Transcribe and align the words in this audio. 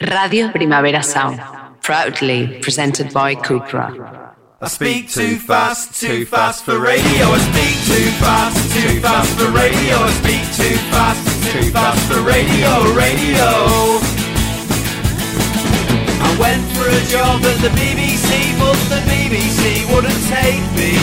Radio 0.00 0.48
Primavera 0.52 1.02
Sound, 1.02 1.40
proudly 1.82 2.60
presented 2.62 3.12
by 3.12 3.34
Cupra. 3.34 3.90
I 4.60 4.68
speak 4.68 5.10
too 5.10 5.38
fast, 5.38 6.00
too 6.00 6.24
fast 6.24 6.62
for 6.62 6.78
radio. 6.78 7.02
I 7.02 7.38
speak 7.50 7.74
too 7.82 8.06
fast, 8.22 8.62
too 8.78 9.00
fast 9.00 9.34
for 9.34 9.50
radio. 9.50 9.98
I 9.98 10.10
speak 10.22 10.46
too 10.54 10.78
fast, 10.94 11.50
too 11.50 11.70
fast 11.74 11.98
for 12.06 12.22
radio, 12.22 12.70
radio. 12.94 13.50
I 16.22 16.30
went 16.38 16.62
for 16.78 16.86
a 16.86 17.02
job 17.10 17.42
at 17.42 17.58
the 17.58 17.74
BBC, 17.74 18.54
but 18.54 18.78
the 18.94 19.02
BBC 19.10 19.82
wouldn't 19.92 20.22
take 20.30 20.62
me. 20.78 20.94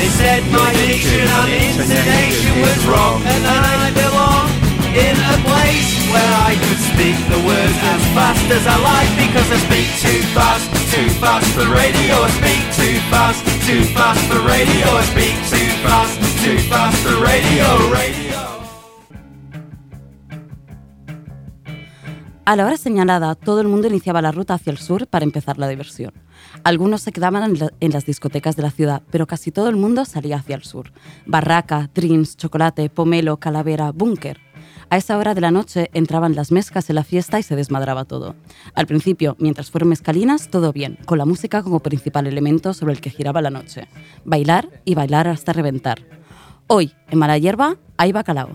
They 0.00 0.08
said 0.16 0.48
my 0.48 0.72
diction 0.80 1.28
and 1.28 1.52
intonation 1.76 2.56
was 2.64 2.86
wrong, 2.88 3.20
and 3.20 3.44
I 3.44 3.92
belong 3.92 4.59
in 4.94 5.16
a 5.16 5.36
place 5.46 5.90
where 6.12 6.32
I 6.50 6.52
could 6.58 6.80
speak 6.92 7.16
the 7.30 7.40
words 7.46 7.76
as 7.94 8.02
fast 8.16 8.46
as 8.50 8.64
I 8.66 8.76
like 8.82 9.10
because 9.24 9.48
I 9.50 9.58
speak 9.68 9.88
too 10.02 10.20
fast, 10.34 10.66
too 10.94 11.08
fast 11.22 11.46
for 11.54 11.66
radio. 11.70 12.14
I 12.26 12.30
speak 12.40 12.62
too 12.78 12.96
fast, 13.10 13.40
too 13.66 13.82
fast 13.94 14.20
for 14.28 14.40
radio. 14.42 14.86
I 15.00 15.02
speak 15.14 15.34
too 15.52 15.68
fast, 15.86 16.14
too 16.44 16.58
fast 16.70 16.96
for 17.04 17.14
radio, 17.22 17.66
radio. 17.92 18.38
A 22.46 22.56
la 22.56 22.66
hora 22.66 22.76
señalada, 22.76 23.36
todo 23.36 23.60
el 23.60 23.68
mundo 23.68 23.86
iniciaba 23.86 24.20
la 24.22 24.32
ruta 24.32 24.54
hacia 24.54 24.72
el 24.72 24.78
sur 24.78 25.06
para 25.06 25.24
empezar 25.24 25.56
la 25.58 25.68
diversión. 25.68 26.12
Algunos 26.64 27.00
se 27.02 27.12
quedaban 27.12 27.44
en, 27.44 27.58
la- 27.60 27.72
en 27.78 27.92
las 27.92 28.06
discotecas 28.06 28.56
de 28.56 28.62
la 28.62 28.72
ciudad, 28.72 29.02
pero 29.12 29.28
casi 29.28 29.52
todo 29.52 29.68
el 29.68 29.76
mundo 29.76 30.04
salía 30.04 30.36
hacia 30.38 30.56
el 30.56 30.64
sur. 30.64 30.90
Barraca, 31.26 31.90
drinks, 31.94 32.36
chocolate, 32.36 32.90
pomelo, 32.90 33.36
calavera, 33.36 33.92
búnker. 33.92 34.40
A 34.92 34.96
esa 34.96 35.18
hora 35.18 35.34
de 35.34 35.40
la 35.40 35.52
noche 35.52 35.88
entraban 35.94 36.34
las 36.34 36.50
mezcas 36.50 36.90
en 36.90 36.96
la 36.96 37.04
fiesta 37.04 37.38
y 37.38 37.44
se 37.44 37.54
desmadraba 37.54 38.04
todo. 38.04 38.34
Al 38.74 38.88
principio, 38.88 39.36
mientras 39.38 39.70
fueron 39.70 39.90
mezcalinas, 39.90 40.50
todo 40.50 40.72
bien, 40.72 40.98
con 41.06 41.16
la 41.16 41.24
música 41.24 41.62
como 41.62 41.78
principal 41.78 42.26
elemento 42.26 42.74
sobre 42.74 42.94
el 42.94 43.00
que 43.00 43.10
giraba 43.10 43.40
la 43.40 43.50
noche. 43.50 43.86
Bailar 44.24 44.68
y 44.84 44.96
bailar 44.96 45.28
hasta 45.28 45.52
reventar. 45.52 46.00
Hoy, 46.66 46.92
en 47.08 47.20
Mala 47.20 47.38
Hierba, 47.38 47.76
hay 47.96 48.10
bacalao. 48.10 48.50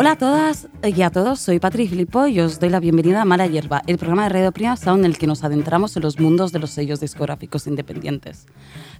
Hola 0.00 0.12
a 0.12 0.16
todas 0.16 0.66
y 0.82 1.02
a 1.02 1.10
todos, 1.10 1.40
soy 1.40 1.58
Patri 1.58 1.86
Filippo 1.86 2.26
y 2.26 2.40
os 2.40 2.58
doy 2.58 2.70
la 2.70 2.80
bienvenida 2.80 3.20
a 3.20 3.26
Mala 3.26 3.46
Hierba, 3.46 3.82
el 3.86 3.98
programa 3.98 4.22
de 4.22 4.28
Radio 4.30 4.50
Prima 4.50 4.74
Sound 4.74 5.04
en 5.04 5.10
el 5.10 5.18
que 5.18 5.26
nos 5.26 5.44
adentramos 5.44 5.94
en 5.94 6.02
los 6.02 6.18
mundos 6.18 6.52
de 6.52 6.58
los 6.58 6.70
sellos 6.70 7.00
discográficos 7.00 7.66
independientes. 7.66 8.46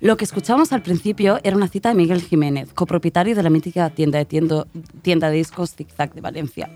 Lo 0.00 0.18
que 0.18 0.26
escuchamos 0.26 0.74
al 0.74 0.82
principio 0.82 1.40
era 1.42 1.56
una 1.56 1.68
cita 1.68 1.88
de 1.88 1.94
Miguel 1.94 2.20
Jiménez, 2.20 2.74
copropietario 2.74 3.34
de 3.34 3.42
la 3.42 3.48
mítica 3.48 3.88
tienda 3.88 4.18
de, 4.18 4.26
tienda 4.26 5.30
de 5.30 5.36
discos 5.38 5.74
Zig 5.74 5.90
Zag 5.90 6.12
de 6.12 6.20
Valencia. 6.20 6.68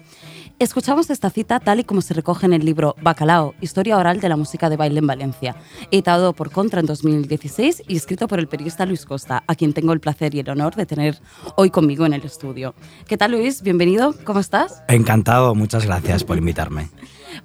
Escuchamos 0.60 1.10
esta 1.10 1.30
cita 1.30 1.58
tal 1.58 1.80
y 1.80 1.84
como 1.84 2.00
se 2.00 2.14
recoge 2.14 2.46
en 2.46 2.52
el 2.52 2.64
libro 2.64 2.94
Bacalao, 3.02 3.56
Historia 3.60 3.98
Oral 3.98 4.20
de 4.20 4.28
la 4.28 4.36
Música 4.36 4.70
de 4.70 4.76
Baile 4.76 5.00
en 5.00 5.06
Valencia, 5.08 5.56
editado 5.90 6.32
por 6.32 6.52
Contra 6.52 6.78
en 6.78 6.86
2016 6.86 7.82
y 7.88 7.96
escrito 7.96 8.28
por 8.28 8.38
el 8.38 8.46
periodista 8.46 8.86
Luis 8.86 9.04
Costa, 9.04 9.42
a 9.48 9.56
quien 9.56 9.72
tengo 9.72 9.92
el 9.92 9.98
placer 9.98 10.32
y 10.32 10.38
el 10.38 10.48
honor 10.48 10.76
de 10.76 10.86
tener 10.86 11.18
hoy 11.56 11.70
conmigo 11.70 12.06
en 12.06 12.12
el 12.12 12.22
estudio. 12.22 12.76
¿Qué 13.08 13.16
tal 13.16 13.32
Luis? 13.32 13.62
Bienvenido, 13.62 14.14
¿cómo 14.22 14.38
estás? 14.38 14.84
Encantado, 14.86 15.56
muchas 15.56 15.86
gracias 15.86 16.22
por 16.22 16.38
invitarme. 16.38 16.88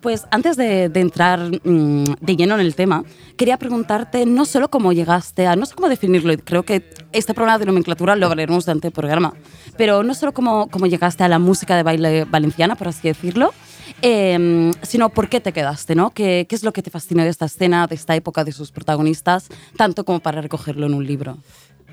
Pues 0.01 0.28
antes 0.29 0.56
de, 0.56 0.89
de 0.89 1.00
entrar 1.00 1.39
mm, 1.63 2.03
de 2.22 2.35
lleno 2.35 2.53
en 2.53 2.62
el 2.62 2.75
tema, 2.75 3.03
quería 3.38 3.57
preguntarte 3.57 4.28
no 4.28 4.45
solo 4.45 4.69
cómo 4.69 4.94
llegaste 4.94 5.47
a, 5.47 5.56
no 5.56 5.66
sé 5.66 5.73
cómo 5.73 5.89
definirlo, 5.89 6.31
creo 6.44 6.62
que 6.62 6.88
este 7.12 7.33
problema 7.33 7.57
de 7.57 7.66
nomenclatura 7.66 8.16
lo 8.16 8.28
hablaremos 8.28 8.66
durante 8.66 8.89
el 8.89 8.94
programa, 8.94 9.33
pero 9.79 10.03
no 10.03 10.13
solo 10.13 10.34
cómo, 10.34 10.67
cómo 10.69 10.85
llegaste 10.88 11.23
a 11.23 11.28
la 11.29 11.40
música 11.40 11.75
de 11.78 11.84
baile 11.84 12.25
valenciana, 12.25 12.75
por 12.75 12.90
así 12.90 13.07
decirlo, 13.07 13.53
eh, 14.01 14.72
sino 14.81 15.09
por 15.09 15.29
qué 15.29 15.40
te 15.40 15.53
quedaste, 15.53 15.95
¿no? 15.95 16.12
¿Qué, 16.12 16.45
¿Qué 16.50 16.56
es 16.56 16.63
lo 16.63 16.73
que 16.73 16.84
te 16.84 16.90
fascinó 16.91 17.23
de 17.23 17.29
esta 17.29 17.45
escena, 17.45 17.88
de 17.88 17.95
esta 17.95 18.16
época, 18.16 18.44
de 18.44 18.51
sus 18.51 18.72
protagonistas, 18.72 19.47
tanto 19.78 20.03
como 20.06 20.19
para 20.19 20.41
recogerlo 20.41 20.85
en 20.85 20.94
un 20.94 21.06
libro? 21.07 21.38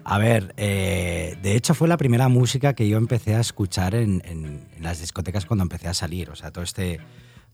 A 0.05 0.19
ver, 0.19 0.53
eh, 0.57 1.37
de 1.43 1.57
hecho 1.57 1.75
fue 1.75 1.89
la 1.89 1.97
primera 1.97 2.29
música 2.29 2.75
que 2.75 2.89
yo 2.89 2.97
empecé 2.99 3.35
a 3.35 3.41
escuchar 3.41 3.95
en, 3.95 4.21
en- 4.25 4.69
en 4.77 4.83
las 4.83 5.01
discotecas 5.01 5.47
cuando 5.47 5.63
empecé 5.63 5.89
a 5.89 5.95
salir. 5.95 6.31
O 6.31 6.37
sea, 6.37 6.51
todo 6.51 6.63
este, 6.65 7.01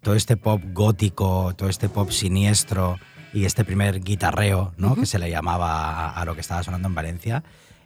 todo 0.03 0.15
este 0.15 0.37
pop 0.37 0.63
gótico, 0.73 1.55
todo 1.57 1.69
este 1.69 1.89
pop 1.89 2.11
siniestro 2.11 2.99
y 3.33 3.45
este 3.45 3.65
primer 3.65 4.01
guitarreo, 4.01 4.73
¿no? 4.77 4.95
Que 4.97 5.07
se 5.07 5.19
le 5.19 5.31
llamaba 5.31 6.09
a, 6.09 6.21
a 6.21 6.25
lo 6.25 6.35
que 6.35 6.41
estaba 6.43 6.63
sonando 6.63 6.89
en 6.89 6.95
Valencia. 6.95 7.43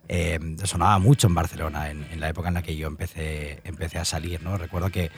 Eh, 0.08 0.38
sonaba 0.64 0.98
mucho 0.98 1.26
en 1.26 1.34
Barcelona 1.34 1.90
en, 1.90 2.04
en 2.10 2.20
la 2.20 2.28
época 2.28 2.48
en 2.48 2.54
la 2.54 2.62
que 2.62 2.76
yo 2.76 2.86
empecé, 2.86 3.60
empecé 3.64 3.98
a 3.98 4.04
salir, 4.04 4.42
¿no? 4.42 4.56
Recuerdo 4.56 4.90
que 4.90 5.10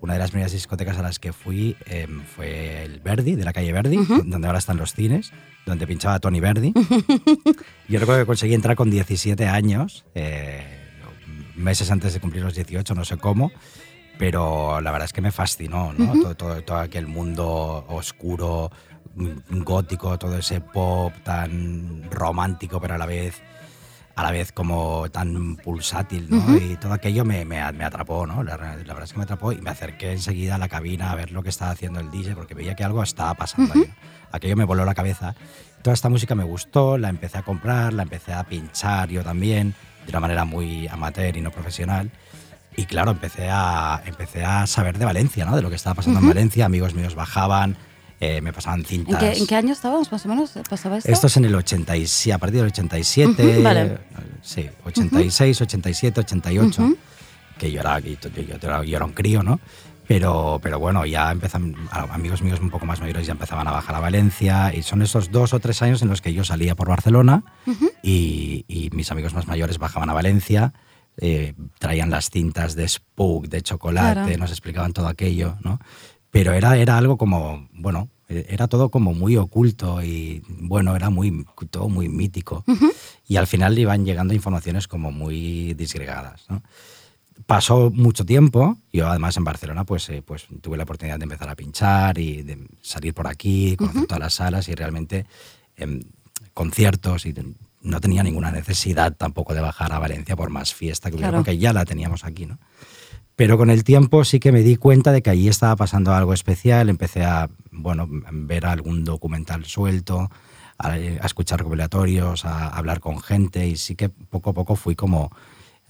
una 0.00 0.12
de 0.12 0.18
las 0.20 0.30
primeras 0.30 0.52
discotecas 0.52 0.96
a 0.98 1.02
las 1.02 1.18
que 1.18 1.32
fui 1.32 1.76
eh, 1.86 2.06
fue 2.36 2.84
el 2.84 3.00
Verdi, 3.00 3.34
de 3.34 3.44
la 3.44 3.52
calle 3.52 3.72
Verdi, 3.72 3.96
donde 4.24 4.46
ahora 4.46 4.58
están 4.58 4.76
los 4.76 4.94
cines, 4.94 5.32
donde 5.66 5.86
pinchaba 5.86 6.20
Tony 6.20 6.40
Verdi. 6.40 6.72
Yo 7.88 7.98
recuerdo 7.98 8.22
que 8.22 8.26
conseguí 8.26 8.54
entrar 8.54 8.76
con 8.76 8.90
17 8.90 9.46
años, 9.46 10.04
eh, 10.14 10.62
meses 11.56 11.90
antes 11.90 12.14
de 12.14 12.20
cumplir 12.20 12.44
los 12.44 12.54
18, 12.54 12.94
no 12.94 13.04
sé 13.04 13.16
cómo, 13.16 13.50
pero 14.18 14.80
la 14.80 14.92
verdad 14.92 15.06
es 15.06 15.12
que 15.12 15.20
me 15.20 15.32
fascinó, 15.32 15.92
¿no? 15.92 16.12
todo, 16.12 16.34
todo, 16.36 16.62
todo 16.62 16.78
aquel 16.78 17.06
mundo 17.06 17.84
oscuro, 17.88 18.70
gótico, 19.50 20.16
todo 20.18 20.38
ese 20.38 20.60
pop 20.60 21.12
tan 21.24 22.08
romántico, 22.10 22.80
pero 22.80 22.94
a 22.94 22.98
la 22.98 23.06
vez 23.06 23.42
a 24.18 24.24
la 24.24 24.32
vez 24.32 24.50
como 24.50 25.08
tan 25.12 25.54
pulsátil, 25.54 26.26
¿no? 26.28 26.56
Y 26.56 26.76
todo 26.76 26.92
aquello 26.92 27.24
me, 27.24 27.44
me, 27.44 27.70
me 27.70 27.84
atrapó, 27.84 28.26
¿no? 28.26 28.42
La, 28.42 28.56
la 28.56 28.74
verdad 28.74 29.04
es 29.04 29.12
que 29.12 29.18
me 29.18 29.22
atrapó 29.22 29.52
y 29.52 29.60
me 29.60 29.70
acerqué 29.70 30.10
enseguida 30.10 30.56
a 30.56 30.58
la 30.58 30.68
cabina 30.68 31.12
a 31.12 31.14
ver 31.14 31.30
lo 31.30 31.44
que 31.44 31.50
estaba 31.50 31.70
haciendo 31.70 32.00
el 32.00 32.10
DJ 32.10 32.34
porque 32.34 32.52
veía 32.52 32.74
que 32.74 32.82
algo 32.82 33.00
estaba 33.00 33.34
pasando 33.34 33.74
ahí. 33.74 33.88
Aquello 34.32 34.56
me 34.56 34.64
voló 34.64 34.84
la 34.84 34.96
cabeza. 34.96 35.36
Toda 35.82 35.94
esta 35.94 36.08
música 36.08 36.34
me 36.34 36.42
gustó, 36.42 36.98
la 36.98 37.10
empecé 37.10 37.38
a 37.38 37.42
comprar, 37.42 37.92
la 37.92 38.02
empecé 38.02 38.32
a 38.32 38.42
pinchar 38.42 39.08
yo 39.08 39.22
también, 39.22 39.76
de 40.04 40.10
una 40.10 40.18
manera 40.18 40.44
muy 40.44 40.88
amateur 40.88 41.36
y 41.36 41.40
no 41.40 41.52
profesional. 41.52 42.10
Y 42.76 42.86
claro, 42.86 43.12
empecé 43.12 43.48
a, 43.48 44.02
empecé 44.04 44.44
a 44.44 44.66
saber 44.66 44.98
de 44.98 45.04
Valencia, 45.04 45.44
¿no? 45.44 45.54
De 45.54 45.62
lo 45.62 45.70
que 45.70 45.76
estaba 45.76 45.94
pasando 45.94 46.18
en 46.18 46.26
Valencia. 46.26 46.66
Amigos 46.66 46.92
míos 46.92 47.14
bajaban, 47.14 47.76
eh, 48.20 48.40
me 48.40 48.52
pasaban 48.52 48.80
¿En 48.80 48.86
cintas. 48.86 49.18
qué, 49.18 49.38
en 49.38 49.46
qué 49.46 49.54
año 49.56 49.72
estábamos 49.72 50.10
más 50.12 50.24
o 50.26 50.28
menos? 50.28 50.52
¿Pasaba 50.68 50.98
esto? 50.98 51.10
Esto 51.10 51.26
es 51.28 51.36
en 51.36 51.44
el 51.44 51.54
87, 51.54 52.32
a 52.32 52.38
partir 52.38 52.58
del 52.60 52.66
87, 52.66 53.48
Ujú, 53.54 53.62
vale. 53.62 53.98
sí, 54.42 54.68
86, 54.84 55.60
87, 55.62 56.20
88, 56.20 56.94
que 57.58 57.70
yo 57.72 57.80
era, 57.80 57.98
yo, 58.00 58.12
yo 58.30 58.54
era, 58.60 58.84
yo 58.84 58.96
era 58.96 59.04
un 59.04 59.12
crío, 59.12 59.42
¿no? 59.42 59.60
Pero, 60.06 60.58
pero 60.62 60.78
bueno, 60.78 61.04
ya 61.04 61.30
empezan, 61.30 61.74
amigos 61.90 62.40
míos 62.40 62.60
un 62.60 62.70
poco 62.70 62.86
más 62.86 62.98
mayores 62.98 63.26
ya 63.26 63.32
empezaban 63.32 63.68
a 63.68 63.72
bajar 63.72 63.94
a 63.94 64.00
Valencia 64.00 64.72
y 64.74 64.82
son 64.82 65.02
esos 65.02 65.30
dos 65.30 65.52
o 65.52 65.60
tres 65.60 65.82
años 65.82 66.00
en 66.00 66.08
los 66.08 66.22
que 66.22 66.32
yo 66.32 66.44
salía 66.44 66.74
por 66.74 66.88
Barcelona 66.88 67.42
y, 68.02 68.64
y 68.68 68.88
mis 68.94 69.10
amigos 69.12 69.34
más 69.34 69.46
mayores 69.46 69.76
bajaban 69.76 70.08
a 70.08 70.14
Valencia, 70.14 70.72
eh, 71.18 71.52
traían 71.78 72.08
las 72.08 72.30
cintas 72.30 72.74
de 72.74 72.88
Spook, 72.88 73.48
de 73.48 73.60
chocolate, 73.60 74.22
Claro. 74.22 74.38
nos 74.38 74.50
explicaban 74.50 74.94
todo 74.94 75.08
aquello, 75.08 75.56
¿no? 75.62 75.78
Pero 76.30 76.52
era, 76.52 76.76
era 76.76 76.98
algo 76.98 77.16
como, 77.16 77.68
bueno, 77.72 78.08
eh, 78.28 78.46
era 78.50 78.68
todo 78.68 78.90
como 78.90 79.14
muy 79.14 79.36
oculto 79.36 80.02
y 80.02 80.42
bueno, 80.48 80.94
era 80.94 81.08
muy, 81.10 81.46
todo 81.70 81.88
muy 81.88 82.08
mítico. 82.08 82.64
Y 83.26 83.36
al 83.36 83.46
final 83.46 83.78
iban 83.78 84.04
llegando 84.04 84.34
informaciones 84.34 84.86
como 84.88 85.10
muy 85.10 85.74
disgregadas, 85.74 86.44
¿no? 86.48 86.62
Pasó 87.46 87.90
mucho 87.90 88.26
tiempo, 88.26 88.76
yo 88.92 89.08
además 89.08 89.36
en 89.38 89.44
Barcelona 89.44 89.84
pues, 89.84 90.08
eh, 90.10 90.22
pues 90.22 90.46
tuve 90.60 90.76
la 90.76 90.82
oportunidad 90.82 91.18
de 91.18 91.22
empezar 91.22 91.48
a 91.48 91.54
pinchar 91.54 92.18
y 92.18 92.42
de 92.42 92.58
salir 92.82 93.14
por 93.14 93.26
aquí, 93.26 93.74
conocer 93.76 94.06
todas 94.06 94.20
las 94.20 94.34
salas 94.34 94.68
y 94.68 94.74
realmente 94.74 95.24
em, 95.76 96.02
conciertos 96.52 97.24
y 97.24 97.34
no 97.80 98.00
tenía 98.00 98.22
ninguna 98.22 98.50
necesidad 98.50 99.14
tampoco 99.16 99.54
de 99.54 99.60
bajar 99.60 99.92
a 99.92 99.98
Valencia 99.98 100.36
por 100.36 100.50
más 100.50 100.74
fiesta 100.74 101.08
que 101.08 101.14
hubiera, 101.16 101.30
Claro. 101.30 101.44
porque 101.44 101.56
ya 101.56 101.72
la 101.72 101.84
teníamos 101.86 102.24
aquí, 102.24 102.44
¿no? 102.44 102.58
Pero 103.38 103.56
con 103.56 103.70
el 103.70 103.84
tiempo 103.84 104.24
sí 104.24 104.40
que 104.40 104.50
me 104.50 104.62
di 104.62 104.74
cuenta 104.74 105.12
de 105.12 105.22
que 105.22 105.30
allí 105.30 105.46
estaba 105.48 105.76
pasando 105.76 106.12
algo 106.12 106.32
especial. 106.32 106.88
Empecé 106.88 107.22
a 107.24 107.48
bueno, 107.70 108.08
ver 108.32 108.66
algún 108.66 109.04
documental 109.04 109.64
suelto, 109.64 110.28
a, 110.76 110.88
a 110.88 110.96
escuchar 111.24 111.60
recopilatorios, 111.60 112.44
a 112.44 112.66
hablar 112.68 112.98
con 112.98 113.20
gente 113.20 113.64
y 113.68 113.76
sí 113.76 113.94
que 113.94 114.08
poco 114.08 114.50
a 114.50 114.54
poco 114.54 114.74
fui 114.74 114.96
como 114.96 115.30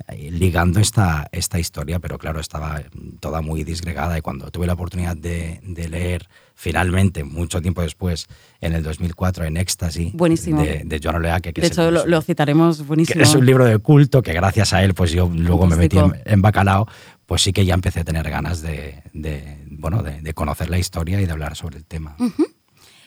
eh, 0.08 0.30
ligando 0.30 0.78
esta, 0.78 1.26
esta 1.32 1.58
historia, 1.58 1.98
pero 2.00 2.18
claro, 2.18 2.38
estaba 2.38 2.82
toda 3.18 3.40
muy 3.40 3.64
disgregada 3.64 4.18
y 4.18 4.20
cuando 4.20 4.50
tuve 4.50 4.66
la 4.66 4.74
oportunidad 4.74 5.16
de, 5.16 5.60
de 5.64 5.88
leer 5.88 6.28
finalmente, 6.54 7.24
mucho 7.24 7.62
tiempo 7.62 7.80
después, 7.82 8.26
en 8.60 8.74
el 8.74 8.82
2004, 8.82 9.44
en 9.44 9.56
Éxtasis, 9.56 10.12
Buenísimo. 10.12 10.60
de, 10.62 10.82
de 10.84 11.00
Joan 11.02 11.16
Oleaque, 11.16 11.52
que, 11.54 11.60
De 11.62 11.68
hecho, 11.68 11.88
el- 11.88 11.94
lo, 11.94 12.06
lo 12.06 12.20
citaremos 12.20 12.78
que 12.78 12.84
buenísimo. 12.84 13.22
es 13.22 13.34
un 13.34 13.46
libro 13.46 13.64
de 13.64 13.78
culto 13.78 14.22
que 14.22 14.32
gracias 14.34 14.72
a 14.72 14.82
él, 14.84 14.92
pues 14.94 15.12
yo 15.12 15.30
luego 15.34 15.66
me 15.66 15.76
metí 15.76 15.96
en, 15.96 16.02
Fantástico. 16.10 16.30
en 16.34 16.42
Bacalao, 16.42 16.88
pues 17.28 17.42
sí 17.42 17.52
que 17.52 17.66
ya 17.66 17.74
empecé 17.74 18.00
a 18.00 18.04
tener 18.04 18.30
ganas 18.30 18.62
de, 18.62 19.02
de, 19.12 19.58
bueno, 19.66 20.02
de, 20.02 20.22
de 20.22 20.32
conocer 20.32 20.70
la 20.70 20.78
historia 20.78 21.20
y 21.20 21.26
de 21.26 21.32
hablar 21.32 21.56
sobre 21.56 21.76
el 21.76 21.84
tema. 21.84 22.16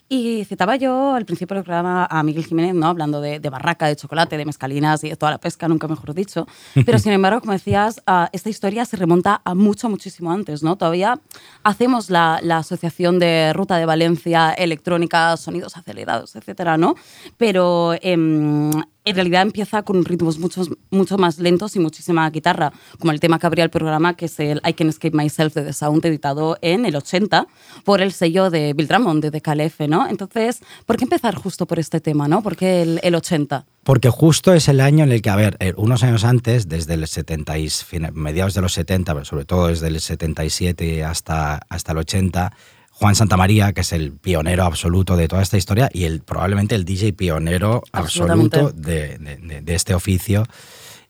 Y 0.08 0.46
citaba 0.46 0.76
yo 0.76 1.16
al 1.16 1.26
principio 1.26 1.56
del 1.56 1.64
programa 1.64 2.06
a 2.06 2.22
Miguel 2.22 2.46
Jiménez, 2.46 2.76
¿no? 2.76 2.86
hablando 2.86 3.20
de, 3.20 3.40
de 3.40 3.50
barraca, 3.50 3.88
de 3.88 3.96
chocolate, 3.96 4.38
de 4.38 4.46
mezcalinas 4.46 5.04
y 5.04 5.10
de 5.10 5.16
toda 5.16 5.32
la 5.32 5.38
pesca, 5.40 5.68
nunca 5.68 5.88
mejor 5.88 6.14
dicho. 6.14 6.48
Pero 6.86 7.00
sin 7.00 7.14
embargo, 7.14 7.40
como 7.40 7.54
decías, 7.54 8.04
ah, 8.06 8.30
esta 8.32 8.50
historia 8.50 8.86
se 8.86 8.96
remonta 8.96 9.42
a 9.44 9.56
mucho, 9.56 9.90
muchísimo 9.90 10.32
antes. 10.32 10.62
¿no? 10.62 10.76
Todavía 10.76 11.20
hacemos 11.64 12.12
la, 12.12 12.42
la 12.44 12.58
asociación 12.58 13.18
de 13.18 13.54
Ruta 13.54 13.78
de 13.78 13.86
Valencia, 13.86 14.52
electrónica, 14.52 15.36
sonidos 15.38 15.78
acelerados, 15.78 16.36
etcétera, 16.36 16.78
¿no? 16.78 16.96
Pero 17.38 17.96
em, 18.02 18.70
en 19.04 19.16
realidad 19.16 19.42
empieza 19.42 19.84
con 19.84 20.06
ritmos 20.06 20.38
mucho, 20.40 20.64
mucho 20.90 21.18
más 21.18 21.40
lentos 21.40 21.76
y 21.76 21.80
muchísima 21.80 22.30
guitarra, 22.30 22.72
como 23.00 23.12
el 23.12 23.20
tema 23.20 23.40
que 23.40 23.48
abría 23.48 23.64
el 23.64 23.70
programa, 23.70 24.16
que 24.16 24.26
es 24.26 24.40
el 24.40 24.62
I 24.66 24.74
Can 24.74 24.90
Escape 24.90 25.16
Myself 25.16 25.54
de 25.56 25.64
The 25.64 25.74
Sound, 25.74 26.06
editado 26.06 26.58
en 26.62 26.86
el 26.86 26.96
80 26.96 27.48
por 27.84 28.02
el 28.02 28.12
sello 28.12 28.50
de 28.50 28.74
Bill 28.74 28.88
Drummond, 28.88 29.24
de 29.24 29.32
DKLF, 29.32 29.88
¿no? 29.88 30.08
Entonces, 30.08 30.62
¿por 30.86 30.98
qué 30.98 31.06
empezar 31.06 31.36
justo 31.36 31.66
por 31.66 31.80
este 31.80 32.00
tema, 32.00 32.28
¿no? 32.28 32.44
¿Por 32.44 32.56
qué 32.56 32.82
el, 32.84 33.00
el 33.04 33.16
80? 33.16 33.66
Porque 33.84 34.10
justo 34.10 34.54
es 34.54 34.68
el 34.68 34.80
año 34.80 35.04
en 35.04 35.12
el 35.12 35.22
que, 35.22 35.30
a 35.32 35.36
ver, 35.36 35.58
eh, 35.60 35.74
unos 35.76 36.04
años 36.04 36.24
antes, 36.24 36.70
desde 36.70 36.94
el 36.94 37.08
70 37.08 37.58
y 37.58 37.70
mediados 38.14 38.54
de 38.54 38.62
los 38.62 38.74
70, 38.74 39.14
pero 39.14 39.26
sobre 39.26 39.46
todo 39.46 39.68
desde 39.68 39.88
el 39.88 40.00
77 40.00 41.04
hasta, 41.04 41.62
hasta 41.68 41.92
el 41.92 41.98
80, 41.98 42.54
Juan 43.02 43.16
Santamaría, 43.16 43.74
que 43.74 43.82
es 43.82 43.94
el 43.94 44.12
pionero 44.14 44.64
absoluto 44.64 45.18
de 45.18 45.28
toda 45.28 45.42
esta 45.42 45.58
historia 45.58 45.90
y 45.92 46.04
el, 46.04 46.22
probablemente 46.22 46.76
el 46.76 46.86
DJ 46.86 47.14
pionero 47.14 47.82
absoluto 47.92 48.70
de, 48.72 49.18
de- 49.18 49.38
de- 49.38 49.62
de 49.62 49.76
este 49.76 49.96
oficio 49.96 50.46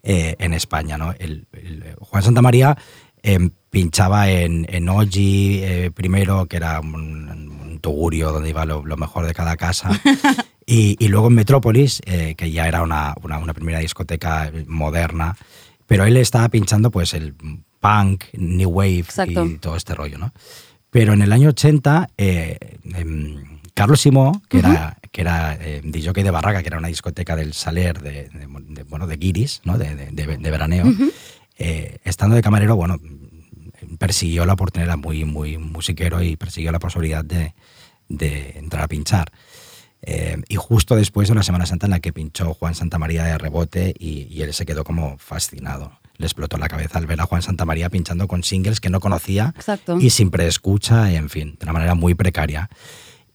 eh, 0.02 0.38
en 0.40 0.54
España. 0.54 0.98
¿no? 0.98 1.14
El, 1.20 1.48
el- 1.52 1.96
Juan 2.00 2.24
Santamaría 2.24 2.78
eh, 3.24 3.50
pinchaba 3.70 4.30
en, 4.32 4.66
en 4.70 4.88
Oji 4.88 5.60
eh, 5.64 5.92
primero, 5.94 6.46
que 6.46 6.56
era 6.58 6.80
un, 6.80 7.30
un 7.30 7.80
tugurio 7.82 8.32
donde 8.32 8.50
iba 8.52 8.64
lo, 8.66 8.86
lo 8.86 8.96
mejor 8.96 9.26
de 9.28 9.34
cada 9.34 9.58
casa. 9.58 9.90
Y, 10.64 10.96
y 11.04 11.10
luego 11.10 11.28
en 11.28 11.34
Metrópolis, 11.34 12.02
eh, 12.06 12.36
que 12.38 12.50
ya 12.52 12.66
era 12.68 12.82
una, 12.84 13.14
una- 13.24 13.40
una 13.40 13.54
primera 13.54 13.80
discoteca 13.80 14.50
moderna, 14.68 15.36
pero 15.88 16.06
él 16.06 16.16
estaba 16.16 16.48
pinchando 16.48 16.92
pues 16.92 17.14
el 17.14 17.34
punk, 17.82 18.26
new 18.34 18.70
wave 18.70 19.00
Exacto. 19.00 19.44
y 19.44 19.58
todo 19.58 19.76
este 19.76 19.96
rollo, 19.96 20.18
¿no? 20.20 20.32
Pero 20.92 21.14
en 21.14 21.22
el 21.24 21.32
año 21.32 21.50
80, 21.50 22.10
eh, 22.18 22.58
em, 22.96 23.60
Carlos 23.74 24.02
Simó, 24.02 24.42
que 24.50 24.60
era, 24.60 24.98
que 25.12 25.22
era 25.22 25.58
eh, 25.60 25.82
DJ 25.84 26.12
de 26.24 26.32
Barraca, 26.32 26.62
que 26.62 26.68
era 26.68 26.78
una 26.78 26.90
discoteca 26.90 27.36
del 27.36 27.54
Saler, 27.54 28.02
de, 28.02 28.30
de- 28.30 28.48
de, 28.70 28.84
bueno, 28.84 29.08
de 29.08 29.16
guiris, 29.18 29.62
¿no? 29.64 29.78
de, 29.78 29.96
de- 29.96 30.12
de- 30.12 30.38
de 30.38 30.52
veraneo, 30.52 30.86
eh, 31.58 31.98
estando 32.04 32.36
de 32.36 32.42
camarero, 32.42 32.76
bueno, 32.76 33.00
persiguió 33.98 34.46
la 34.46 34.54
oportunidad, 34.54 34.90
era 34.90 34.98
muy, 34.98 35.26
muy 35.26 35.58
musiquero 35.58 36.22
y 36.22 36.36
persiguió 36.36 36.72
la 36.72 36.80
posibilidad 36.80 37.24
de, 37.24 37.54
de 38.10 38.52
entrar 38.58 38.84
a 38.84 38.88
pinchar. 38.88 39.32
Eh, 40.04 40.42
y 40.48 40.56
justo 40.56 40.96
después 40.96 41.28
de 41.28 41.34
una 41.34 41.44
Semana 41.44 41.66
Santa 41.68 41.86
en 41.86 41.92
la 41.92 42.00
que 42.00 42.12
pinchó 42.12 42.54
Juan 42.56 42.74
Santamaría 42.76 43.24
de 43.24 43.38
rebote 43.38 43.94
y, 43.98 44.24
y 44.30 44.42
él 44.42 44.54
se 44.54 44.66
quedó 44.66 44.84
como 44.84 45.18
fascinado. 45.20 46.00
Le 46.22 46.28
explotó 46.28 46.58
la 46.58 46.70
cabeza 46.70 47.00
al 47.00 47.08
ver 47.08 47.20
a 47.20 47.26
Juan 47.26 47.42
Santamaría 47.42 47.90
pinchando 47.90 48.28
con 48.28 48.44
singles 48.44 48.80
que 48.80 48.90
no 48.90 49.00
conocía 49.00 49.54
Exacto. 49.58 49.98
y 50.00 50.12
sin 50.12 50.30
preescucha, 50.30 51.12
en 51.12 51.30
fin, 51.30 51.58
de 51.60 51.66
una 51.66 51.74
manera 51.74 51.96
muy 51.96 52.14
precaria. 52.14 52.70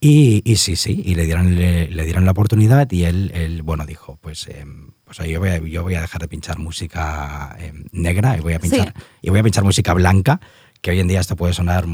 Y, 0.01 0.43
y 0.45 0.57
sí, 0.57 0.77
sí, 0.77 1.03
y 1.05 1.15
le 1.15 1.25
dieron, 1.25 1.57
le, 1.57 1.89
le 1.89 2.05
dieron 2.05 2.25
la 2.25 2.31
oportunidad 2.31 2.91
y 2.93 3.05
él, 3.05 3.33
él 3.35 3.63
bueno, 3.63 3.87
dijo, 3.87 4.19
pues, 4.21 4.47
eh, 4.47 4.65
pues 5.05 5.19
yo, 5.19 5.41
voy 5.41 5.49
a, 5.49 5.59
yo 5.59 5.83
voy 5.83 5.95
a 5.95 6.01
dejar 6.01 6.21
de 6.21 6.29
pinchar 6.29 6.59
música 6.59 7.57
eh, 7.59 7.73
negra 7.93 8.37
y 8.37 8.41
voy 8.41 8.53
a 8.53 8.61
pinchar, 8.61 8.95
y 9.23 9.31
voy 9.31 9.41
a 9.41 9.43
pinchar 9.43 9.65
música 9.65 9.95
blanca, 9.95 10.41
que 10.81 10.91
hoy 10.91 11.01
en 11.01 11.09
día 11.09 11.21
esto 11.21 11.35
puede 11.35 11.55
sonar, 11.55 11.87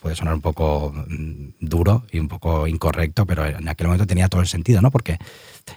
puede 0.00 0.16
sonar 0.16 0.34
un 0.34 0.40
poco 0.40 0.92
mm, 0.92 1.50
duro 1.60 2.04
y 2.10 2.18
un 2.18 2.28
poco 2.28 2.66
incorrecto, 2.66 3.26
pero 3.26 3.46
en 3.46 3.68
aquel 3.68 3.86
momento 3.86 4.06
tenía 4.06 4.28
todo 4.28 4.40
el 4.40 4.48
sentido, 4.48 4.80
¿no? 4.80 4.90
Porque 4.90 5.18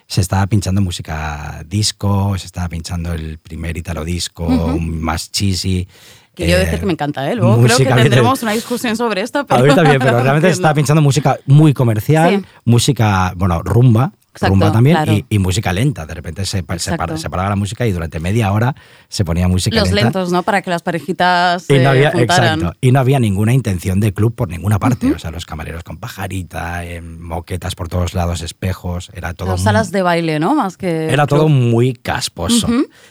se 0.07 0.21
estaba 0.21 0.45
pinchando 0.47 0.81
música 0.81 1.63
disco, 1.67 2.37
se 2.37 2.45
estaba 2.45 2.69
pinchando 2.69 3.13
el 3.13 3.37
primer 3.39 3.77
italo 3.77 4.03
disco, 4.05 4.47
más 4.79 5.31
cheesy. 5.31 5.87
Que 6.35 6.47
yo 6.47 6.57
eh, 6.57 6.59
decir 6.61 6.79
que 6.79 6.85
me 6.87 6.93
encanta, 6.93 7.31
¿eh? 7.31 7.35
Luego 7.35 7.61
creo 7.61 7.77
que 7.77 7.85
tendremos 7.85 8.41
una 8.43 8.53
discusión 8.53 8.95
sobre 8.97 9.21
esto, 9.21 9.45
pero... 9.45 9.61
a 9.61 9.67
mí 9.67 9.75
también, 9.75 9.99
pero 9.99 10.19
realmente 10.21 10.47
se 10.47 10.53
estaba 10.53 10.71
entiendo. 10.71 10.75
pinchando 10.75 11.01
música 11.01 11.37
muy 11.45 11.73
comercial, 11.73 12.39
Sí. 12.39 12.45
música, 12.65 13.33
bueno, 13.35 13.61
rumba, 13.61 14.11
Exacto, 14.35 14.47
rumba 14.53 14.71
también, 14.71 14.95
claro. 14.95 15.13
y, 15.13 15.25
y 15.29 15.37
música 15.39 15.71
lenta. 15.73 16.07
De 16.07 16.13
repente 16.15 16.43
se, 16.45 16.63
paraba 16.63 17.49
la 17.49 17.55
música 17.55 17.85
y 17.85 17.91
durante 17.91 18.19
media 18.19 18.51
hora 18.51 18.73
se 19.07 19.23
ponía 19.23 19.47
música 19.47 19.75
Los 19.75 19.89
lenta. 19.91 20.03
lentos, 20.05 20.31
¿no? 20.31 20.41
Para 20.41 20.63
que 20.63 20.71
las 20.71 20.81
parejitas 20.81 21.69
Y 21.69 21.77
no, 21.77 21.89
había, 21.89 22.09
exacto, 22.09 22.73
y 22.81 22.91
no 22.91 22.99
había 22.99 23.19
ninguna 23.19 23.53
intención 23.53 23.99
de 23.99 24.11
club 24.11 24.33
por 24.33 24.49
ninguna 24.49 24.79
parte. 24.79 25.11
O 25.11 25.19
sea, 25.19 25.29
los 25.29 25.45
camareros 25.45 25.83
con 25.83 25.97
pajarita, 25.97 26.83
eh, 26.83 27.01
moquetas 27.01 27.75
por 27.75 27.89
todos 27.89 28.15
lados, 28.15 28.41
espejos, 28.41 29.11
era 29.13 29.33
todo 29.35 29.49
Las 29.49 29.59
muy- 29.59 29.63
salas 29.65 29.91
de 29.91 30.01
baile, 30.01 30.39
¿no? 30.39 30.55
Más 30.55 30.77
que... 30.77 31.13
era 31.13 31.27
todo 31.27 31.47
muy 31.47 31.93
casposo 31.93 32.67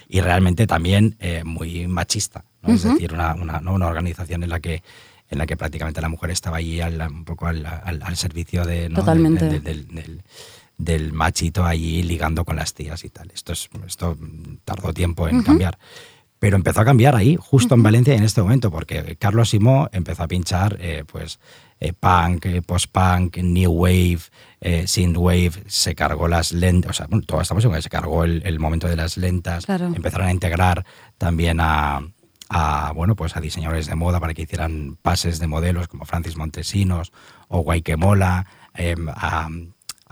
y 0.08 0.20
realmente 0.20 0.66
también 0.66 1.16
eh, 1.20 1.42
muy 1.44 1.86
machista. 1.86 2.44
¿no? 2.62 2.74
Es 2.74 2.82
decir, 2.82 3.12
una, 3.12 3.34
una, 3.34 3.60
¿no? 3.60 3.74
una 3.74 3.86
organización 3.86 4.42
en 4.42 4.50
la 4.50 4.60
que 4.60 4.82
en 5.30 5.38
la 5.38 5.46
que 5.46 5.56
prácticamente 5.56 6.00
la 6.02 6.10
mujer 6.10 6.30
estaba 6.30 6.58
allí 6.58 6.82
al- 6.82 7.00
un 7.10 7.24
poco 7.24 7.46
al, 7.46 7.64
al- 7.64 8.02
al 8.02 8.16
servicio 8.19 8.66
de, 8.66 8.90
¿no? 8.90 8.96
Totalmente. 8.96 9.46
del, 9.46 9.62
del- 9.62 9.86
del- 9.88 9.94
del 10.04 10.22
machito 11.12 11.64
allí 11.64 12.02
ligando 12.02 12.44
con 12.44 12.56
las 12.56 12.75
tías 12.75 13.05
y 13.05 13.11
tal. 13.11 13.31
Esto, 13.32 13.52
es, 13.52 13.69
esto 13.87 14.17
tardó 14.64 14.93
tiempo 14.93 15.29
en 15.29 15.43
cambiar. 15.43 15.79
Pero 16.38 16.56
empezó 16.56 16.81
a 16.81 16.84
cambiar 16.84 17.14
ahí, 17.14 17.37
justo 17.40 17.76
en 17.76 17.84
Valencia 17.84 18.14
en 18.14 18.25
este 18.25 18.43
momento, 18.43 18.70
porque 18.73 19.17
Carlos 19.17 19.50
Simó 19.50 19.88
empezó 19.93 20.25
a 20.25 20.29
pinchar 20.29 20.76
eh, 20.81 21.05
pues, 21.06 21.38
eh, 21.79 21.93
punk, 21.93 22.46
eh, 22.46 22.62
post-punk, 22.62 23.37
new 23.38 23.70
wave, 23.70 24.23
synthwave, 24.87 25.52
se 25.69 25.94
cargó 25.94 26.26
las 26.26 26.50
lentas, 26.52 26.90
o 26.90 26.94
sea, 26.94 27.06
bueno, 27.06 27.25
toda 27.25 27.43
esta 27.43 27.55
música 27.55 27.81
se 27.81 27.88
cargó 27.88 28.25
el, 28.25 28.43
el 28.44 28.58
momento 28.58 28.88
de 28.88 28.96
las 28.96 29.17
lentas, 29.17 29.67
Claro. 29.67 29.87
empezaron 29.87 30.26
a 30.26 30.32
integrar 30.32 30.84
también 31.17 31.58
a, 31.61 32.00
a, 32.49 32.93
bueno, 32.93 33.14
pues 33.17 33.37
a 33.37 33.40
diseñadores 33.40 33.87
de 33.87 33.94
moda 33.94 34.19
para 34.20 34.34
que 34.34 34.43
hicieran 34.43 34.99
pases 35.00 35.38
de 35.38 35.46
modelos 35.46 35.87
como 35.88 36.05
Francis 36.06 36.37
Montesinos 36.37 37.12
o 37.49 37.61
Guayquemola, 37.61 38.46
eh, 38.75 38.96
a, 39.08 39.49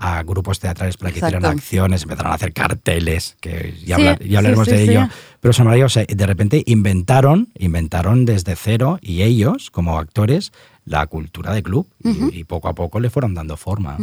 a 0.03 0.23
grupos 0.23 0.59
teatrales 0.59 0.97
para 0.97 1.11
que 1.11 1.19
hicieran 1.19 1.41
acciones, 1.51 2.01
empezaron 2.03 2.31
a 2.31 2.35
hacer 2.35 2.53
carteles, 2.53 3.37
que 3.39 3.75
ya, 3.85 3.97
Sí, 3.97 4.01
hablar- 4.01 4.19
ya 4.23 4.37
hablaremos 4.39 4.67
sí, 4.67 4.71
sí, 4.71 4.77
de 4.77 4.83
ello. 4.83 5.07
Pero 5.39 5.53
San 5.53 5.67
María, 5.67 5.85
o 5.85 5.89
sea, 5.89 6.05
de 6.07 6.25
repente 6.25 6.63
inventaron, 6.65 7.49
inventaron 7.57 8.25
desde 8.25 8.55
cero 8.55 8.97
y 9.01 9.21
ellos, 9.21 9.69
como 9.69 9.99
actores, 9.99 10.51
la 10.85 11.05
cultura 11.05 11.53
de 11.53 11.61
club 11.61 11.87
y- 12.03 12.39
y, 12.39 12.43
poco 12.43 12.67
a 12.67 12.73
poco 12.73 12.99
le 12.99 13.11
fueron 13.11 13.35
dando 13.35 13.57
forma. 13.57 13.97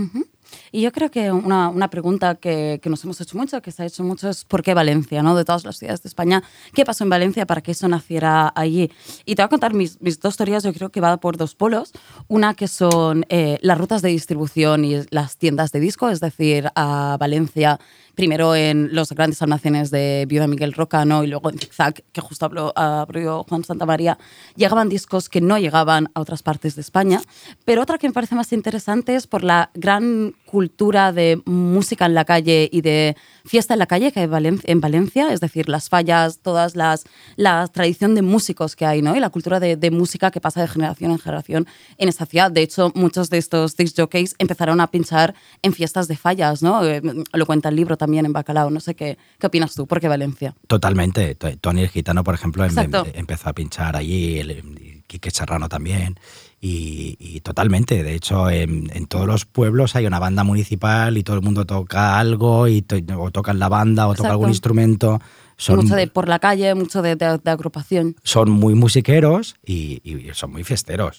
Y 0.73 0.83
yo 0.83 0.93
creo 0.93 1.11
que 1.11 1.33
una, 1.33 1.69
una 1.69 1.89
pregunta 1.89 2.35
que, 2.35 2.81
que 2.83 2.91
nos 2.91 3.03
hemos 3.05 3.21
hecho 3.21 3.37
mucho, 3.37 3.61
que 3.63 3.71
se 3.71 3.83
ha 3.83 3.87
hecho 3.87 4.05
mucho, 4.05 4.29
es 4.29 4.45
¿por 4.45 4.63
qué 4.63 4.75
Valencia? 4.75 5.23
¿no? 5.23 5.37
De 5.37 5.45
todas 5.45 5.65
las 5.65 5.79
ciudades 5.79 6.03
de 6.03 6.09
España, 6.09 6.43
¿qué 6.75 6.85
pasó 6.85 7.05
en 7.05 7.11
Valencia 7.11 7.47
para 7.47 7.61
que 7.61 7.73
eso 7.73 7.89
naciera 7.89 8.53
allí? 8.55 8.91
Y 9.25 9.35
te 9.35 9.43
voy 9.43 9.47
a 9.47 9.49
contar 9.49 9.75
mis, 9.75 10.01
mis 10.01 10.21
dos 10.21 10.37
teorías, 10.37 10.63
yo 10.63 10.73
creo 10.73 10.91
que 10.91 11.01
va 11.01 11.17
por 11.19 11.37
dos 11.37 11.55
polos. 11.55 11.93
Una 12.29 12.55
que 12.55 12.69
son 12.69 13.25
eh, 13.29 13.59
las 13.63 13.79
rutas 13.79 14.03
de 14.03 14.09
distribución 14.11 14.85
y 14.85 15.01
las 15.11 15.37
tiendas 15.37 15.73
de 15.73 15.81
disco, 15.81 16.09
es 16.09 16.21
decir, 16.21 16.69
a 16.75 17.17
Valencia, 17.19 17.79
primero 18.19 18.57
en 18.57 18.89
los 18.93 19.13
grandes 19.13 19.41
almacenes 19.43 19.93
de 19.93 20.27
Viuda 20.27 20.49
Miguel 20.49 20.73
Roca 20.73 21.05
¿no? 21.05 21.23
y 21.23 21.29
luego 21.29 21.51
en 21.51 21.59
Zigzag, 21.61 22.03
que 22.13 22.21
justo 22.21 22.47
habló, 22.47 22.73
abrió 22.77 23.45
Juan 23.49 23.63
Santamaría, 23.63 24.19
llegaban 24.57 24.89
discos 24.89 25.29
que 25.29 25.41
no 25.41 25.57
llegaban 25.57 26.11
a 26.15 26.21
otras 26.21 26.43
partes 26.43 26.75
de 26.75 26.81
España. 26.81 27.21
Pero 27.65 27.81
otra 27.81 27.97
que 27.97 28.09
me 28.09 28.13
parece 28.13 28.35
más 28.35 28.53
interesante 28.53 29.15
es 29.15 29.29
por 29.29 29.45
la 29.45 29.71
gran 29.75 30.35
de 30.61 31.41
música 31.45 32.07
en 32.07 32.15
la 32.15 32.25
calle 32.25 32.69
y 32.73 32.81
de 32.81 33.17
fiesta 33.45 33.75
en 33.75 33.79
la 33.79 33.87
calle 33.87 34.13
que 34.13 34.21
hay 34.21 34.29
en 34.65 34.81
Valencia, 34.81 35.33
es 35.33 35.41
decir, 35.41 35.69
las 35.69 35.89
fallas, 35.89 36.39
todas 36.41 36.77
las 36.77 37.05
la 37.37 37.67
tradición 37.69 38.15
de 38.15 38.23
músicos 38.23 38.77
que 38.77 38.85
hay, 38.87 39.03
¿no? 39.03 39.17
Y 39.17 39.21
la 39.21 39.31
cultura 39.31 39.61
de, 39.61 39.77
de 39.77 39.91
música 39.91 40.31
que 40.31 40.41
pasa 40.41 40.61
de 40.61 40.69
generación 40.69 41.11
en 41.13 41.19
generación 41.19 41.67
en 41.97 42.09
esta 42.09 42.27
ciudad. 42.27 42.51
De 42.51 42.63
hecho, 42.63 42.93
muchos 42.95 43.31
de 43.31 43.39
estos 43.39 43.77
disc 43.77 43.97
jockeys 43.99 44.35
empezaron 44.39 44.81
a 44.81 44.87
pinchar 44.89 45.35
en 45.63 45.73
fiestas 45.73 46.09
de 46.09 46.17
fallas, 46.17 46.63
¿no? 46.63 46.85
Eh, 46.85 47.01
Lo 47.33 47.47
cuenta 47.47 47.69
el 47.69 47.77
libro 47.77 47.97
también 47.97 48.27
en 48.27 48.33
Bacalao. 48.33 48.71
No 48.71 48.81
sé 48.81 48.95
qué, 48.95 49.19
qué 49.39 49.47
opinas 49.47 49.75
tú, 49.75 49.87
¿por 49.87 50.01
qué 50.01 50.09
Valencia? 50.09 50.55
Totalmente. 50.67 51.35
Tony 51.35 51.83
el 51.83 51.89
Gitano, 51.89 52.25
por 52.25 52.35
ejemplo, 52.35 52.65
em- 52.65 52.71
em- 52.79 53.13
empezó 53.15 53.49
a 53.49 53.53
pinchar 53.53 53.97
allí, 53.97 54.39
el, 54.39 54.51
y 54.51 55.03
Quique 55.07 55.31
Serrano 55.31 55.69
también. 55.69 56.19
Y, 56.61 57.17
y 57.21 57.41
totalmente, 57.41 58.03
de 58.03 58.15
hecho, 58.15 58.51
en, 58.51 58.91
en 58.93 59.07
todos 59.07 59.27
los 59.27 59.45
pueblos 59.45 59.95
hay 59.95 60.07
una 60.07 60.19
banda 60.19 60.43
municipal 60.43 61.17
y 61.17 61.23
todo 61.23 61.37
el 61.37 61.43
mundo 61.43 61.65
toca 61.67 62.19
algo, 62.19 62.67
y 62.67 62.83
to- 62.83 62.97
o 63.21 63.31
tocan 63.31 63.59
la 63.61 63.69
banda, 63.69 64.07
o 64.09 64.11
toca 64.11 64.23
Exacto. 64.23 64.33
algún 64.33 64.49
instrumento. 64.49 65.21
Son, 65.57 65.77
mucho 65.77 65.95
de 65.97 66.07
por 66.09 66.29
la 66.29 66.39
calle, 66.39 66.73
mucho 66.75 67.01
de, 67.03 67.15
de- 67.17 67.39
de 67.39 67.51
agrupación. 67.51 68.15
son 68.23 68.51
muy 68.51 68.75
musiqueros 68.75 69.57
y, 69.65 70.01
y 70.05 70.31
son 70.35 70.53
muy 70.53 70.63
fiesteros. 70.65 71.19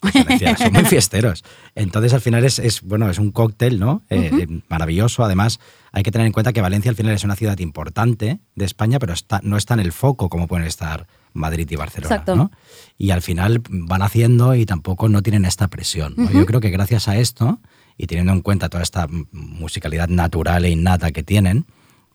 son 0.58 0.74
muy 0.74 0.84
fiesteros. 0.86 1.44
Entonces, 1.76 2.14
al 2.14 2.22
final 2.22 2.44
es, 2.46 2.60
es, 2.60 2.82
bueno, 2.82 3.10
es 3.10 3.18
un 3.20 3.32
cóctel, 3.32 3.80
¿no? 3.80 4.02
Eh, 4.10 4.30
eh, 4.34 4.62
maravilloso. 4.70 5.24
Además, 5.24 5.60
hay 5.92 6.04
que 6.04 6.12
tener 6.12 6.28
en 6.28 6.34
cuenta 6.34 6.52
que 6.54 6.62
Valencia 6.62 6.90
al 6.90 6.96
final 6.98 7.14
es 7.14 7.24
una 7.24 7.36
ciudad 7.36 7.58
importante 7.60 8.40
de 8.56 8.66
España, 8.66 9.00
pero 9.00 9.14
está, 9.14 9.40
no 9.44 9.56
está 9.58 9.74
en 9.74 9.82
el 9.82 9.92
foco 9.94 10.30
como 10.30 10.48
pueden 10.48 10.66
estar 10.68 11.08
Madrid 11.34 11.68
y 11.70 11.76
Barcelona. 11.76 12.16
Exacto. 12.16 12.36
¿no? 12.36 12.52
Y 12.98 13.12
al 13.12 13.22
final 13.22 13.62
van 13.70 14.02
haciendo 14.02 14.56
y 14.56 14.66
tampoco 14.66 15.10
no 15.10 15.22
tienen 15.22 15.46
esta 15.46 15.68
presión. 15.68 16.14
¿no? 16.18 16.32
Yo 16.32 16.46
creo 16.46 16.60
que 16.60 16.70
gracias 16.70 17.08
a 17.08 17.18
esto 17.18 17.60
y 17.98 18.08
teniendo 18.08 18.32
en 18.34 18.42
cuenta 18.42 18.70
toda 18.70 18.84
esta 18.84 19.08
musicalidad 19.32 20.08
natural 20.08 20.66
e 20.66 20.70
innata 20.70 21.12
que 21.12 21.24
tienen, 21.24 21.66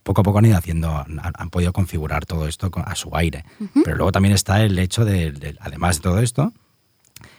poco 0.02 0.21
a 0.21 0.25
poco 0.25 0.38
han 0.38 0.47
ido 0.47 0.56
haciendo, 0.56 0.97
han, 0.97 1.21
han 1.23 1.50
podido 1.50 1.73
configurar 1.73 2.26
todo 2.26 2.47
esto 2.49 2.71
a 2.85 2.94
su 2.94 3.14
aire. 3.16 3.44
Pero 3.85 3.97
luego 3.97 4.12
también 4.12 4.35
está 4.35 4.62
el 4.62 4.78
hecho 4.78 5.04
de, 5.04 5.33
de- 5.33 5.56
además 5.61 5.97
de 5.97 6.02
todo 6.02 6.18
esto, 6.21 6.52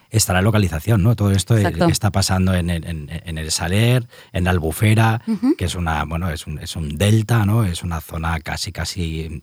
está 0.10 0.34
la 0.34 0.42
localización, 0.42 1.04
¿no? 1.04 1.16
Todo 1.16 1.32
esto 1.32 1.58
Exacto. 1.58 1.88
está 1.90 2.10
pasando 2.12 2.54
en 2.54 2.70
el, 2.70 2.86
en, 2.86 3.10
en 3.12 3.38
el 3.38 3.52
Saler, 3.52 4.08
en 4.32 4.44
la 4.46 4.52
Albufera, 4.52 5.22
que 5.58 5.66
es 5.66 5.76
una, 5.76 6.06
bueno, 6.06 6.30
es 6.30 6.48
un, 6.48 6.58
es 6.60 6.76
un 6.76 6.98
delta, 6.98 7.46
¿no? 7.46 7.66
Es 7.66 7.84
una 7.84 8.00
zona 8.02 8.40
casi, 8.40 8.72
casi 8.72 9.42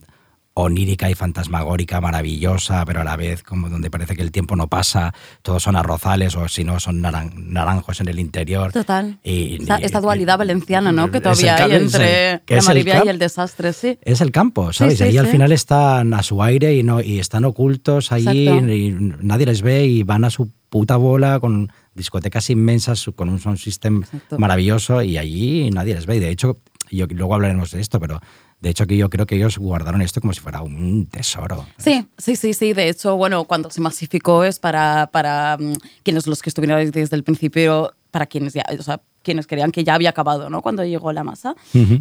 onírica 0.54 1.08
y 1.10 1.14
fantasmagórica, 1.14 2.00
maravillosa, 2.00 2.84
pero 2.84 3.00
a 3.00 3.04
la 3.04 3.16
vez 3.16 3.42
como 3.42 3.70
donde 3.70 3.90
parece 3.90 4.14
que 4.14 4.22
el 4.22 4.30
tiempo 4.32 4.54
no 4.54 4.68
pasa, 4.68 5.14
todos 5.42 5.62
son 5.62 5.76
arrozales 5.76 6.36
o 6.36 6.46
si 6.48 6.62
no 6.64 6.78
son 6.78 7.00
naran- 7.02 7.32
naranjos 7.34 8.00
en 8.00 8.08
el 8.08 8.18
interior. 8.18 8.70
Total. 8.72 9.18
Y- 9.24 9.62
esta, 9.62 9.80
y- 9.80 9.84
esta 9.84 9.98
y- 9.98 10.02
dualidad 10.02 10.38
valenciana, 10.38 10.92
¿no? 10.92 11.10
Que 11.10 11.20
todavía 11.20 11.56
hay 11.56 11.72
entre 11.72 12.42
la 12.46 12.56
el 12.58 12.62
maravilla 12.64 13.02
y 13.04 13.08
el 13.08 13.18
desastre, 13.18 13.72
sí. 13.72 13.98
es 14.02 14.20
el 14.20 14.30
campo, 14.30 14.72
¿sabes? 14.72 14.98
sí, 14.98 15.04
ahí 15.04 15.16
al 15.18 15.26
sí. 15.26 15.32
final 15.32 15.52
están 15.52 16.12
a 16.14 16.22
su 16.22 16.42
aire 16.42 16.74
y 16.74 16.82
no 16.82 17.00
y 17.00 17.18
están 17.18 17.44
ocultos 17.44 18.12
allí 18.12 18.46
Exacto. 18.48 18.72
y 18.72 18.90
nadie 19.20 19.46
les 19.46 19.62
ve 19.62 19.86
y 19.86 20.02
van 20.02 20.24
a 20.24 20.30
su 20.30 20.50
puta 20.68 20.96
bola 20.96 21.40
con 21.40 21.70
discotecas 21.94 22.48
inmensas, 22.50 23.10
con 23.14 23.28
un 23.28 23.38
sound 23.38 23.58
system 23.58 24.02
Exacto. 24.02 24.38
maravilloso 24.38 25.02
y 25.02 25.18
allí 25.18 25.70
nadie 25.70 25.94
les 25.94 26.06
ve. 26.06 26.16
Y 26.16 26.20
de 26.20 26.30
hecho, 26.30 26.58
yo, 26.90 27.06
luego 27.10 27.34
hablaremos 27.34 27.70
de 27.70 27.80
esto, 27.80 28.00
pero 28.00 28.20
de 28.62 28.70
hecho 28.70 28.86
que 28.86 28.96
yo 28.96 29.10
creo 29.10 29.26
que 29.26 29.34
ellos 29.34 29.58
guardaron 29.58 30.02
esto 30.02 30.20
como 30.20 30.32
si 30.32 30.40
fuera 30.40 30.62
un 30.62 31.06
tesoro. 31.06 31.66
Sí, 31.78 32.06
sí, 32.16 32.36
sí, 32.36 32.54
sí. 32.54 32.72
De 32.72 32.88
hecho, 32.88 33.16
bueno, 33.16 33.44
cuando 33.44 33.70
se 33.70 33.80
masificó 33.80 34.44
es 34.44 34.60
para, 34.60 35.08
para 35.12 35.56
mm, 35.58 35.74
quienes 36.04 36.28
los 36.28 36.40
que 36.40 36.48
estuvieron 36.48 36.90
desde 36.92 37.16
el 37.16 37.24
principio, 37.24 37.92
para 38.12 38.26
quienes 38.26 38.54
ya, 38.54 38.64
o 38.78 38.82
sea, 38.82 39.00
quienes 39.22 39.48
creían 39.48 39.72
que 39.72 39.82
ya 39.82 39.94
había 39.94 40.10
acabado, 40.10 40.48
¿no? 40.48 40.62
Cuando 40.62 40.84
llegó 40.84 41.12
la 41.12 41.24
masa. 41.24 41.56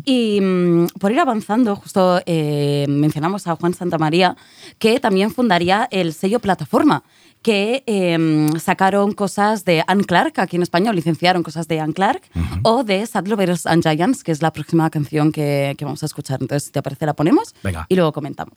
Y 0.06 0.40
mm, 0.40 0.88
por 1.00 1.12
ir 1.12 1.20
avanzando, 1.20 1.76
justo 1.76 2.22
eh, 2.28 2.86
mencionamos 2.88 3.48
a 3.48 3.56
Juan 3.56 3.74
Santamaría, 3.74 4.38
que 4.78 5.00
también 5.00 5.32
fundaría 5.32 5.88
el 5.90 6.14
sello 6.14 6.40
Plataforma, 6.40 7.04
que 7.42 7.84
eh, 7.88 8.50
sacaron 8.60 9.14
cosas 9.14 9.66
de 9.66 9.84
Anne 9.88 10.04
Clark, 10.04 10.34
aquí 10.38 10.56
en 10.56 10.62
español 10.62 10.96
licenciaron 10.96 11.44
cosas 11.44 11.68
de 11.68 11.80
Anne 11.80 11.94
Clark, 11.94 12.22
o 12.64 12.84
de 12.84 13.06
Sad 13.06 13.28
Lovers 13.28 13.66
and 13.66 13.82
Giants, 13.84 14.24
que 14.24 14.32
es 14.32 14.42
la 14.42 14.52
próxima 14.54 14.90
canción 14.90 15.32
que, 15.32 15.76
que 15.78 15.86
vamos 15.86 16.04
a 16.04 16.06
escuchar. 16.06 16.40
Entonces, 16.42 16.66
si 16.68 16.72
te 16.72 16.82
parece, 16.82 17.06
la 17.06 17.14
ponemos 17.14 17.56
Venga. 17.64 17.86
y 17.90 17.96
luego 17.96 18.12
comentamos. 18.14 18.54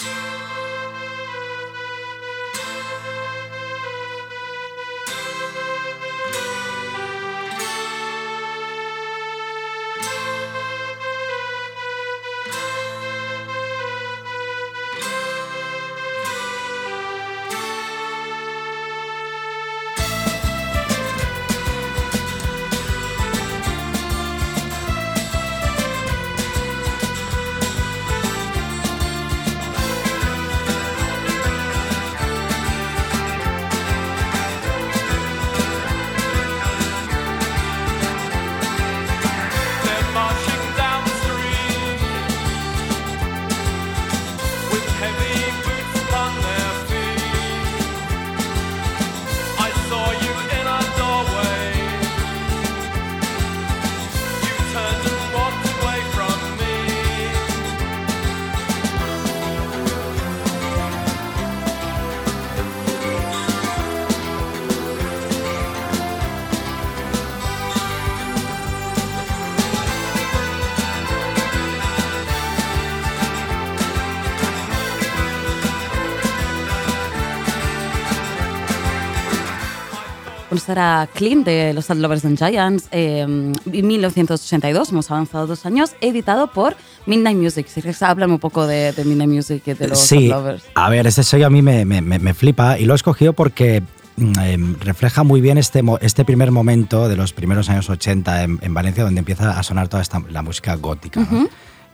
Era 80.69 81.09
Clean 81.15 81.43
de 81.45 81.73
los 81.75 81.87
Sad 81.87 81.97
Lovers 81.97 82.25
and 82.25 82.39
Giants, 82.39 82.87
eh, 82.93 83.21
en 83.21 83.53
1982, 83.67 84.91
hemos 84.91 85.11
avanzado 85.11 85.47
dos 85.47 85.67
años, 85.67 85.93
editado 86.01 86.47
por 86.53 86.77
Midnight 87.07 87.37
Music. 87.39 87.67
Si 87.67 87.83
quieres, 87.83 88.03
háblame 88.03 88.35
un 88.35 88.39
poco 88.39 88.67
de, 88.67 88.93
de 88.93 89.05
Midnight 89.05 89.31
Music 89.31 89.63
y 89.67 89.73
de 89.75 89.89
los 89.89 89.99
Sí, 89.99 90.29
Sad 90.29 90.37
Lovers. 90.37 90.65
a 90.75 90.89
ver, 90.91 91.07
este 91.07 91.23
sello 91.25 91.47
a 91.47 91.51
mí 91.51 91.63
me, 91.63 91.85
me- 91.85 92.01
me- 92.03 92.19
me 92.19 92.35
flipa 92.35 92.79
y 92.79 92.85
lo 92.85 92.95
he 92.95 92.97
escogido 92.97 93.33
porque 93.33 93.83
em, 94.17 94.77
refleja 94.81 95.25
muy 95.25 95.41
bien 95.41 95.59
este, 95.59 95.83
este 96.01 96.25
primer 96.25 96.51
momento 96.53 97.09
de 97.09 97.17
los 97.17 97.33
primeros 97.33 97.69
años 97.69 97.91
80 97.91 98.45
en, 98.45 98.59
en 98.63 98.75
Valencia, 98.75 99.05
donde 99.05 99.19
empieza 99.19 99.59
a 99.59 99.63
sonar 99.63 99.89
toda 99.89 100.03
esta, 100.03 100.23
la 100.31 100.43
música 100.43 100.75
gótica. 100.77 101.27
¿no? 101.31 101.49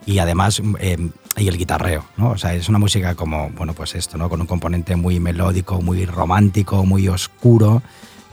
Y 0.06 0.18
además, 0.18 0.62
em, 0.80 1.10
y 1.36 1.48
el 1.48 1.58
guitarreo, 1.58 2.04
¿no? 2.16 2.30
O 2.30 2.38
sea, 2.38 2.54
es 2.54 2.68
una 2.70 2.78
música 2.78 3.14
como, 3.14 3.50
bueno, 3.50 3.74
pues 3.74 3.94
esto, 3.94 4.16
¿no? 4.16 4.28
Con 4.30 4.40
un 4.40 4.46
componente 4.46 4.96
muy 4.96 5.20
melódico, 5.20 5.80
muy 5.82 6.06
romántico, 6.06 6.84
muy 6.86 7.06
oscuro, 7.08 7.82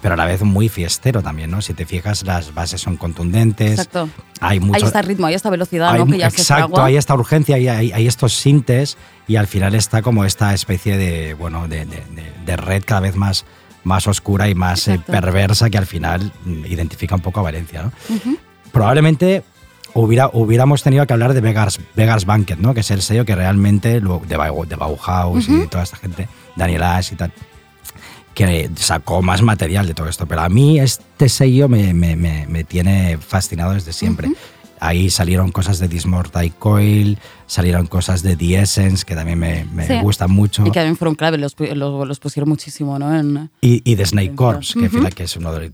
pero 0.01 0.13
a 0.13 0.17
la 0.17 0.25
vez 0.25 0.43
muy 0.43 0.69
fiestero 0.69 1.21
también, 1.23 1.49
¿no? 1.51 1.61
Si 1.61 1.73
te 1.73 1.85
fijas, 1.85 2.23
las 2.23 2.53
bases 2.53 2.81
son 2.81 2.97
contundentes. 2.97 3.71
Exacto. 3.71 4.09
Hay 4.39 4.59
mucho, 4.59 4.77
Ahí 4.77 4.83
está 4.83 5.01
ritmo, 5.01 5.25
ahí 5.27 5.33
está 5.33 5.49
velocidad, 5.49 5.89
hay 5.91 5.99
¿no? 5.99 6.05
Que 6.05 6.19
ya 6.19 6.27
exacto, 6.27 6.83
hay 6.83 6.95
esta 6.97 7.15
urgencia, 7.15 7.55
hay, 7.55 7.67
hay 7.91 8.07
estos 8.07 8.33
sintes 8.33 8.97
y 9.27 9.35
al 9.37 9.47
final 9.47 9.73
está 9.75 10.01
como 10.03 10.23
esta 10.25 10.53
especie 10.53 10.97
de, 10.97 11.33
bueno, 11.33 11.67
de, 11.67 11.85
de- 11.85 12.03
de- 12.45 12.57
red 12.57 12.83
cada 12.85 13.01
vez 13.01 13.15
más, 13.15 13.45
más 13.83 14.07
oscura 14.07 14.47
y 14.49 14.55
más 14.55 14.87
eh, 14.87 14.99
perversa 15.05 15.69
que 15.71 15.77
al 15.77 15.85
final 15.87 16.31
mm, 16.45 16.65
identifica 16.67 17.15
un 17.15 17.21
poco 17.21 17.39
a 17.39 17.43
Valencia. 17.43 17.81
¿no? 17.83 17.91
Probablemente 18.71 19.43
hubiera, 19.93 20.29
hubiéramos 20.31 20.83
tenido 20.83 21.05
que 21.07 21.13
hablar 21.13 21.33
de 21.33 21.41
Vegas, 21.41 21.79
Vegas 21.95 22.25
Banquet, 22.25 22.59
¿no? 22.59 22.73
que 22.73 22.81
es 22.81 22.91
el 22.91 23.01
sello 23.01 23.25
que 23.25 23.35
realmente, 23.35 23.99
de, 23.99 24.27
de 24.29 24.75
Bauhaus 24.75 25.49
y 25.49 25.67
toda 25.67 25.83
esta 25.83 25.97
gente, 25.97 26.27
Daniel 26.55 26.83
Ash 26.83 27.11
y 27.13 27.15
tal, 27.15 27.31
que 28.37 28.69
sacó 28.75 29.23
más 29.23 29.41
material 29.41 29.87
de 29.87 29.95
todo 29.95 30.07
esto. 30.07 30.27
Pero 30.27 30.41
a 30.41 30.49
mí 30.49 30.79
este 30.79 31.27
sello 31.27 31.67
me, 31.67 31.91
me- 31.95 32.15
me- 32.15 32.45
me 32.45 32.63
tiene 32.63 33.17
fascinado 33.17 33.73
desde 33.73 33.93
siempre. 33.93 34.29
Ahí 34.79 35.09
salieron 35.09 35.51
cosas 35.51 35.79
de 35.79 35.87
Dismortal 35.87 36.53
Coil, 36.53 37.17
salieron 37.47 37.87
cosas 37.87 38.21
de 38.21 38.35
The 38.35 38.59
Essence, 38.61 39.03
que 39.03 39.15
también 39.15 39.39
me, 39.39 39.65
me 39.73 39.87
Sí. 39.87 39.99
gustan 40.03 40.29
mucho. 40.29 40.61
Y 40.61 40.65
que 40.65 40.79
también 40.79 40.95
fueron 40.97 41.15
clave, 41.15 41.39
los, 41.39 41.55
los, 41.59 42.07
los 42.07 42.19
pusieron 42.19 42.47
muchísimo, 42.47 42.99
¿no? 42.99 43.17
En, 43.19 43.49
Y, 43.59 43.81
y 43.91 43.95
de 43.95 44.05
Snake 44.05 44.35
Corps, 44.35 44.71
que, 44.75 44.85
Ujú. 44.85 44.97
fila- 44.99 45.09
que 45.09 45.23
es 45.23 45.35
uno 45.35 45.51
de 45.51 45.71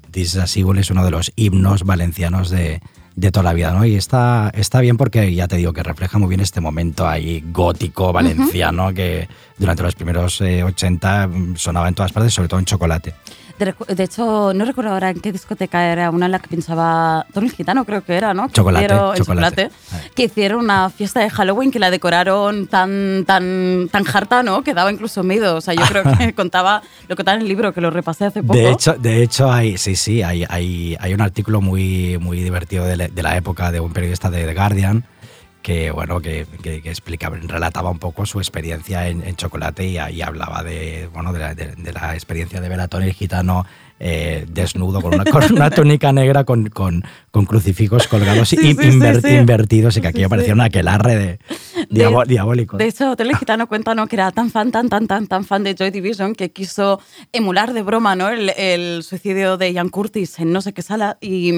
es 0.79 0.89
uno 0.89 1.03
de 1.03 1.12
los 1.12 1.34
himnos 1.36 1.84
valencianos 1.84 2.50
de, 2.50 2.82
de 3.15 3.32
toda 3.32 3.43
la 3.43 3.53
vida, 3.53 3.72
¿no? 3.72 3.86
Y 3.86 3.96
está, 3.96 4.51
está 4.55 4.82
bien 4.82 4.98
porque 4.98 5.34
ya 5.34 5.48
te 5.48 5.58
digo 5.58 5.74
que 5.74 5.84
refleja 5.84 6.17
muy 6.17 6.29
bien 6.29 6.41
este 6.41 6.62
momento 6.62 7.08
ahí 7.08 7.43
gótico 7.51 8.12
valenciano 8.12 8.93
que 8.93 9.27
durante 9.58 9.84
los 9.84 9.96
primeros 9.96 10.41
eh, 10.41 10.63
80 10.63 11.29
sonaba 11.55 11.88
en 11.88 11.96
todas 11.96 12.12
partes, 12.12 12.34
sobre 12.34 12.50
todo 12.50 12.60
en 12.60 12.65
chocolate. 12.65 13.13
De, 13.60 13.74
de 13.96 14.04
hecho, 14.04 14.52
no 14.54 14.66
recuerdo 14.66 14.92
ahora 14.92 15.10
en 15.12 15.20
qué 15.20 15.32
discoteca 15.32 15.86
era, 15.92 16.10
una 16.10 16.26
en 16.26 16.32
la 16.34 16.40
que 16.40 16.48
pinchaba 16.48 17.26
Tony 17.34 17.50
Gitano, 17.50 17.86
creo 17.86 18.04
que 18.04 18.16
era, 18.16 18.34
¿no? 18.34 18.48
Que 18.48 18.54
Chocolate, 18.54 18.86
hicieron- 18.86 19.12
en 19.12 19.18
chocolate. 19.24 19.70
que 20.16 20.24
hicieron 20.24 20.60
una 20.60 20.90
fiesta 20.90 21.20
de 21.20 21.30
Halloween 21.30 21.72
que 21.72 21.80
la 21.80 21.92
decoraron 21.92 22.68
tan, 22.68 23.24
tan, 23.26 23.90
tan 23.92 24.04
harta, 24.12 24.44
¿no? 24.44 24.64
Que 24.64 24.74
daba 24.74 24.92
incluso 24.92 25.24
miedo. 25.24 25.56
O 25.58 25.62
sea, 25.62 25.74
yo 25.74 25.84
creo 25.86 26.04
que 26.18 26.34
contaba, 26.36 26.82
lo 27.08 27.16
contaba 27.16 27.36
en 27.36 27.42
el 27.44 27.48
libro, 27.48 27.74
que 27.74 27.82
lo 27.82 27.90
repasé 27.92 28.26
hace 28.26 28.42
poco. 28.42 28.58
De 28.58 28.72
hecho, 28.72 28.94
de 28.94 29.24
hecho 29.24 29.52
hay, 29.52 29.78
sí, 29.78 29.96
sí, 29.96 30.24
hay, 30.24 30.46
hay, 30.50 30.98
hay 31.00 31.14
un 31.14 31.22
artículo 31.22 31.62
muy, 31.62 32.18
muy 32.20 32.42
divertido 32.42 32.86
de 32.86 32.98
la, 32.98 33.08
de 33.08 33.24
la 33.24 33.38
época 33.38 33.72
de 33.72 33.80
un 33.80 33.94
periodista 33.94 34.30
de 34.30 34.46
The 34.46 34.54
Guardian 34.54 35.04
que 35.63 35.89
bueno 35.89 36.20
que, 36.22 36.46
que, 36.62 36.82
que 36.82 36.89
explicaba, 36.89 37.38
relataba 37.41 37.89
un 37.89 37.98
poco 37.98 38.25
su 38.27 38.39
experiencia 38.39 39.08
en, 39.08 39.24
en 39.24 39.36
chocolate 39.36 39.88
y, 39.88 39.98
y, 39.98 40.22
hablaba 40.22 40.62
de 40.62 41.10
bueno 41.13 41.34
de 41.34 41.39
la, 41.39 41.55
de, 41.55 41.74
de 41.75 41.93
la 41.93 42.13
experiencia 42.13 42.62
de 42.62 42.70
ver 42.70 42.79
a 42.82 42.88
Tony 42.88 43.05
el 43.05 43.13
gitano 43.13 43.65
eh, 44.00 44.46
desnudo 44.50 45.01
con 45.01 45.13
una, 45.15 45.24
con 45.32 45.51
una, 45.53 45.70
túnica 45.72 46.12
negra 46.12 46.43
con, 46.43 46.67
con, 46.70 47.03
con 47.32 47.46
crucifijos 47.46 48.08
colgados 48.10 48.50
Sí, 48.50 48.58
y 48.62 48.74
sí, 48.74 48.89
inver- 48.89 49.22
sí, 49.22 49.29
sí. 49.29 49.36
invertidos 49.36 49.96
y 49.98 50.01
que 50.01 50.08
aquello 50.10 50.27
parecía 50.29 50.53
sí. 50.53 50.60
un 50.60 50.62
aquelarre 50.62 51.15
de, 51.15 51.39
diabo- 51.90 52.25
diabólico. 52.25 52.78
De 52.78 52.88
hecho, 52.88 53.12
Hotel 53.12 53.36
Gitano 53.36 53.68
cuenta 53.68 53.96
¿no? 53.96 54.08
que 54.08 54.16
era 54.16 54.32
tan 54.32 54.50
fan, 54.52 54.72
tan, 54.72 54.90
tan, 54.90 55.08
tan, 55.08 55.28
tan 55.28 55.46
fan 55.46 55.63
de 55.63 55.75
Joy 55.75 55.92
Division 55.92 56.36
que 56.36 56.52
quiso 56.52 57.00
emular 57.32 57.74
de 57.74 57.82
broma 57.82 58.16
¿no? 58.16 58.30
el, 58.30 58.50
el 58.58 59.04
suicidio 59.04 59.58
de 59.58 59.74
Ian 59.74 59.90
Curtis 59.90 60.40
en 60.40 60.52
no 60.52 60.62
sé 60.62 60.74
qué 60.74 60.82
sala 60.82 61.18
y, 61.22 61.52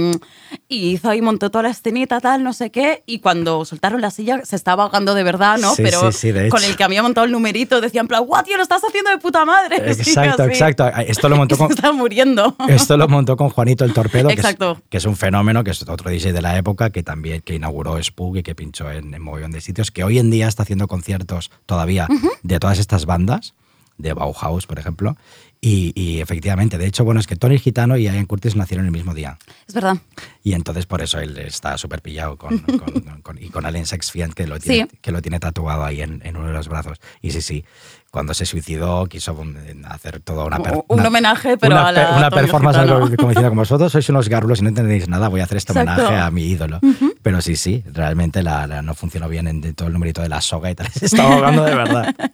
y 0.67 0.91
hizo 0.91 1.09
ahí, 1.09 1.21
montó 1.21 1.49
toda 1.51 1.63
la 1.63 1.69
escenita, 1.69 2.19
tal, 2.19 2.43
no 2.43 2.53
sé 2.53 2.71
qué, 2.71 3.03
y 3.05 3.19
cuando 3.19 3.65
soltaron 3.65 4.01
la 4.01 4.11
silla 4.11 4.41
se 4.43 4.55
estaba 4.55 4.83
ahogando 4.83 5.13
de 5.13 5.23
verdad, 5.23 5.57
¿no? 5.57 5.73
Sí, 5.75 5.83
Pero 5.83 6.11
sí, 6.11 6.31
sí, 6.33 6.49
con 6.49 6.63
el 6.63 6.75
que 6.75 6.83
había 6.83 7.01
montado 7.03 7.25
el 7.25 7.31
numerito 7.31 7.81
decía 7.81 8.01
en 8.01 8.07
plan, 8.07 8.23
¡guau, 8.25 8.43
tío, 8.43 8.57
lo 8.57 8.63
estás 8.63 8.83
haciendo 8.83 9.09
de 9.11 9.17
puta 9.17 9.45
madre! 9.45 9.77
Exacto, 9.91 10.43
exacto. 10.45 10.87
Esto 11.07 11.29
lo 11.29 11.35
montó 11.37 11.57
con, 11.57 11.71
está 11.71 11.91
muriendo. 11.91 12.55
Esto 12.67 12.97
lo 12.97 13.07
montó 13.07 13.35
con 13.35 13.49
Juanito 13.49 13.85
el 13.85 13.93
Torpedo, 13.93 14.29
que 14.29 14.35
es, 14.35 14.55
que 14.89 14.97
es 14.97 15.05
un 15.05 15.15
fenómeno, 15.15 15.63
que 15.63 15.71
es 15.71 15.81
otro 15.87 16.09
DJ 16.09 16.33
de 16.33 16.41
la 16.41 16.57
época, 16.57 16.89
que 16.89 17.03
también 17.03 17.41
que 17.41 17.55
inauguró 17.55 18.01
Spook 18.01 18.37
y 18.37 18.43
que 18.43 18.55
pinchó 18.55 18.91
en, 18.91 19.13
en 19.13 19.21
mogollón 19.21 19.51
de 19.51 19.61
sitios, 19.61 19.91
que 19.91 20.03
hoy 20.03 20.14
en 20.19 20.31
día 20.31 20.47
está 20.47 20.63
haciendo 20.63 20.87
conciertos 20.87 21.51
todavía 21.65 22.07
de 22.43 22.59
todas 22.59 22.79
estas 22.79 23.05
bandas, 23.05 23.53
de 23.97 24.13
Bauhaus, 24.13 24.67
por 24.67 24.77
ejemplo. 24.79 25.15
Y, 25.61 25.93
y 25.99 26.19
efectivamente, 26.19 26.77
de 26.77 26.85
hecho, 26.85 27.03
bueno, 27.05 27.19
es 27.19 27.25
que 27.27 27.37
Tony 27.37 27.57
Gitano 27.57 27.97
y 27.97 28.03
Ian 28.03 28.25
Curtis 28.25 28.55
nacieron 28.55 28.85
el 28.85 28.91
mismo 28.91 29.13
día. 29.15 29.39
Es 29.67 29.73
verdad. 29.73 29.97
Y 30.43 30.53
entonces 30.53 30.85
por 30.85 31.01
eso 31.01 31.17
él 31.19 31.35
está 31.39 31.77
súper 31.77 32.01
pillado 32.03 32.37
con, 32.37 32.59
con- 32.59 33.21
con- 33.21 33.41
y 33.41 33.49
con 33.49 33.65
Allen 33.65 33.85
Sexfield, 33.87 34.33
que 34.35 34.45
lo 34.45 34.59
tiene, 34.59 34.87
Sí. 34.91 34.97
que 35.01 35.11
lo 35.11 35.21
tiene 35.23 35.39
tatuado 35.39 35.83
ahí 35.85 36.01
en, 36.01 36.21
en 36.23 36.35
uno 36.37 36.47
de 36.47 36.53
los 36.53 36.67
brazos. 36.67 36.99
Y 37.21 37.31
sí, 37.31 37.41
sí, 37.41 37.65
cuando 38.15 38.33
se 38.33 38.45
suicidó 38.45 39.07
quiso 39.07 39.33
um, 39.33 39.53
hacer 39.89 40.21
toda 40.21 40.45
una... 40.45 40.57
Un 40.57 40.83
una- 40.87 41.07
homenaje, 41.09 41.57
pero 41.57 41.75
una, 41.75 41.89
a 41.89 41.91
la 41.91 42.15
una 42.17 42.29
performance 42.31 42.77
como 42.87 43.09
diciendo, 43.09 43.49
como 43.49 43.61
vosotros 43.61 43.91
sois 43.91 44.07
unos 44.07 44.29
garrulos 44.29 44.59
y 44.59 44.63
no 44.63 44.69
entendéis 44.69 45.09
nada, 45.09 45.27
voy 45.27 45.41
a 45.41 45.43
hacer 45.43 45.57
este 45.57 45.73
Exacto. 45.73 46.03
homenaje 46.03 46.17
a 46.23 46.31
mi 46.31 46.43
ídolo. 46.43 46.79
Pero 47.21 47.41
sí, 47.41 47.57
sí, 47.57 47.83
realmente 47.91 48.41
la, 48.41 48.67
la- 48.67 48.81
no 48.81 48.93
funcionó 48.93 49.27
bien 49.27 49.47
en 49.49 49.73
todo 49.75 49.89
el 49.89 49.93
numerito 49.93 50.21
de 50.21 50.29
la 50.29 50.39
soga 50.39 50.71
y 50.71 50.75
tal. 50.75 50.87
Se 50.93 51.07
estaba 51.07 51.33
ahogando 51.33 51.63
de 51.65 51.75
verdad. 51.75 52.15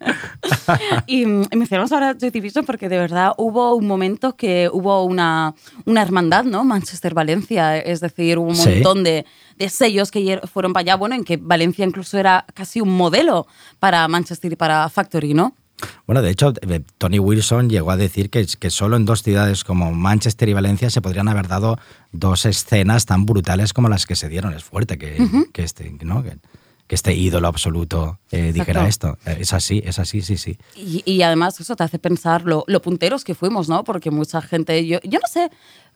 Y 1.08 1.26
mm, 1.26 1.48
mencionamos 1.56 1.92
ahora 1.92 2.14
Joy 2.20 2.30
Division 2.30 2.66
porque 2.66 2.88
de 2.88 2.98
verdad 2.98 3.34
hubo 3.38 3.74
un 3.76 3.88
momento 3.88 4.36
que 4.36 4.70
hubo 4.72 5.04
una, 5.04 5.54
una 5.86 6.02
hermandad, 6.02 6.44
¿no? 6.44 6.64
Manchester-Valencia, 6.64 7.78
es 7.80 8.00
decir, 8.00 8.38
hubo 8.38 8.50
un 8.50 8.56
Sí. 8.56 8.70
montón 8.70 9.04
de, 9.04 9.26
de 9.62 9.70
sellos 9.70 10.10
que 10.10 10.42
fueron 10.52 10.74
para 10.74 10.82
allá, 10.82 10.96
bueno, 10.96 11.14
en 11.14 11.24
que 11.24 11.38
Valencia 11.38 11.86
incluso 11.86 12.18
era 12.18 12.46
casi 12.56 12.82
un 12.82 12.98
modelo 12.98 13.46
para 13.80 14.08
Manchester 14.08 14.52
y 14.52 14.56
para 14.56 14.90
Factory, 14.90 15.36
¿no? 15.36 15.56
Bueno, 16.08 16.22
de 16.24 16.32
hecho, 16.32 16.54
eh, 16.68 16.82
Tony 16.98 17.20
Wilson 17.20 17.70
llegó 17.70 17.92
a 17.92 17.98
decir 17.98 18.30
que, 18.32 18.46
que 18.60 18.70
solo 18.72 18.98
en 18.98 19.06
dos 19.06 19.22
ciudades 19.22 19.64
como 19.64 19.92
Manchester 19.92 20.50
y 20.50 20.54
Valencia 20.54 20.90
se 20.90 21.02
podrían 21.02 21.28
haber 21.28 21.48
dado 21.48 21.78
dos 22.12 22.46
escenas 22.46 23.06
tan 23.06 23.26
brutales 23.26 23.72
como 23.74 23.88
las 23.88 24.06
que 24.06 24.16
se 24.16 24.30
dieron. 24.30 24.54
Es 24.54 24.64
fuerte 24.64 24.98
que, 24.98 25.18
que 25.54 25.64
este, 25.64 25.92
¿no? 26.04 26.24
que, 26.24 26.38
que 26.88 26.96
este 26.96 27.14
ídolo 27.14 27.48
absoluto 27.48 28.20
eh, 28.32 28.52
dijera 28.54 28.88
esto. 28.88 29.18
Eh, 29.26 29.38
Es 29.42 29.54
así, 29.54 29.82
es 29.86 29.98
así, 30.00 30.22
sí, 30.22 30.38
sí. 30.38 30.58
Y, 30.76 31.04
y 31.06 31.22
además 31.22 31.60
eso 31.60 31.76
te 31.76 31.84
hace 31.84 32.00
pensar 32.00 32.44
lo, 32.44 32.64
lo 32.68 32.82
punteros 32.82 33.24
que 33.24 33.36
fuimos, 33.36 33.70
¿no? 33.70 33.84
Porque 33.84 34.12
mucha 34.12 34.42
gente, 34.42 34.86
yo, 34.86 35.00
yo 35.04 35.20
no 35.20 35.28
sé, 35.28 35.50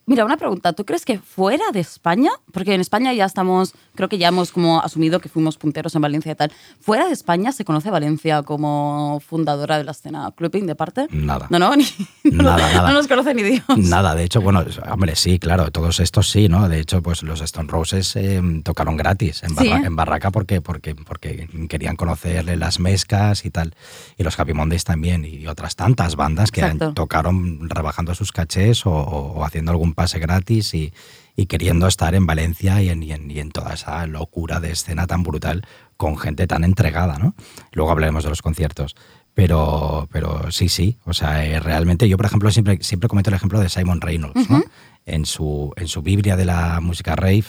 mira, 0.05 0.23
una 0.25 0.37
pregunta, 0.37 0.73
¿tú 0.73 0.85
crees 0.85 1.05
que 1.05 1.19
fuera 1.19 1.65
de 1.73 1.79
España, 1.79 2.29
porque 2.51 2.73
en 2.73 2.81
España 2.81 3.13
ya 3.13 3.25
estamos, 3.25 3.73
creo 3.95 4.07
que 4.09 4.17
ya 4.17 4.27
hemos 4.29 4.51
como 4.51 4.79
asumido 4.81 5.19
que 5.19 5.29
fuimos 5.29 5.57
punteros 5.57 5.95
en 5.95 6.01
Valencia 6.01 6.31
y 6.31 6.35
tal, 6.35 6.51
fuera 6.79 7.07
de 7.07 7.13
España 7.13 7.51
se 7.51 7.65
conoce 7.65 7.89
Valencia 7.89 8.43
como 8.43 9.19
fundadora 9.25 9.77
de 9.77 9.83
la 9.83 9.91
escena 9.91 10.31
clubbing 10.35 10.67
de 10.67 10.75
parte? 10.75 11.07
Nada. 11.11 11.47
No, 11.49 11.59
no, 11.59 11.75
ni, 11.75 11.85
no, 12.25 12.43
Nada, 12.43 12.57
nada. 12.73 12.87
no 12.89 12.93
nos 12.93 13.07
conoce 13.07 13.33
ni 13.33 13.43
Dios. 13.43 13.63
Nada, 13.77 14.15
de 14.15 14.23
hecho, 14.23 14.41
bueno, 14.41 14.63
hombre, 14.91 15.15
sí, 15.15 15.39
claro, 15.39 15.71
todos 15.71 15.99
estos 15.99 16.29
sí, 16.29 16.49
¿no? 16.49 16.69
De 16.69 16.79
hecho, 16.79 17.01
pues 17.01 17.23
los 17.23 17.41
Stone 17.41 17.69
Roses 17.69 18.15
eh, 18.15 18.41
tocaron 18.63 18.97
gratis 18.97 19.43
en, 19.43 19.55
Sí. 19.55 19.69
Barra- 19.69 19.85
en 19.87 19.95
Barraca 19.95 20.31
porque, 20.31 20.61
porque, 20.61 20.93
porque 20.95 21.47
querían 21.69 21.95
conocerle 21.95 22.57
las 22.57 22.79
mezcas 22.79 23.45
y 23.45 23.49
tal. 23.51 23.73
Y 24.17 24.23
los 24.23 24.39
Happy 24.39 24.53
Mondays 24.53 24.83
también, 24.83 25.25
y 25.25 25.47
otras 25.47 25.75
tantas 25.75 26.15
bandas 26.15 26.51
que 26.51 26.61
Exacto. 26.61 26.93
tocaron 26.93 27.69
rebajando 27.69 28.13
sus 28.13 28.31
cachés 28.31 28.85
o- 28.85 28.91
o 28.91 29.43
haciendo 29.45 29.71
algún 29.71 29.93
pase 29.95 30.19
gratis 30.19 30.73
y, 30.75 30.93
y 31.35 31.47
queriendo 31.47 31.87
estar 31.87 32.13
en 32.13 32.27
Valencia 32.27 32.81
y 32.83 32.89
en, 32.89 33.01
y 33.01 33.11
en- 33.13 33.31
y 33.31 33.39
en 33.39 33.49
toda 33.51 33.73
esa 33.73 34.05
locura 34.05 34.59
de 34.59 34.71
escena 34.71 35.07
tan 35.07 35.23
brutal 35.23 35.65
con 35.97 36.17
gente 36.17 36.45
tan 36.45 36.63
entregada, 36.63 37.17
¿no? 37.17 37.33
Luego 37.71 37.91
hablaremos 37.91 38.23
de 38.23 38.29
los 38.29 38.41
conciertos. 38.43 38.95
Pero, 39.33 40.07
pero 40.13 40.49
sí, 40.51 40.69
sí. 40.69 40.97
O 41.03 41.13
sea, 41.13 41.45
eh, 41.45 41.59
realmente 41.59 42.07
yo, 42.07 42.15
por 42.15 42.25
ejemplo, 42.25 42.49
siempre, 42.51 42.77
siempre 42.81 43.09
comento 43.09 43.29
el 43.31 43.35
ejemplo 43.35 43.59
de 43.59 43.67
Simon 43.67 43.99
Reynolds, 43.99 44.49
¿no? 44.49 44.63
En 45.05 45.25
su, 45.25 45.73
en 45.75 45.87
su 45.89 46.01
Biblia 46.01 46.37
de 46.37 46.45
la 46.45 46.79
música 46.79 47.15
rave, 47.17 47.43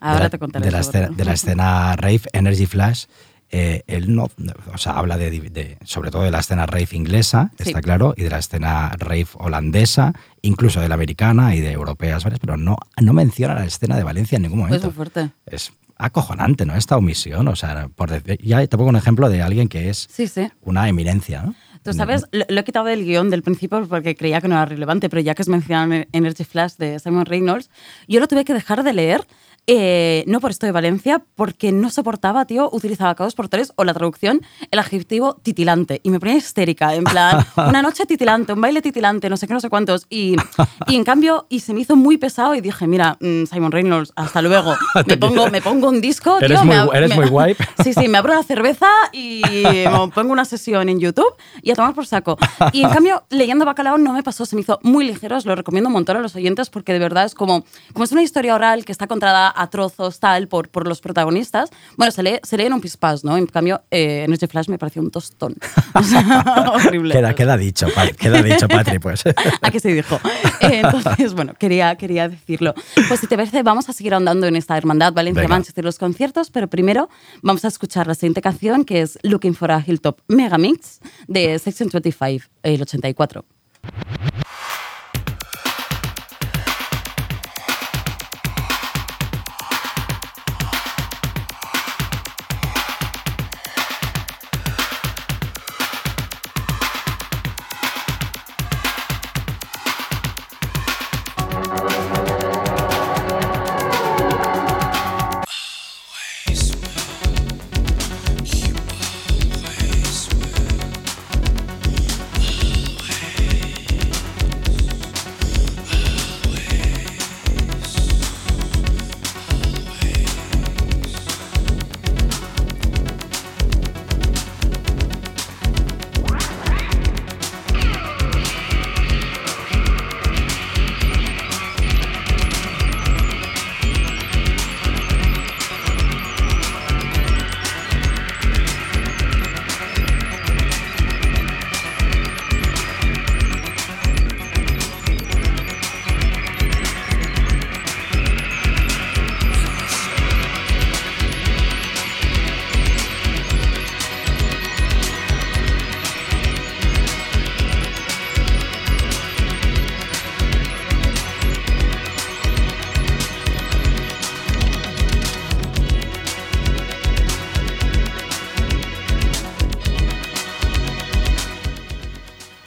Ahora 0.00 0.16
de 0.18 0.24
la, 0.24 0.30
te 0.30 0.38
contaré 0.38 0.64
de 0.66 0.70
la 0.70 0.82
sobre 0.84 0.90
escena, 0.98 1.06
todo. 1.08 1.16
de 1.16 1.24
la 1.24 1.32
escena 1.32 1.96
rave, 1.96 2.20
Energy 2.32 2.66
Flash, 2.66 3.04
eh, 3.50 3.82
él 3.86 4.14
no, 4.14 4.28
o 4.72 4.78
sea, 4.78 4.92
habla 4.94 5.16
de, 5.16 5.30
de- 5.30 5.78
sobre 5.84 6.10
todo 6.10 6.22
de 6.22 6.30
la 6.30 6.40
escena 6.40 6.66
rave 6.66 6.88
inglesa, 6.92 7.50
Sí. 7.58 7.64
está 7.68 7.80
claro, 7.80 8.14
y 8.16 8.22
de 8.22 8.30
la 8.30 8.38
escena 8.38 8.90
rave 8.98 9.26
holandesa, 9.34 10.12
incluso 10.42 10.80
de 10.80 10.88
la 10.88 10.94
americana 10.94 11.54
y 11.54 11.60
de 11.60 11.70
europeas, 11.72 12.24
¿vale? 12.24 12.36
pero 12.40 12.56
no, 12.56 12.76
no 13.00 13.12
menciona 13.12 13.54
la 13.54 13.64
escena 13.64 13.96
de 13.96 14.02
Valencia 14.02 14.36
en 14.36 14.42
ningún 14.42 14.60
Pues 14.60 14.68
momento. 14.70 14.86
muy 14.88 14.94
fuerte. 14.94 15.30
Es 15.46 15.72
acojonante, 15.96 16.66
¿no? 16.66 16.74
Esta 16.74 16.96
omisión, 16.96 17.46
o 17.48 17.54
sea, 17.56 17.88
por 17.94 18.10
decir- 18.10 18.38
ya 18.42 18.66
te 18.66 18.76
pongo 18.76 18.90
un 18.90 18.96
ejemplo 18.96 19.28
de 19.28 19.42
alguien 19.42 19.68
que 19.68 19.88
es 19.90 20.08
Sí, 20.10 20.26
sí. 20.26 20.48
una 20.62 20.88
eminencia, 20.88 21.42
¿no? 21.42 21.54
Tú 21.84 21.92
sabes, 21.92 22.24
lo, 22.32 22.46
lo 22.48 22.60
he 22.60 22.64
quitado 22.64 22.86
del 22.86 23.04
guion 23.04 23.28
del 23.28 23.42
principio 23.42 23.86
porque 23.86 24.16
creía 24.16 24.40
que 24.40 24.48
no 24.48 24.54
era 24.54 24.64
relevante, 24.64 25.10
pero 25.10 25.20
ya 25.20 25.34
que 25.34 25.42
es 25.42 25.48
mencionado 25.48 26.04
Energy 26.12 26.42
Flash 26.44 26.76
de 26.78 26.98
Simon 26.98 27.26
Reynolds, 27.26 27.68
yo 28.08 28.20
lo 28.20 28.26
tuve 28.26 28.44
que 28.46 28.54
dejar 28.54 28.82
de 28.82 28.92
leer, 28.94 29.20
eh, 29.66 30.24
no 30.26 30.40
por 30.40 30.50
esto 30.50 30.66
de 30.66 30.72
Valencia, 30.72 31.22
porque 31.36 31.72
no 31.72 31.88
soportaba, 31.90 32.44
tío, 32.44 32.68
utilizaba 32.72 33.14
cada 33.14 33.26
dos 33.26 33.34
por 33.34 33.48
tres 33.48 33.72
o 33.76 33.84
la 33.84 33.94
traducción, 33.94 34.42
el 34.70 34.78
adjetivo 34.78 35.36
titilante. 35.42 36.00
Y 36.02 36.10
me 36.10 36.20
ponía 36.20 36.36
histérica, 36.36 36.94
en 36.94 37.04
plan, 37.04 37.44
una 37.56 37.80
noche 37.80 38.04
titilante, 38.06 38.52
un 38.52 38.60
baile 38.60 38.82
titilante, 38.82 39.30
no 39.30 39.36
sé 39.36 39.46
qué, 39.46 39.54
no 39.54 39.60
sé 39.60 39.70
cuántos. 39.70 40.06
Y, 40.10 40.36
y 40.86 40.96
en 40.96 41.04
cambio, 41.04 41.46
y 41.48 41.60
se 41.60 41.72
me 41.72 41.80
hizo 41.80 41.96
muy 41.96 42.18
pesado 42.18 42.54
y 42.54 42.60
dije, 42.60 42.86
mira, 42.86 43.16
mm, 43.20 43.44
Simon 43.46 43.72
Reynolds, 43.72 44.12
hasta 44.16 44.42
luego. 44.42 44.74
Me 45.06 45.16
pongo, 45.16 45.48
me 45.50 45.60
pongo 45.62 45.88
un 45.88 46.00
disco, 46.00 46.38
Eres 46.40 46.50
tío, 46.60 46.64
muy- 46.66 46.74
me 46.76 46.82
ab- 46.82 46.94
eres 46.94 47.10
me- 47.10 47.16
muy 47.16 47.26
guay. 47.30 47.56
Sí, 47.82 47.92
sí, 47.94 48.08
me 48.08 48.18
abro 48.18 48.34
la 48.34 48.42
cerveza 48.42 48.88
y 49.12 49.42
me 49.44 50.08
pongo 50.14 50.32
una 50.32 50.44
sesión 50.44 50.88
en 50.88 50.98
YouTube 51.00 51.34
y 51.62 51.70
a 51.70 51.74
tomar 51.74 51.94
por 51.94 52.06
saco. 52.06 52.36
Y 52.72 52.82
en 52.82 52.90
cambio, 52.90 53.24
leyendo 53.30 53.64
Bacalao 53.64 53.98
no 53.98 54.12
me 54.12 54.22
pasó, 54.22 54.44
se 54.46 54.56
me 54.56 54.62
hizo 54.62 54.78
muy 54.82 55.04
ligero, 55.04 55.36
os 55.36 55.46
lo 55.46 55.54
recomiendo 55.54 55.88
un 55.88 55.92
montón 55.94 56.16
a 56.16 56.20
los 56.20 56.34
oyentes 56.36 56.70
porque 56.70 56.92
de 56.92 56.98
verdad 56.98 57.24
es 57.24 57.34
como, 57.34 57.64
como 57.92 58.04
es 58.04 58.12
una 58.12 58.22
historia 58.22 58.54
oral 58.54 58.84
que 58.84 58.92
está 58.92 59.06
contada 59.06 59.48
a 59.54 59.68
trozos, 59.68 60.20
tal, 60.20 60.48
por, 60.48 60.68
por 60.68 60.86
los 60.86 61.00
protagonistas. 61.00 61.70
Bueno, 61.96 62.10
se 62.12 62.22
lee, 62.22 62.38
se 62.42 62.56
lee 62.56 62.64
en 62.66 62.72
un 62.72 62.80
pispás, 62.80 63.24
¿no? 63.24 63.36
En 63.36 63.46
cambio, 63.46 63.82
eh, 63.90 64.24
Energy 64.24 64.46
Flash 64.46 64.68
me 64.68 64.78
pareció 64.78 65.02
un 65.02 65.10
tostón. 65.10 65.54
O 65.96 66.02
sea, 66.02 66.44
horrible. 66.72 67.14
Queda, 67.14 67.34
queda 67.34 67.56
dicho, 67.56 67.86
queda 68.18 68.42
dicho, 68.42 68.66
Patri, 68.66 68.98
pues. 68.98 69.22
¿A 69.62 69.70
qué 69.70 69.78
se 69.78 69.92
dijo? 69.92 70.16
Eh, 70.60 70.82
Entonces, 70.82 71.34
bueno, 71.34 71.54
quería, 71.54 71.94
quería 71.94 72.28
decirlo. 72.28 72.74
Pues 73.06 73.20
si 73.20 73.28
te 73.28 73.36
parece, 73.36 73.62
vamos 73.62 73.88
a 73.88 73.92
seguir 73.92 74.12
ahondando 74.14 74.48
en 74.48 74.56
esta 74.56 74.76
hermandad. 74.76 75.12
Valencia-Manchester, 75.12 75.84
los 75.84 75.98
conciertos, 75.98 76.50
pero 76.50 76.68
primero 76.68 77.08
vamos 77.42 77.64
a 77.64 77.68
escuchar 77.68 78.08
la 78.08 78.14
siguiente 78.14 78.42
canción 78.42 78.84
que 78.84 79.02
es 79.02 79.18
Looking 79.22 79.54
for 79.54 79.70
a 79.70 79.84
Hilltop 79.86 80.18
Megamix 80.26 81.00
de 81.28 81.58
Section 81.58 81.88
25, 81.92 82.46
el 82.62 82.82
84. 82.82 83.44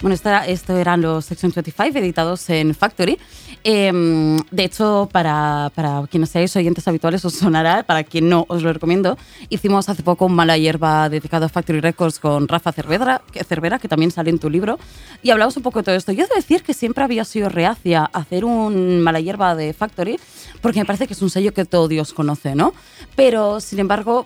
Bueno, 0.08 0.16
esto, 0.16 0.30
era- 0.30 0.48
esto 0.48 0.78
eran 0.78 1.02
los 1.02 1.26
Section 1.26 1.52
25 1.54 1.98
editados 2.00 2.50
en 2.50 2.74
Factory. 2.74 3.20
Em, 3.66 4.38
de 4.52 4.64
hecho, 4.64 5.10
para, 5.12 5.70
para 5.76 6.02
quienes 6.10 6.30
seáis 6.30 6.56
oyentes 6.56 6.88
habituales 6.88 7.26
os 7.26 7.34
sonará, 7.34 7.84
para 7.84 8.06
quien 8.06 8.30
no, 8.30 8.46
os 8.48 8.64
lo 8.64 8.72
recomiendo. 8.72 9.18
Hicimos 9.50 9.90
hace 9.90 10.04
poco 10.04 10.26
un 10.28 10.34
mala 10.34 10.58
hierba 10.58 11.10
dedicado 11.10 11.48
a 11.48 11.50
Factory 11.50 11.82
Records 11.82 12.20
con 12.20 12.48
Rafa 12.48 12.72
Cervera, 12.72 13.22
que, 13.34 13.42
que 13.82 13.88
también 13.90 14.12
sale 14.12 14.30
en 14.30 14.40
tu 14.40 14.50
libro. 14.50 14.80
Y 15.24 15.32
hablamos 15.32 15.58
un 15.58 15.64
poco 15.64 15.80
de 15.80 15.84
todo 15.84 15.96
esto. 15.96 16.14
Yo 16.14 16.24
he 16.24 16.28
de 16.30 16.36
decir 16.36 16.64
que 16.64 16.74
siempre 16.74 17.04
había 17.04 17.26
sido 17.26 17.50
reacia 17.50 18.10
a 18.14 18.20
hacer 18.20 18.46
un 18.46 19.02
mala 19.02 19.20
hierba 19.20 19.56
de 19.56 19.74
Factory, 19.74 20.18
porque 20.62 20.80
me 20.80 20.86
parece 20.86 21.06
que 21.06 21.16
es 21.16 21.22
un 21.22 21.30
sello 21.30 21.54
que 21.54 21.66
todo 21.66 21.90
Dios 21.90 22.14
conoce, 22.14 22.56
¿no? 22.56 22.74
Pero, 23.18 23.60
sin 23.60 23.80
embargo, 23.80 24.26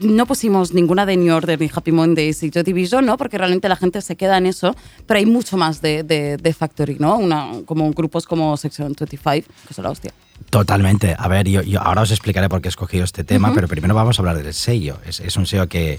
no 0.00 0.26
pusimos 0.26 0.72
ninguna 0.74 1.06
de 1.06 1.16
New 1.16 1.34
Order 1.34 1.60
ni 1.60 1.70
Happy 1.74 1.92
Mondays 1.92 2.42
y 2.42 2.50
Joy 2.50 2.62
Division, 2.62 3.06
¿no? 3.06 3.16
Porque 3.16 3.38
realmente 3.38 3.68
la 3.68 3.76
gente 3.76 4.00
se 4.02 4.16
queda 4.16 4.38
en 4.38 4.46
eso, 4.46 4.74
pero 5.06 5.18
hay 5.18 5.26
mucho 5.26 5.56
más 5.56 5.80
de, 5.80 6.02
de, 6.02 6.36
de 6.36 6.52
Factory, 6.54 6.96
¿no? 6.98 7.16
Una, 7.16 7.48
como 7.64 7.90
grupos 7.92 8.26
como 8.26 8.56
Section 8.56 8.94
25, 8.98 9.48
que 9.68 9.74
son 9.74 9.84
la 9.84 9.90
hostia. 9.90 10.12
Totalmente. 10.50 11.14
A 11.18 11.28
ver, 11.28 11.48
yo, 11.48 11.62
yo 11.62 11.80
ahora 11.80 12.02
os 12.02 12.10
explicaré 12.10 12.48
por 12.48 12.60
qué 12.60 12.68
he 12.68 12.70
escogido 12.70 13.04
este 13.04 13.24
tema, 13.24 13.52
pero 13.54 13.68
primero 13.68 13.94
vamos 13.94 14.18
a 14.18 14.22
hablar 14.22 14.36
del 14.42 14.52
sello. 14.54 14.98
Es, 15.06 15.20
es 15.20 15.36
un 15.36 15.46
sello 15.46 15.66
que, 15.68 15.98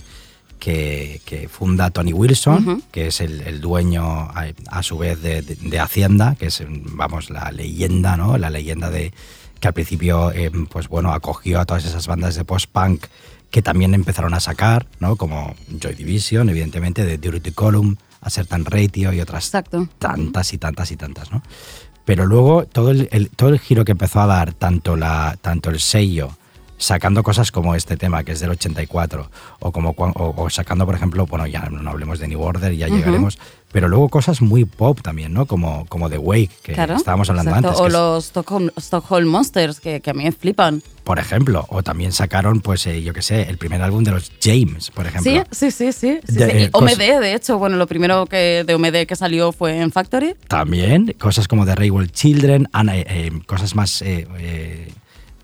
que, 0.59 1.21
que 1.25 1.47
funda 1.49 1.89
Tony 1.89 2.13
Wilson, 2.13 2.83
que 2.91 3.07
es 3.07 3.19
el, 3.21 3.41
el 3.41 3.61
dueño 3.61 4.03
a, 4.05 4.45
a 4.69 4.83
su 4.83 4.97
vez 4.97 5.21
de, 5.21 5.41
de- 5.41 5.55
de 5.55 5.79
Hacienda, 5.79 6.35
que 6.39 6.47
es, 6.47 6.63
vamos, 6.69 7.29
la 7.29 7.51
leyenda, 7.51 8.15
¿no? 8.15 8.37
La 8.37 8.49
leyenda 8.49 8.89
de 8.91 9.11
que 9.59 9.67
al 9.67 9.73
principio, 9.73 10.31
eh, 10.33 10.51
pues 10.69 10.87
bueno, 10.87 11.11
acogió 11.11 11.59
a 11.59 11.65
todas 11.65 11.83
esas 11.85 12.05
bandas 12.05 12.35
de 12.35 12.45
post-punk 12.45 13.05
que 13.51 13.61
también 13.61 13.93
empezaron 13.93 14.33
a 14.33 14.39
sacar, 14.39 14.87
¿no? 14.99 15.15
Como 15.15 15.55
Joy 15.79 15.95
Division, 15.95 16.49
evidentemente, 16.49 17.05
de 17.05 17.17
Dirty 17.17 17.51
Column, 17.51 17.97
a 18.21 18.29
Certain 18.29 18.65
Ratio 18.65 19.13
y 19.13 19.21
otras 19.21 19.45
Exacto. 19.45 19.87
tantas 19.99 20.51
y 20.53 20.57
tantas 20.57 20.91
y 20.91 20.97
tantas, 20.97 21.31
¿no? 21.31 21.41
Pero 22.05 22.25
luego 22.25 22.65
todo 22.65 22.91
el, 22.91 23.09
el- 23.11 23.29
todo 23.29 23.49
el 23.49 23.59
giro 23.59 23.85
que 23.85 23.91
empezó 23.93 24.21
a 24.21 24.25
dar 24.27 24.53
tanto, 24.53 24.95
la, 24.95 25.37
tanto 25.41 25.69
el 25.69 25.79
sello, 25.79 26.29
sacando 26.77 27.23
cosas 27.23 27.51
como 27.51 27.73
este 27.75 27.97
tema, 27.97 28.23
que 28.23 28.33
es 28.33 28.39
del 28.39 28.51
84, 28.51 29.29
o, 29.59 29.71
como, 29.71 29.89
o, 29.97 30.33
o 30.43 30.49
sacando, 30.49 30.85
por 30.85 30.95
ejemplo, 30.95 31.25
bueno, 31.25 31.47
ya 31.47 31.61
no 31.69 31.89
hablemos 31.89 32.19
de 32.19 32.27
New 32.27 32.41
Order, 32.41 32.73
ya 32.75 32.87
llegaremos, 32.87 33.39
pero 33.71 33.87
luego 33.87 34.09
cosas 34.09 34.41
muy 34.41 34.65
pop 34.65 35.01
también, 35.01 35.33
¿no? 35.33 35.45
Como, 35.45 35.85
como 35.87 36.09
The 36.09 36.17
Wake, 36.17 36.49
que 36.63 36.73
Claro. 36.73 36.95
estábamos 36.95 37.29
hablando 37.29 37.51
exacto. 37.51 37.67
antes. 37.69 37.79
O 37.81 37.83
que 37.83 37.87
es- 37.87 37.93
los 37.93 38.25
Stockholm, 38.25 38.69
Stockholm 38.77 39.27
Monsters, 39.29 39.79
que, 39.79 39.99
que 40.01 40.09
a 40.09 40.13
mí 40.13 40.23
me 40.23 40.31
flipan. 40.31 40.81
por 41.03 41.19
ejemplo, 41.19 41.65
o 41.69 41.83
también 41.83 42.11
sacaron, 42.11 42.59
pues, 42.59 42.85
eh, 42.85 43.01
yo 43.01 43.13
qué 43.13 43.21
sé, 43.21 43.43
el 43.43 43.57
primer 43.57 43.81
álbum 43.81 44.03
de 44.03 44.11
los 44.11 44.29
James, 44.43 44.91
por 44.91 45.07
ejemplo. 45.07 45.31
Sí, 45.51 45.71
sí, 45.71 45.71
sí, 45.71 45.91
sí. 45.93 46.19
sí, 46.27 46.33
De- 46.35 46.51
sí. 46.51 46.57
Y 46.57 46.63
eh, 46.63 46.69
cos- 46.71 46.81
OMD, 46.83 47.19
de 47.21 47.33
hecho, 47.33 47.57
bueno, 47.57 47.77
lo 47.77 47.87
primero 47.87 48.25
que 48.25 48.65
de 48.67 48.75
OMD 48.75 49.05
que 49.07 49.15
salió 49.15 49.53
fue 49.53 49.79
en 49.79 49.91
Factory. 49.93 50.35
También 50.49 51.15
cosas 51.17 51.47
como 51.47 51.65
The 51.65 51.75
Railway 51.75 52.07
Children, 52.09 52.67
eh, 52.91 53.05
eh, 53.07 53.31
cosas 53.45 53.73
más 53.73 54.01
eh, 54.01 54.27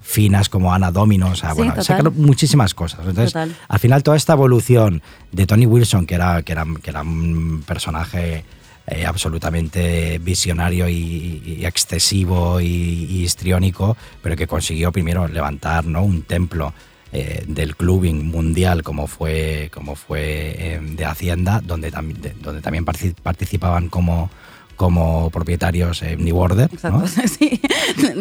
finas 0.04 0.50
como 0.50 0.74
Ana 0.74 0.92
Domino, 0.92 1.30
o 1.30 1.36
sea, 1.36 1.52
Sí, 1.52 1.58
bueno, 1.58 1.82
sacaron 1.82 2.14
muchísimas 2.18 2.74
cosas. 2.74 3.00
Entonces, 3.00 3.34
Total. 3.34 3.56
al 3.68 3.80
final 3.80 4.04
toda 4.04 4.18
esta 4.18 4.34
evolución 4.34 5.02
de 5.32 5.46
Tony 5.48 5.66
Wilson, 5.66 6.06
que 6.06 6.16
era, 6.16 6.42
que 6.44 6.52
era, 6.52 6.66
que 6.84 6.90
era 6.90 7.02
un 7.02 7.64
personaje 7.66 8.44
eh, 8.86 9.06
absolutamente 9.06 10.20
visionario 10.20 10.90
y, 10.90 11.42
y 11.62 11.66
excesivo 11.66 12.60
y, 12.60 12.66
y 12.68 13.24
histriónico, 13.24 13.96
pero 14.22 14.36
que 14.36 14.46
consiguió 14.46 14.92
primero 14.92 15.28
levantar 15.28 15.86
¿no? 15.86 16.04
un 16.04 16.24
templo 16.24 16.74
eh, 17.14 17.46
del 17.48 17.76
clubbing 17.78 18.26
mundial 18.30 18.84
como 18.84 19.08
fue, 19.08 19.70
como 19.74 19.96
fue 19.96 20.56
eh, 20.58 20.80
de 20.82 21.06
Hacienda, 21.06 21.62
donde, 21.64 21.92
de- 21.92 22.36
donde 22.42 22.62
también 22.62 22.86
partici- 22.86 23.16
participaban 23.16 23.88
como, 23.88 24.30
como 24.76 25.30
propietarios 25.30 26.02
eh, 26.04 26.16
New 26.18 26.38
Order. 26.38 26.70
Exacto, 26.74 27.00
¿no? 27.00 27.08
sí. 27.28 27.62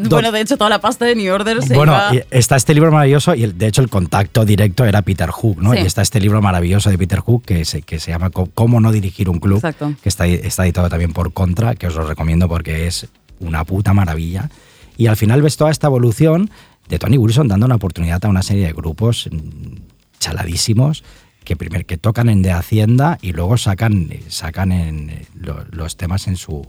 bueno, 0.09 0.33
de 0.33 0.41
hecho, 0.41 0.57
toda 0.57 0.71
la 0.71 0.81
pasta 0.81 1.05
de 1.05 1.15
New 1.15 1.33
Order 1.33 1.63
se 1.63 1.75
Bueno, 1.75 1.93
iba- 2.13 2.25
está 2.31 2.57
este 2.57 2.75
libro 2.75 2.91
maravilloso 2.93 3.35
y 3.35 3.45
el- 3.45 3.57
de 3.59 3.67
hecho 3.67 3.83
el 3.83 3.89
contacto 3.89 4.45
directo 4.45 4.85
era 4.85 5.03
Peter 5.03 5.31
Hook, 5.31 5.61
¿no? 5.63 5.73
Sí. 5.73 5.79
Y 5.79 5.87
está 5.87 6.03
este 6.03 6.21
libro 6.21 6.41
maravilloso 6.43 6.91
de 6.91 6.99
Peter 6.99 7.21
Hook 7.21 7.45
que 7.45 7.65
se, 7.65 7.83
que 7.83 7.99
se 8.01 8.11
llama 8.11 8.31
Cómo 8.31 8.81
no 8.81 8.93
dirigir 8.93 9.29
un 9.29 9.39
club, 9.39 9.57
Exacto. 9.59 9.95
que 10.03 10.09
está, 10.09 10.27
está 10.27 10.65
editado 10.65 10.89
también 10.89 11.13
por 11.13 11.33
Contra, 11.33 11.75
que 11.75 11.87
os 11.87 11.95
lo 11.95 12.07
recomiendo 12.07 12.49
porque 12.49 12.87
es 12.87 13.09
una 13.41 13.65
puta 13.65 13.93
maravilla. 13.93 14.51
Y 14.97 15.07
al 15.07 15.17
final 15.17 15.43
ves 15.43 15.57
toda 15.57 15.71
esta 15.71 15.87
evolución 15.89 16.51
de 16.89 16.99
Tony 16.99 17.17
Wilson 17.19 17.49
dando 17.49 17.67
una 17.67 17.77
oportunidad 17.77 18.25
a 18.25 18.29
una 18.29 18.43
serie 18.43 18.67
de 18.67 18.73
grupos 18.73 19.29
mm, 19.33 19.77
chaladísimos 20.19 21.03
que 21.45 21.57
primero 21.57 21.85
que 21.87 21.97
tocan 21.99 22.29
en 22.29 22.43
de 22.43 22.53
Hacienda 22.53 23.19
y 23.23 23.33
luego 23.33 23.57
sacan 23.57 24.09
sacan 24.29 24.73
en 24.73 25.27
lo- 25.35 25.65
los 25.71 25.97
temas 25.97 26.27
en 26.29 26.37
su 26.37 26.67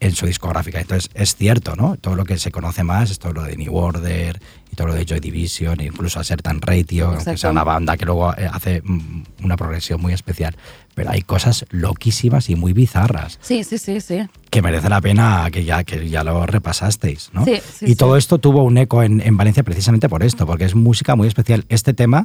en 0.00 0.14
su 0.14 0.26
discográfica. 0.26 0.80
Entonces, 0.80 1.10
es 1.14 1.34
cierto, 1.34 1.74
¿no? 1.74 1.96
Todo 1.96 2.14
lo 2.14 2.24
que 2.24 2.38
se 2.38 2.52
conoce 2.52 2.84
más 2.84 3.10
es 3.10 3.18
todo 3.18 3.32
lo 3.32 3.42
de 3.42 3.56
New 3.56 3.74
Order 3.76 4.40
y 4.72 4.76
todo 4.76 4.86
lo 4.86 4.94
de 4.94 5.04
Joy 5.04 5.18
Division, 5.18 5.80
e 5.80 5.86
incluso 5.86 6.20
a 6.20 6.24
Certain 6.24 6.60
Ratio, 6.60 7.08
aunque 7.08 7.36
sea 7.36 7.50
una 7.50 7.64
banda 7.64 7.96
que 7.96 8.04
luego 8.04 8.32
eh, 8.38 8.48
hace 8.52 8.80
mm, 8.84 9.22
una 9.42 9.56
progresión 9.56 10.00
muy 10.00 10.12
especial. 10.12 10.54
Pero 10.94 11.10
hay 11.10 11.22
cosas 11.22 11.64
loquísimas 11.70 12.48
y 12.48 12.54
muy 12.54 12.72
bizarras 12.74 13.40
Sí, 13.42 13.64
sí, 13.64 13.76
sí, 13.76 14.00
sí. 14.00 14.20
que 14.50 14.62
merece 14.62 14.88
la 14.88 15.00
pena 15.00 15.48
que 15.52 15.64
ya, 15.64 15.82
que 15.82 16.08
ya 16.08 16.22
lo 16.22 16.46
repasasteis, 16.46 17.30
¿no? 17.32 17.44
Sí, 17.44 17.56
sí, 17.56 17.84
y 17.86 17.88
sí. 17.88 17.96
todo 17.96 18.16
esto 18.16 18.38
tuvo 18.38 18.62
un 18.62 18.78
eco 18.78 19.02
en, 19.02 19.20
en 19.20 19.36
Valencia 19.36 19.64
precisamente 19.64 20.08
por 20.08 20.22
esto, 20.22 20.46
porque 20.46 20.64
es 20.64 20.76
música 20.76 21.16
muy 21.16 21.26
especial. 21.26 21.64
Este 21.70 21.92
tema 21.92 22.24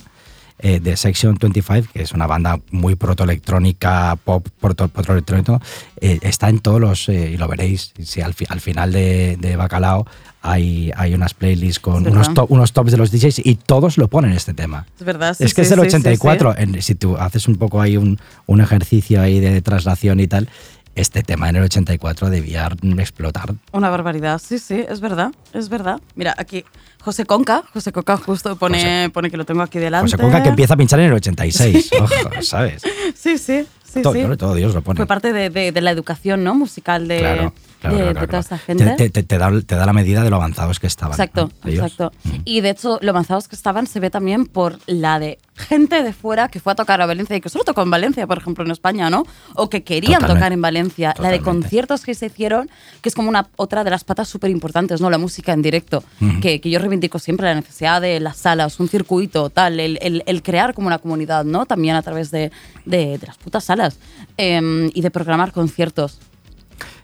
eh, 0.60 0.80
de 0.80 0.96
Section 0.98 1.38
25, 1.40 1.90
que 1.94 2.02
es 2.04 2.12
una 2.14 2.28
banda 2.28 2.60
muy 2.72 2.96
protoelectrónica, 2.96 4.16
pop 4.24 4.48
proto- 4.62 4.88
protoelectrónico, 4.90 5.62
eh, 6.00 6.20
está 6.22 6.50
en 6.50 6.60
todos 6.60 6.80
los, 6.80 7.10
eh, 7.10 7.32
y 7.34 7.38
lo 7.38 7.48
veréis, 7.48 7.94
si 8.04 8.22
al, 8.22 8.34
fi- 8.34 8.46
al 8.50 8.62
final 8.62 8.92
de, 8.92 9.38
de 9.40 9.56
Bacalao 9.56 10.06
hay, 10.42 10.92
hay 10.96 11.14
unas 11.14 11.34
playlists 11.34 11.80
con 11.80 12.06
unos, 12.08 12.34
to- 12.34 12.46
unos 12.50 12.74
tops 12.74 12.92
de 12.92 12.98
los 12.98 13.12
DJs 13.12 13.40
y 13.46 13.56
todos 13.56 13.98
lo 13.98 14.08
ponen 14.08 14.32
este 14.34 14.54
tema. 14.54 14.86
Es 15.00 15.06
verdad. 15.06 15.36
sí, 15.38 15.44
es 15.46 15.54
que 15.54 15.64
sí, 15.66 15.74
es 15.74 15.80
sí, 15.80 15.86
84. 15.88 16.54
sí. 16.58 16.64
en- 16.64 16.82
si 16.82 16.96
tú 16.96 17.18
haces 17.18 17.48
un 17.48 17.56
poco 17.56 17.82
ahí 17.82 17.98
un, 17.98 18.20
un 18.46 18.62
ejercicio 18.62 19.22
ahí 19.22 19.40
de 19.40 19.62
traslación 19.62 20.20
y 20.20 20.28
tal, 20.28 20.50
este 20.96 21.24
tema 21.24 21.50
en 21.50 21.56
el 21.58 21.64
84 21.64 22.30
debía 22.30 22.70
explotar. 23.00 23.54
Una 23.72 23.90
barbaridad, 23.90 24.40
sí, 24.44 24.60
sí, 24.60 24.84
es 24.88 25.00
verdad, 25.00 25.32
es 25.54 25.70
verdad. 25.70 26.00
Mira, 26.16 26.36
aquí 26.38 26.64
José 27.02 27.26
Conca, 27.26 27.64
José 27.74 27.92
Conca 27.92 28.18
justo 28.18 28.56
pone, 28.56 28.78
José- 28.78 29.10
pone 29.12 29.30
que 29.32 29.38
lo 29.38 29.46
tengo 29.46 29.62
aquí 29.62 29.80
delante. 29.80 30.12
José 30.12 30.22
Conca 30.22 30.44
que 30.44 30.50
empieza 30.50 30.76
a 30.76 30.78
pinchar 30.78 31.00
en 31.00 31.08
el 31.08 31.14
86, 31.14 31.90
ojo, 32.02 32.42
¿sabes? 32.42 32.84
Sí, 33.16 33.38
sí, 33.38 33.66
sí, 33.86 34.02
todo, 34.02 34.14
sí. 34.14 34.24
todo 34.38 34.54
Dios 34.56 34.74
lo 34.74 34.82
pone. 34.82 34.98
Fue 34.98 35.06
parte 35.06 35.32
de, 35.34 35.50
de- 35.50 35.72
de 35.72 35.82
la 35.82 35.92
educación 35.92 36.44
¿no? 36.44 36.56
musical 36.56 37.08
de, 37.08 37.20
Claro, 37.20 37.54
claro, 37.80 37.96
de, 37.98 38.02
claro, 38.04 38.20
de 38.22 38.28
toda 38.28 38.40
esta 38.40 38.58
Te- 38.58 38.64
gente. 38.66 38.86
Te, 38.98 39.10
te- 39.10 39.24
te 39.24 39.38
da, 39.38 39.62
te 39.62 39.76
da 39.76 39.86
la 39.86 39.94
medida 39.94 40.24
de 40.24 40.30
lo 40.30 40.36
avanzados 40.38 40.80
que 40.80 40.88
estaban. 40.88 41.14
Exacto, 41.14 41.52
exacto. 41.66 42.12
Mm. 42.24 42.30
Y 42.46 42.62
de 42.62 42.70
hecho, 42.72 42.98
lo 43.02 43.12
avanzados 43.12 43.48
que 43.48 43.56
estaban 43.56 43.88
se 43.88 44.00
ve 44.00 44.10
también 44.10 44.46
por 44.46 44.78
la 44.88 45.20
de 45.20 45.40
gente 45.56 46.02
de 46.02 46.14
fuera 46.14 46.48
que 46.48 46.60
fue 46.60 46.74
a 46.74 46.76
tocar 46.76 47.00
a 47.02 47.06
Valencia 47.06 47.36
y 47.36 47.42
que 47.42 47.50
solo 47.50 47.64
tocó 47.64 47.84
en 47.84 47.92
Valencia, 47.92 48.26
por 48.26 48.40
ejemplo, 48.40 48.64
en 48.66 48.72
España, 48.72 49.10
¿no? 49.10 49.24
O 49.56 49.70
que 49.70 49.84
querían 49.84 50.14
Totalmente. 50.22 50.40
tocar 50.40 50.54
en 50.54 50.62
Valencia. 50.62 51.08
La 51.20 51.30
de 51.30 51.38
Totalmente. 51.38 51.44
conciertos 51.46 52.04
que 52.04 52.16
se 52.16 52.26
hicieron, 52.26 52.70
que 53.02 53.10
es 53.10 53.16
como 53.16 53.30
una 53.30 53.48
otra 53.56 53.84
de 53.84 53.92
las 53.92 54.04
patas 54.04 54.28
súper 54.28 54.50
importantes, 54.50 55.00
¿no? 55.00 55.10
La 55.12 55.18
música 55.20 55.54
en 55.54 55.62
directo, 55.62 56.04
Ujú. 56.20 56.40
que, 56.42 56.60
que 56.60 56.70
yo 56.70 56.80
reivindico 56.80 57.20
siempre 57.20 57.46
la 57.48 57.56
necesidad 57.56 58.02
de 58.02 58.20
las 58.20 58.38
salas, 58.38 58.80
un 58.80 58.88
circuito, 58.90 59.50
tal, 59.52 59.80
el, 59.80 60.00
el- 60.02 60.24
el 60.26 60.42
crear 60.42 60.74
como 60.74 60.88
una 60.88 60.98
comunidad, 61.00 61.46
¿no? 61.46 61.66
También 61.66 61.96
a 61.96 62.02
través 62.02 62.32
de, 62.32 62.52
de- 62.86 63.18
de 63.20 63.28
las 63.28 63.38
putas 63.38 63.64
salas 63.66 63.98
em, 64.38 64.90
y 64.94 65.02
de 65.02 65.12
programar 65.12 65.52
conciertos. 65.52 66.20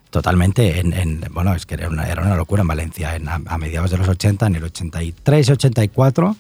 Totalmente. 0.10 0.80
En, 0.80 0.94
en- 0.94 1.24
bueno, 1.32 1.54
es 1.54 1.66
que 1.68 1.76
era 1.76 1.88
una, 1.88 2.08
era 2.10 2.24
una 2.24 2.36
locura 2.36 2.62
en 2.64 2.68
Valencia. 2.68 3.16
En- 3.16 3.30
a, 3.30 3.40
a 3.46 3.58
mediados 3.60 3.92
de 3.92 3.98
los 4.00 4.08
80, 4.08 4.48
en 4.48 4.56
el 4.56 4.64
83 4.64 5.50
y 5.50 5.52
84. 5.52 6.36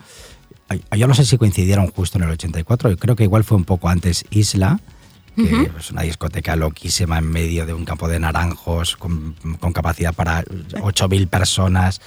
Yo 0.96 1.08
no 1.08 1.14
sé 1.14 1.26
si 1.26 1.38
coincidieron 1.38 1.88
justo 1.92 2.18
en 2.18 2.26
el 2.26 2.32
84. 2.32 2.90
Yo 2.92 2.98
creo 2.98 3.16
que 3.16 3.24
igual 3.24 3.44
fue 3.44 3.58
un 3.58 3.66
poco 3.66 3.90
antes 3.90 4.26
Isla, 4.30 4.80
que 5.36 5.72
es 5.80 5.92
una 5.92 6.02
discoteca 6.02 6.56
loquísima 6.56 7.18
en 7.18 7.30
medio 7.32 7.66
de 7.66 7.74
un 7.74 7.86
campo 7.86 8.08
de 8.08 8.20
naranjos 8.20 8.98
con, 8.98 9.36
con 9.60 9.72
capacidad 9.74 10.14
para 10.14 10.44
8.000 10.44 11.28
personas. 11.28 12.02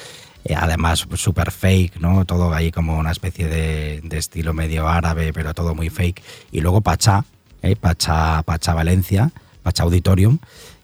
eh, 0.44 0.54
además, 0.56 1.06
súper 1.14 1.50
fake, 1.50 2.00
¿no? 2.00 2.24
Todo 2.24 2.52
ahí 2.52 2.70
como 2.72 2.98
una 2.98 3.12
especie 3.12 3.46
de, 3.48 4.00
de 4.02 4.18
estilo 4.18 4.52
medio 4.52 4.88
árabe, 4.88 5.32
pero 5.32 5.54
todo 5.54 5.74
muy 5.74 5.88
fake. 5.88 6.22
Y 6.50 6.60
luego 6.60 6.80
Pachá, 6.80 7.24
¿eh? 7.62 7.76
Pachá, 7.76 8.42
Pachá 8.42 8.74
Valencia, 8.74 9.30
Pachá 9.62 9.84
Auditorium, 9.84 10.38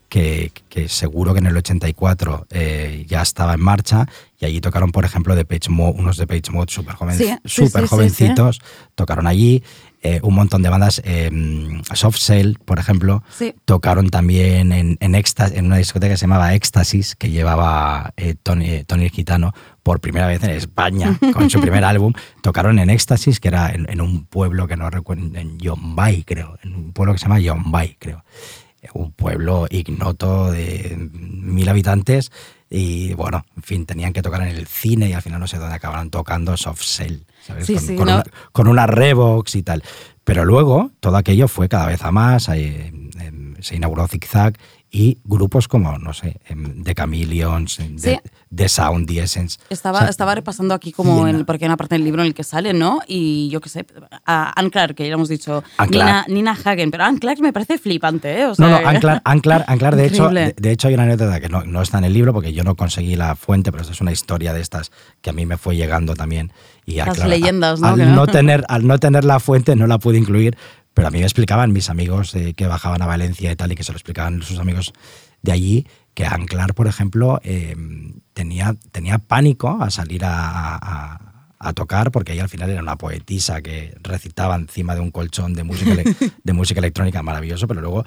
que, 0.08 0.52
que 0.68 0.88
seguro 0.88 1.32
que 1.34 1.40
en 1.40 1.46
el 1.46 1.56
84 1.56 2.46
eh, 2.50 3.04
ya 3.08 3.22
estaba 3.22 3.54
en 3.54 3.60
marcha 3.60 4.06
y 4.40 4.44
allí 4.46 4.60
tocaron, 4.60 4.92
por 4.92 5.04
ejemplo, 5.04 5.34
de 5.34 5.44
Mode, 5.68 5.98
unos 5.98 6.16
de 6.16 6.26
Page 6.26 6.50
Mode 6.50 6.70
súper 6.72 6.94
joven, 6.94 7.16
Sí, 7.16 7.26
sí, 7.44 7.66
sí, 7.66 7.86
jovencitos, 7.88 8.60
tocaron 8.94 9.26
allí. 9.26 9.62
eh, 10.00 10.20
un 10.22 10.34
montón 10.34 10.62
de 10.62 10.68
bandas, 10.68 11.02
eh, 11.04 11.28
Soft 11.92 12.18
Cell, 12.18 12.54
por 12.64 12.78
ejemplo, 12.78 13.24
tocaron 13.64 14.10
también 14.10 14.70
en, 14.72 14.96
en, 15.00 15.14
en 15.14 15.66
una 15.66 15.76
discoteca 15.76 16.12
que 16.12 16.16
se 16.16 16.26
llamaba 16.26 16.54
Éxtasis, 16.54 17.16
que 17.16 17.30
llevaba 17.30 18.12
eh, 18.16 18.36
Tony, 18.40 18.66
eh, 18.70 18.84
Tony 18.86 19.06
el 19.06 19.10
Gitano 19.10 19.52
por 19.82 19.98
primera 20.00 20.28
vez 20.28 20.42
en 20.44 20.50
España, 20.50 21.18
con 21.34 21.50
su 21.50 21.60
primer 21.60 21.82
álbum. 21.84 22.12
Tocaron 22.42 22.78
en 22.78 22.90
Éxtasis, 22.90 23.40
que 23.40 23.48
era 23.48 23.72
en, 23.72 23.90
en 23.90 24.00
un 24.00 24.24
pueblo 24.24 24.68
que 24.68 24.76
no 24.76 24.88
recuerdo, 24.88 25.36
en 25.36 25.58
Yombay, 25.58 26.22
creo, 26.22 26.56
en 26.62 26.76
un 26.76 26.92
pueblo 26.92 27.12
que 27.14 27.18
se 27.18 27.24
llama 27.24 27.40
Yombay, 27.40 27.96
creo 27.98 28.24
un 28.94 29.12
pueblo 29.12 29.66
ignoto 29.70 30.50
de 30.50 30.96
mil 30.98 31.68
habitantes 31.68 32.30
y 32.70 33.14
bueno, 33.14 33.44
en 33.56 33.62
fin, 33.62 33.86
tenían 33.86 34.12
que 34.12 34.22
tocar 34.22 34.42
en 34.42 34.48
el 34.48 34.66
cine 34.66 35.08
y 35.08 35.12
al 35.14 35.22
final 35.22 35.40
no 35.40 35.46
sé 35.46 35.58
dónde 35.58 35.74
acabaron 35.74 36.10
tocando 36.10 36.56
Soft 36.56 36.82
Cell, 36.82 37.22
¿sabes? 37.46 37.66
Sí, 37.66 37.74
con, 37.74 37.82
sí, 37.82 37.96
con 37.96 38.06
no. 38.06 38.14
una, 38.14 38.24
con 38.52 38.68
una 38.68 38.86
Revox 38.86 39.54
y 39.54 39.62
tal. 39.62 39.82
Pero 40.24 40.44
luego 40.44 40.90
todo 41.00 41.16
aquello 41.16 41.48
fue 41.48 41.68
cada 41.68 41.86
vez 41.86 42.02
a 42.02 42.12
más, 42.12 42.50
ahí, 42.50 43.10
em, 43.18 43.54
se 43.60 43.76
inauguró 43.76 44.06
Zigzag 44.06 44.58
y 44.90 45.18
grupos 45.24 45.68
como, 45.68 45.98
no 45.98 46.14
sé, 46.14 46.40
em, 46.48 46.82
The 46.82 46.94
Chameleons, 46.94 47.78
em, 47.80 47.98
Sí. 47.98 48.02
The, 48.08 48.22
The 48.54 48.68
Sound, 48.70 49.06
The 49.06 49.20
Essence. 49.22 49.58
Estaba, 49.68 49.98
O 49.98 50.00
sea, 50.02 50.08
estaba 50.10 50.34
repasando 50.34 50.72
aquí 50.72 50.92
como 50.92 51.26
el, 51.26 51.44
porque 51.44 51.64
hay 51.64 51.68
una 51.68 51.76
parte 51.76 51.94
del 51.96 52.04
libro 52.04 52.22
en 52.22 52.28
el 52.28 52.34
que 52.34 52.42
sale, 52.44 52.72
¿no? 52.72 53.00
Y 53.06 53.50
yo 53.50 53.60
qué 53.60 53.68
sé, 53.68 53.84
a 54.24 54.58
Anne 54.58 54.70
Clark, 54.70 54.94
que 54.94 55.04
ya 55.04 55.10
lo 55.10 55.16
hemos 55.16 55.28
dicho, 55.28 55.62
Anne 55.76 55.90
Nina, 55.90 56.04
Clark. 56.04 56.28
Nina 56.30 56.58
Hagen, 56.64 56.90
pero 56.90 57.04
Anne 57.04 57.18
Clark 57.18 57.40
me 57.40 57.52
parece 57.52 57.76
flipante, 57.76 58.40
¿eh? 58.40 58.46
O 58.46 58.54
sea, 58.54 58.66
No, 58.66 58.80
no, 58.80 58.88
Anclar, 58.88 59.20
Anclar, 59.24 59.64
Anclar 59.68 59.96
de 59.96 60.06
hecho, 60.06 60.28
de, 60.30 60.54
de 60.56 60.70
hecho 60.70 60.88
hay 60.88 60.94
una 60.94 61.02
anécdota 61.02 61.38
que 61.40 61.50
no, 61.50 61.64
no 61.64 61.82
está 61.82 61.98
en 61.98 62.04
el 62.04 62.14
libro 62.14 62.32
porque 62.32 62.54
yo 62.54 62.64
no 62.64 62.74
conseguí 62.74 63.14
la 63.16 63.36
fuente, 63.36 63.70
pero 63.70 63.82
esta 63.82 63.92
es 63.92 64.00
una 64.00 64.12
historia 64.12 64.54
de 64.54 64.62
estas 64.62 64.90
que 65.20 65.28
a 65.30 65.32
mí 65.34 65.44
me 65.44 65.58
fue 65.58 65.76
llegando 65.76 66.14
también. 66.14 66.50
Y 66.86 66.94
Las 66.94 67.08
Anclar, 67.08 67.26
a- 67.26 67.28
leyendas, 67.30 67.80
¿no? 67.80 67.88
Al 67.88 68.14
no- 68.14 68.26
tener, 68.26 68.64
al 68.68 68.86
no 68.86 68.98
tener 68.98 69.24
la 69.26 69.40
fuente 69.40 69.76
no 69.76 69.86
la 69.86 69.98
pude 69.98 70.16
incluir, 70.16 70.56
pero 70.98 71.06
a 71.06 71.10
mí 71.12 71.18
me 71.18 71.24
explicaban 71.24 71.72
mis 71.72 71.90
amigos 71.90 72.34
eh, 72.34 72.54
que 72.54 72.66
bajaban 72.66 73.00
a 73.02 73.06
Valencia 73.06 73.52
y 73.52 73.54
tal 73.54 73.70
y 73.70 73.76
que 73.76 73.84
se 73.84 73.92
lo 73.92 73.96
explicaban 73.98 74.42
sus 74.42 74.58
amigos 74.58 74.92
de 75.42 75.52
allí, 75.52 75.86
que 76.12 76.26
Anclar, 76.26 76.74
por 76.74 76.88
ejemplo, 76.88 77.40
eh, 77.44 77.76
tenía, 78.32 78.74
tenía 78.90 79.18
pánico 79.18 79.78
a 79.80 79.90
salir 79.90 80.24
a, 80.24 80.74
a- 80.76 81.20
a 81.60 81.72
tocar 81.72 82.10
porque 82.10 82.32
ella 82.32 82.42
al 82.42 82.48
final 82.48 82.70
era 82.70 82.82
una 82.82 82.96
poetisa 82.96 83.62
que 83.62 83.96
recitaba 84.02 84.56
encima 84.56 84.94
de 84.96 85.00
un 85.00 85.12
colchón 85.12 85.54
de 85.54 85.62
música, 85.62 85.92
de 86.44 86.52
música 86.52 86.80
electrónica 86.80 87.22
maravilloso, 87.22 87.68
pero 87.68 87.80
luego 87.80 88.04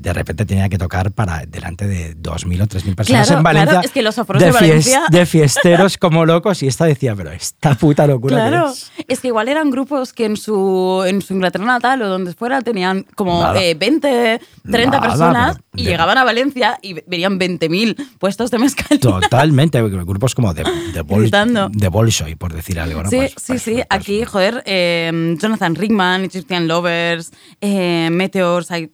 de 0.00 0.12
repente 0.12 0.44
tenía 0.46 0.68
que 0.68 0.78
tocar 0.78 1.12
para 1.12 1.44
delante 1.46 1.86
de 1.86 2.16
2.000 2.16 2.62
o 2.62 2.66
3.000 2.66 2.94
personas 2.94 3.26
Claro, 3.26 3.38
en 3.38 3.42
Valencia. 3.44 3.70
claro, 3.72 3.86
es 3.86 3.92
que 3.92 4.02
los 4.02 4.16
de 4.16 4.22
fies- 4.24 4.52
Valencia- 4.52 5.02
de 5.10 5.26
fiesteros 5.26 5.98
como 5.98 6.24
locos 6.26 6.62
y 6.62 6.66
esta 6.68 6.84
decía, 6.86 7.14
pero 7.14 7.30
esta 7.32 7.74
puta 7.74 8.06
locura 8.06 8.36
que 8.44 8.48
Claro, 8.50 8.70
es. 8.70 8.90
es 9.08 9.20
que 9.20 9.28
igual 9.28 9.48
eran 9.48 9.70
grupos 9.70 10.12
que 10.12 10.24
en 10.24 10.36
su, 10.36 11.04
en 11.06 11.20
su 11.22 11.34
Inglaterra 11.34 11.64
natal 11.66 12.02
o 12.02 12.08
donde 12.08 12.32
fuera 12.34 12.60
tenían 12.62 13.04
como 13.14 13.52
eh, 13.54 13.74
20, 13.74 14.40
30 14.70 14.90
Nada, 14.98 15.08
personas 15.08 15.58
y 15.74 15.84
de- 15.84 15.90
llegaban 15.90 16.16
a 16.18 16.24
Valencia 16.24 16.78
y 16.82 16.94
venían 17.06 17.38
20.000 17.38 17.96
puestos 18.18 18.50
de 18.50 18.58
mezcal. 18.58 18.98
Totalmente, 18.98 19.80
grupos 20.04 20.34
como 20.34 20.54
de, 20.54 20.64
de, 20.94 21.02
Bol, 21.02 21.30
de 21.30 21.88
Bolshoi, 21.88 22.34
por 22.36 22.52
decir 22.54 22.80
algo. 22.80 23.02
¿no? 23.02 23.10
Sí, 23.10 23.16
Pues- 23.16 23.30
sí, 23.36 23.36
pues- 23.48 23.62
sí. 23.62 23.72
pues- 23.74 23.86
Aquí, 23.90 24.24
joder, 24.24 24.62
eh, 24.66 25.36
Jonathan 25.40 25.74
Rickman, 25.74 26.24
Egyptian 26.24 26.66
Lovers, 26.68 27.32
eh, 27.60 28.08
Meteors, 28.10 28.70
eh, 28.70 28.88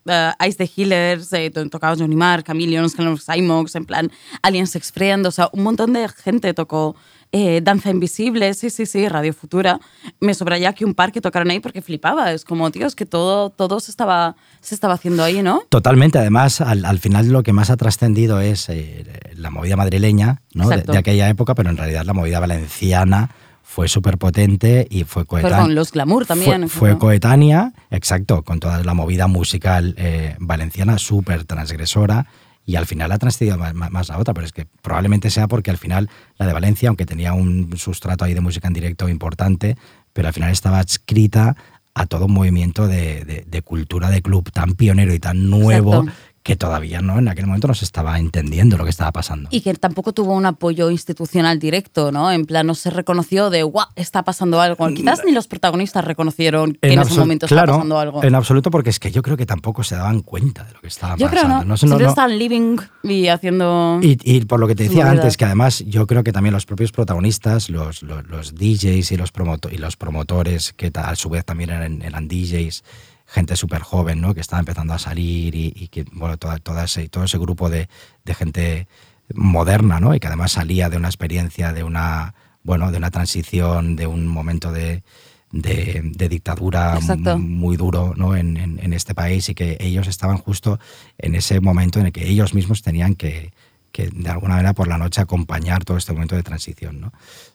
Ice 0.46 0.56
the 0.58 0.66
Healers, 0.96 1.32
eh, 1.32 1.50
to- 1.50 1.68
tocaba 1.68 1.96
Johnny 1.96 2.16
Marr, 2.16 2.42
Chameleons, 2.42 2.94
Cymox, 3.24 3.74
en 3.74 3.84
plan 3.84 4.10
Alien 4.42 4.66
Sex 4.66 4.92
Friend, 4.92 5.26
o 5.26 5.30
sea, 5.30 5.48
un 5.52 5.62
montón 5.62 5.92
de 5.92 6.08
gente 6.08 6.54
tocó 6.54 6.96
eh, 7.32 7.60
Danza 7.62 7.90
Invisible, 7.90 8.54
sí, 8.54 8.70
sí, 8.70 8.86
sí, 8.86 9.08
Radio 9.08 9.32
Futura. 9.34 9.80
Me 10.20 10.32
sobra 10.32 10.58
ya 10.58 10.72
que 10.72 10.84
un 10.84 10.94
par 10.94 11.10
que 11.12 11.20
tocaron 11.20 11.50
ahí 11.50 11.58
porque 11.60 11.82
flipaba. 11.82 12.32
Es 12.32 12.44
como, 12.44 12.70
tío, 12.70 12.86
es 12.86 12.94
que 12.94 13.04
todo, 13.04 13.50
todo 13.50 13.80
se, 13.80 13.90
estaba, 13.90 14.36
se 14.60 14.74
estaba 14.74 14.94
haciendo 14.94 15.24
ahí, 15.24 15.42
¿no? 15.42 15.62
Totalmente, 15.68 16.18
además, 16.18 16.60
al, 16.60 16.84
al 16.84 16.98
final 16.98 17.28
lo 17.28 17.42
que 17.42 17.52
más 17.52 17.68
ha 17.70 17.76
trascendido 17.76 18.40
es 18.40 18.68
eh, 18.68 19.04
la 19.34 19.50
movida 19.50 19.76
madrileña 19.76 20.42
¿no? 20.54 20.68
de, 20.68 20.82
de 20.82 20.98
aquella 20.98 21.28
época, 21.28 21.54
pero 21.54 21.68
en 21.70 21.76
realidad 21.76 22.04
la 22.04 22.12
movida 22.14 22.38
valenciana 22.40 23.30
fue 23.76 23.88
súper 23.88 24.16
potente 24.16 24.86
y 24.90 25.04
fue 25.04 25.26
coetánea. 25.26 25.58
con 25.60 25.74
los 25.74 25.92
glamour 25.92 26.24
también. 26.24 26.66
Fue, 26.70 26.96
coetánea, 26.96 27.74
exacto, 27.90 28.42
con 28.42 28.58
toda 28.58 28.82
la 28.82 28.94
movida 28.94 29.26
musical 29.26 29.94
eh, 29.98 30.34
valenciana 30.38 30.96
súper 30.96 31.44
transgresora 31.44 32.24
y 32.64 32.76
al 32.76 32.86
final 32.86 33.12
ha 33.12 33.18
trascendido 33.18 33.58
más, 33.58 33.74
más- 33.74 33.90
más 33.90 34.08
la 34.08 34.16
otra, 34.18 34.32
pero 34.32 34.46
es 34.46 34.52
que 34.52 34.64
probablemente 34.80 35.28
sea 35.28 35.46
porque 35.46 35.70
al 35.70 35.76
final 35.76 36.08
la 36.38 36.46
de 36.46 36.54
Valencia, 36.54 36.88
aunque 36.88 37.04
tenía 37.04 37.34
un 37.34 37.76
sustrato 37.76 38.24
ahí 38.24 38.32
de 38.32 38.40
música 38.40 38.66
en 38.66 38.72
directo 38.72 39.10
importante, 39.10 39.76
pero 40.14 40.28
al 40.28 40.32
final 40.32 40.50
estaba 40.50 40.78
adscrita 40.78 41.54
a 41.94 42.06
todo 42.06 42.24
un 42.24 42.32
movimiento 42.32 42.88
de, 42.88 43.26
de- 43.26 43.44
de 43.46 43.60
cultura 43.62 44.08
de 44.08 44.22
club 44.22 44.50
tan 44.52 44.72
pionero 44.74 45.12
y 45.12 45.18
tan 45.18 45.50
nuevo 45.50 45.92
Exacto. 45.96 46.12
Que 46.46 46.54
todavía 46.54 47.00
no 47.02 47.18
en 47.18 47.26
aquel 47.26 47.44
momento 47.48 47.66
no 47.66 47.74
se 47.74 47.84
estaba 47.84 48.20
entendiendo 48.20 48.76
lo 48.76 48.84
que 48.84 48.90
estaba 48.90 49.10
pasando. 49.10 49.48
Y 49.50 49.62
que 49.62 49.74
tampoco 49.74 50.12
tuvo 50.12 50.32
un 50.32 50.46
apoyo 50.46 50.90
institucional 50.92 51.58
directo, 51.58 52.12
¿no? 52.12 52.30
En 52.30 52.46
plan, 52.46 52.64
no 52.68 52.76
se 52.76 52.90
reconoció 52.90 53.50
de, 53.50 53.64
guau, 53.64 53.88
está 53.96 54.22
pasando 54.22 54.60
algo. 54.60 54.86
Quizás 54.94 55.22
ni 55.26 55.32
los 55.32 55.48
protagonistas 55.48 56.04
reconocieron 56.04 56.78
que 56.80 56.92
en, 56.92 57.00
ese 57.00 57.10
absolu- 57.14 57.18
momento 57.18 57.48
claro, 57.48 57.62
estaba 57.64 57.78
pasando 57.78 57.98
algo. 57.98 58.22
En 58.22 58.36
absoluto, 58.36 58.70
porque 58.70 58.90
es 58.90 59.00
que 59.00 59.10
yo 59.10 59.22
creo 59.22 59.36
que 59.36 59.44
tampoco 59.44 59.82
se 59.82 59.96
daban 59.96 60.20
cuenta 60.20 60.62
de 60.62 60.72
lo 60.74 60.80
que 60.80 60.86
estaba 60.86 61.16
Yo 61.16 61.28
creo 61.28 61.42
pasando. 61.42 61.64
no. 61.64 61.76
sé, 61.76 61.86
no- 61.86 61.90
Siempre 61.90 62.04
no- 62.04 62.10
estaban 62.10 62.38
living 62.38 62.76
y 63.02 63.26
haciendo... 63.26 63.98
Y, 64.00 64.16
y 64.22 64.44
por 64.44 64.60
lo 64.60 64.68
que 64.68 64.76
te 64.76 64.84
decía 64.84 65.10
antes, 65.10 65.36
que 65.36 65.46
además 65.46 65.82
yo 65.84 66.06
creo 66.06 66.22
que 66.22 66.30
también 66.30 66.52
los 66.54 66.64
propios 66.64 66.92
protagonistas, 66.92 67.70
los, 67.70 68.04
los, 68.04 68.24
los 68.28 68.54
DJs 68.54 69.10
y 69.10 69.16
los, 69.16 69.32
y 69.72 69.78
los 69.78 69.96
promotores, 69.96 70.72
que 70.74 70.92
a 70.94 71.16
su 71.16 71.28
vez 71.28 71.44
también 71.44 71.70
eran, 71.70 72.02
eran 72.02 72.28
DJs, 72.28 72.84
gente 73.26 73.56
súper 73.56 73.82
joven, 73.82 74.20
¿no? 74.20 74.34
que 74.34 74.40
estaba 74.40 74.60
empezando 74.60 74.94
a 74.94 74.98
salir 74.98 75.54
y, 75.54 75.72
y 75.74 75.88
que, 75.88 76.04
bueno, 76.12 76.36
toda, 76.36 76.58
toda 76.58 76.84
ese, 76.84 77.08
todo 77.08 77.24
ese 77.24 77.38
grupo 77.38 77.68
de, 77.70 77.88
de 78.24 78.34
gente 78.34 78.86
moderna, 79.34 80.00
¿no? 80.00 80.14
y 80.14 80.20
que 80.20 80.28
además 80.28 80.52
salía 80.52 80.88
de 80.88 80.96
una 80.96 81.08
experiencia, 81.08 81.72
de 81.72 81.82
una, 81.82 82.34
bueno, 82.62 82.90
de 82.92 82.98
una 82.98 83.10
transición, 83.10 83.96
de 83.96 84.06
un 84.06 84.26
momento 84.28 84.70
de, 84.72 85.02
de, 85.50 86.02
de 86.04 86.28
dictadura 86.28 86.94
Exacto. 86.96 87.38
muy 87.38 87.76
duro 87.76 88.14
¿no? 88.16 88.36
en, 88.36 88.56
en- 88.56 88.78
en 88.82 88.92
este 88.92 89.14
país 89.14 89.48
y 89.48 89.54
que 89.54 89.76
ellos 89.80 90.06
estaban 90.06 90.38
justo 90.38 90.78
en 91.18 91.34
ese 91.34 91.60
momento 91.60 91.98
en 91.98 92.06
el 92.06 92.12
que 92.12 92.28
ellos 92.28 92.54
mismos 92.54 92.82
tenían 92.82 93.14
que, 93.16 93.52
que 93.92 94.08
de 94.08 94.28
alguna 94.30 94.54
manera 94.54 94.72
por 94.74 94.86
la 94.88 94.98
noche 94.98 95.20
acompañar 95.20 95.84
todo 95.84 95.96
este 95.96 96.12
momento 96.12 96.36
de 96.36 96.42
transición. 96.44 97.00
¿no? 97.00 97.12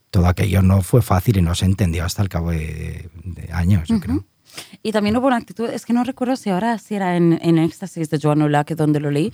Todo 0.10 0.28
aquello 0.28 0.62
no 0.62 0.82
fue 0.82 1.02
fácil 1.02 1.38
y 1.38 1.42
no 1.42 1.56
se 1.56 1.66
entendió 1.66 2.04
hasta 2.04 2.22
el 2.22 2.30
cabo 2.30 2.52
de, 2.52 3.10
de 3.24 3.50
años, 3.54 3.88
yo 3.88 4.00
creo. 4.02 4.26
Y 4.84 4.92
también 4.92 5.18
hubo 5.18 5.28
una 5.28 5.38
actitud, 5.38 5.70
es 5.70 5.86
que 5.86 5.94
no 5.94 6.04
recuerdo 6.04 6.36
si 6.36 6.50
ahora 6.50 6.78
si 6.78 6.96
era 6.96 7.16
en, 7.16 7.40
en 7.42 7.58
Éxtasis 7.58 8.10
de 8.10 8.20
Joan 8.22 8.42
Olac, 8.42 8.72
donde 8.76 9.00
lo 9.00 9.12
leí, 9.12 9.34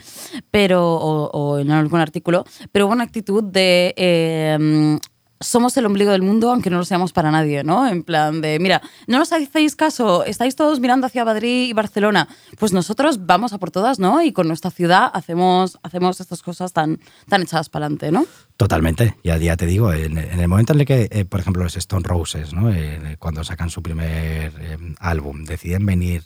pero, 0.51 0.95
o, 0.95 1.59
en 1.59 1.71
algún 1.71 1.99
artículo, 1.99 2.45
pero 2.71 2.85
hubo 2.85 2.93
una 2.93 3.03
actitud 3.03 3.43
de 3.43 3.93
eh, 3.97 4.99
somos 5.39 5.77
el 5.77 5.85
ombligo 5.85 6.11
del 6.11 6.21
mundo, 6.21 6.51
aunque 6.51 6.69
no 6.69 6.77
lo 6.77 6.85
seamos 6.85 7.13
para 7.13 7.31
nadie, 7.31 7.63
¿no? 7.63 7.87
En 7.87 8.03
plan 8.03 8.41
de, 8.41 8.59
mira, 8.59 8.81
no 9.07 9.19
nos 9.19 9.31
hacéis 9.31 9.75
caso, 9.75 10.23
estáis 10.23 10.55
todos 10.55 10.79
mirando 10.79 11.07
hacia 11.07 11.25
Madrid 11.25 11.69
y 11.69 11.73
Barcelona, 11.73 12.27
pues 12.57 12.73
nosotros 12.73 13.25
vamos 13.25 13.53
a 13.53 13.57
por 13.57 13.71
todas, 13.71 13.99
¿no? 13.99 14.21
Y 14.21 14.31
con 14.31 14.47
nuestra 14.47 14.71
ciudad 14.71 15.09
hacemos, 15.13 15.77
hacemos 15.83 16.19
estas 16.19 16.41
cosas 16.41 16.73
tan, 16.73 16.99
tan 17.29 17.41
echadas 17.41 17.69
para 17.69 17.85
adelante, 17.85 18.11
¿no? 18.11 18.25
Totalmente, 18.57 19.15
ya, 19.23 19.37
ya 19.37 19.55
te 19.55 19.67
digo, 19.67 19.93
en, 19.93 20.17
el 20.17 20.47
momento 20.47 20.73
en 20.73 20.79
el 20.79 20.85
que, 20.85 21.07
eh, 21.11 21.25
por 21.25 21.39
ejemplo, 21.39 21.63
los 21.63 21.77
Stone 21.77 22.07
Roses, 22.07 22.53
¿no? 22.53 22.73
Eh, 22.73 23.17
cuando 23.19 23.43
sacan 23.43 23.69
su 23.69 23.83
primer 23.83 24.53
eh, 24.59 24.77
álbum, 24.99 25.43
deciden 25.43 25.85
venir 25.85 26.23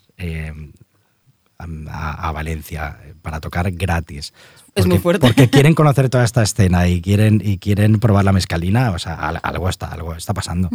a, 1.58 2.32
Valencia 2.32 3.00
para 3.22 3.40
tocar 3.40 3.70
gratis. 3.72 4.34
Es 4.76 4.86
muy 4.86 5.00
Porque- 5.00 5.02
fuerte. 5.04 5.28
Porque 5.28 5.50
quieren 5.52 5.74
conocer 5.76 6.10
toda 6.10 6.24
esta 6.24 6.44
escena 6.44 6.88
y 6.88 7.02
quieren, 7.02 7.42
y 7.44 7.58
quieren 7.58 8.00
probar 8.00 8.24
la 8.26 8.32
mezcalina, 8.34 8.92
o 8.92 9.00
sea, 9.00 9.16
al- 9.16 9.40
algo 9.44 9.68
está, 9.70 9.88
algo 9.88 10.14
está 10.16 10.34
pasando. 10.34 10.70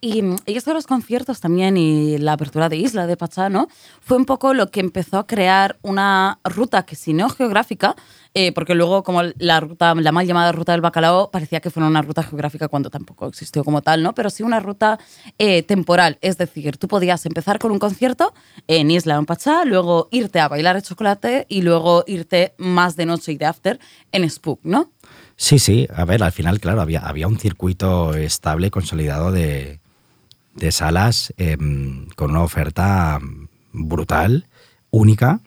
Y, 0.00 0.22
y 0.46 0.56
esto 0.56 0.70
de 0.70 0.74
los 0.74 0.86
conciertos 0.86 1.40
también 1.40 1.76
y 1.76 2.18
la 2.18 2.34
apertura 2.34 2.68
de 2.68 2.76
Isla 2.76 3.08
de 3.08 3.16
Pachá, 3.16 3.48
¿no? 3.48 3.66
Fue 4.00 4.16
un 4.16 4.26
poco 4.26 4.54
lo 4.54 4.70
que 4.70 4.78
empezó 4.78 5.18
a 5.18 5.26
crear 5.26 5.76
una 5.82 6.38
ruta 6.44 6.84
que 6.84 6.94
si 6.94 7.12
no 7.12 7.28
geográfica, 7.28 7.96
eh, 8.34 8.52
porque 8.52 8.74
luego 8.74 9.02
como 9.02 9.22
la 9.38 9.60
ruta, 9.60 9.94
la 9.94 10.12
mal 10.12 10.26
llamada 10.26 10.52
ruta 10.52 10.72
del 10.72 10.80
bacalao 10.80 11.30
parecía 11.30 11.60
que 11.60 11.70
fuera 11.70 11.86
una 11.86 12.02
ruta 12.02 12.22
geográfica 12.22 12.68
cuando 12.68 12.90
tampoco 12.90 13.26
existió 13.26 13.64
como 13.64 13.82
tal, 13.82 14.02
¿no? 14.02 14.14
Pero 14.14 14.30
sí 14.30 14.42
una 14.42 14.60
ruta 14.60 14.98
eh, 15.38 15.62
temporal, 15.62 16.18
es 16.20 16.38
decir, 16.38 16.76
tú 16.76 16.88
podías 16.88 17.24
empezar 17.26 17.58
con 17.58 17.72
un 17.72 17.78
concierto 17.78 18.34
en 18.66 18.90
Isla 18.90 19.16
en 19.16 19.26
Pachá, 19.26 19.64
luego 19.64 20.08
irte 20.10 20.40
a 20.40 20.48
bailar 20.48 20.76
el 20.76 20.82
chocolate 20.82 21.46
y 21.48 21.62
luego 21.62 22.04
irte 22.06 22.54
más 22.58 22.96
de 22.96 23.06
noche 23.06 23.32
y 23.32 23.36
de 23.38 23.46
after 23.46 23.80
en 24.12 24.28
Spook, 24.28 24.60
¿no? 24.62 24.92
Sí, 25.36 25.58
sí, 25.58 25.86
a 25.94 26.04
ver, 26.04 26.22
al 26.22 26.32
final, 26.32 26.60
claro, 26.60 26.80
había, 26.80 27.00
había 27.00 27.28
un 27.28 27.38
circuito 27.38 28.14
estable 28.14 28.66
y 28.66 28.70
consolidado 28.70 29.30
de, 29.30 29.78
de 30.54 30.72
salas 30.72 31.32
em, 31.36 32.08
con 32.16 32.30
una 32.30 32.42
oferta 32.42 33.20
brutal, 33.72 34.46
única 34.90 35.40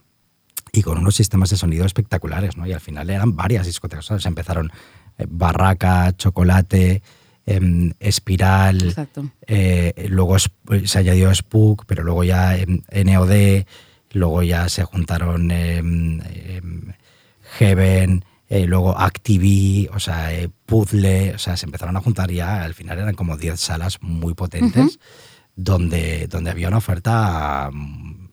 y 0.71 0.81
con 0.81 0.97
unos 0.97 1.15
sistemas 1.15 1.49
de 1.49 1.57
sonido 1.57 1.85
espectaculares, 1.85 2.57
¿no? 2.57 2.65
Y 2.65 2.73
al 2.73 2.79
final 2.79 3.09
eran 3.09 3.35
varias 3.35 3.65
discotecas, 3.65 4.05
¿sabes? 4.05 4.25
Empezaron 4.25 4.71
eh, 5.17 5.25
Barraca, 5.29 6.15
Chocolate, 6.15 7.01
em, 7.45 7.93
Espiral, 7.99 8.81
Exacto. 8.83 9.29
eh, 9.47 10.07
luego 10.09 10.37
se 10.39 10.99
añadió 10.99 11.33
Spook, 11.33 11.85
pero 11.85 12.03
luego 12.03 12.23
ya 12.23 12.57
em, 12.57 12.81
NOD, 12.91 13.65
luego 14.13 14.43
ya 14.43 14.69
se 14.69 14.83
juntaron 14.83 15.51
em, 15.51 16.21
Heaven, 17.57 18.23
eh, 18.51 18.67
luego 18.67 18.97
Activi, 18.97 19.87
o 19.93 19.99
sea, 20.01 20.33
eh, 20.33 20.49
Puzzle, 20.65 21.35
o 21.35 21.37
sea, 21.37 21.55
se 21.55 21.65
empezaron 21.65 21.95
a 21.95 22.01
juntar 22.01 22.29
ya, 22.31 22.63
al 22.63 22.73
final 22.73 22.99
eran 22.99 23.15
como 23.15 23.37
10 23.37 23.57
salas 23.57 23.97
muy 24.01 24.33
potentes, 24.33 24.99
donde, 25.55 26.27
donde 26.27 26.51
había 26.51 26.67
una 26.67 26.79
oferta 26.79 27.69
mm, 27.71 28.27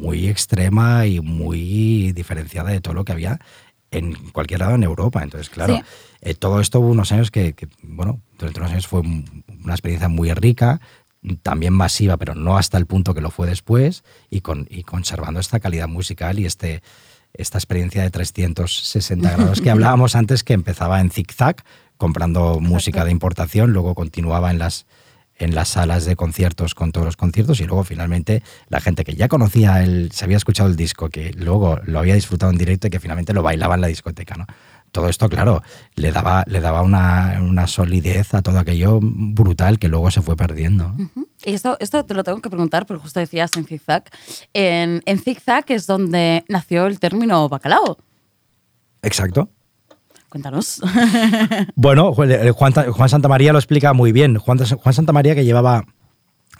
muy 0.00 0.28
extrema 0.28 1.06
y 1.06 1.20
muy 1.20 2.12
diferenciada 2.12 2.70
de 2.70 2.80
todo 2.80 2.94
lo 2.94 3.04
que 3.04 3.12
había 3.12 3.38
en 3.90 4.14
cualquier 4.32 4.60
lado 4.60 4.74
en 4.74 4.82
Europa. 4.82 5.22
Entonces, 5.22 5.48
claro, 5.50 5.76
Sí. 5.76 5.82
eh, 6.22 6.34
todo 6.34 6.60
esto 6.60 6.80
hubo 6.80 6.88
unos 6.88 7.12
años 7.12 7.30
que, 7.30 7.52
que, 7.52 7.68
bueno, 7.82 8.20
durante 8.38 8.58
unos 8.60 8.72
años 8.72 8.86
fue 8.86 9.00
un- 9.00 9.44
una 9.64 9.74
experiencia 9.74 10.08
muy 10.08 10.32
rica, 10.32 10.80
también 11.42 11.72
masiva, 11.72 12.16
pero 12.18 12.34
no 12.34 12.58
hasta 12.58 12.76
el 12.76 12.86
punto 12.86 13.14
que 13.14 13.20
lo 13.22 13.30
fue 13.30 13.46
después, 13.46 14.04
y, 14.30 14.40
con, 14.42 14.66
y 14.70 14.82
conservando 14.82 15.40
esta 15.40 15.58
calidad 15.60 15.88
musical 15.88 16.38
y 16.38 16.44
este, 16.44 16.82
esta 17.32 17.56
experiencia 17.58 18.02
de 18.02 18.10
360 18.10 19.30
grados 19.36 19.60
que 19.60 19.70
hablábamos 19.70 20.16
antes, 20.16 20.44
que 20.44 20.52
empezaba 20.52 21.00
en 21.00 21.10
zigzag, 21.10 21.62
comprando 21.96 22.58
música 22.60 23.04
de 23.04 23.10
importación, 23.12 23.72
luego 23.72 23.94
continuaba 23.94 24.50
en 24.50 24.58
las, 24.58 24.86
en 25.36 25.54
las 25.54 25.68
salas 25.68 26.04
de 26.04 26.16
conciertos 26.16 26.74
con 26.74 26.92
todos 26.92 27.04
los 27.04 27.16
conciertos 27.16 27.60
y 27.60 27.64
luego 27.64 27.84
finalmente 27.84 28.42
la 28.68 28.80
gente 28.80 29.04
que 29.04 29.14
ya 29.14 29.28
conocía 29.28 29.82
el, 29.82 30.12
se 30.12 30.24
había 30.24 30.36
escuchado 30.36 30.68
el 30.68 30.76
disco, 30.76 31.08
que 31.08 31.32
luego 31.32 31.78
lo 31.84 31.98
había 31.98 32.14
disfrutado 32.14 32.52
en 32.52 32.58
directo 32.58 32.86
y 32.86 32.90
que 32.90 33.00
finalmente 33.00 33.32
lo 33.32 33.42
bailaba 33.42 33.74
en 33.74 33.80
la 33.80 33.86
discoteca, 33.88 34.36
¿no? 34.36 34.46
Todo 34.92 35.08
esto, 35.08 35.28
claro, 35.28 35.60
le 35.96 36.12
daba, 36.12 36.44
le 36.46 36.60
daba 36.60 36.82
una, 36.82 37.40
una 37.42 37.66
solidez 37.66 38.32
a 38.32 38.42
todo 38.42 38.60
aquello 38.60 39.00
brutal 39.02 39.80
que 39.80 39.88
luego 39.88 40.08
se 40.12 40.22
fue 40.22 40.36
perdiendo. 40.36 40.94
Y 41.44 41.54
esto, 41.54 41.76
esto 41.80 42.04
te 42.04 42.14
lo 42.14 42.22
tengo 42.22 42.40
que 42.40 42.48
preguntar, 42.48 42.86
porque 42.86 43.02
justo 43.02 43.18
decías 43.18 43.56
en 43.56 43.64
zigzag. 43.64 44.04
En, 44.52 45.02
en 45.04 45.18
zigzag 45.18 45.64
es 45.66 45.88
donde 45.88 46.44
nació 46.48 46.86
el 46.86 47.00
término 47.00 47.48
bacalao. 47.48 47.98
Exacto. 49.02 49.48
Cuéntanos. 50.34 50.80
Bueno, 51.76 52.12
Juan, 52.12 52.52
Juan 52.52 52.72
Juan 52.72 53.08
Santamaría 53.08 53.52
lo 53.52 53.58
explica 53.60 53.92
muy 53.92 54.10
bien. 54.10 54.36
Juan, 54.36 54.58
Juan 54.58 54.92
Santamaría 54.92 55.36
que 55.36 55.44
llevaba, 55.44 55.84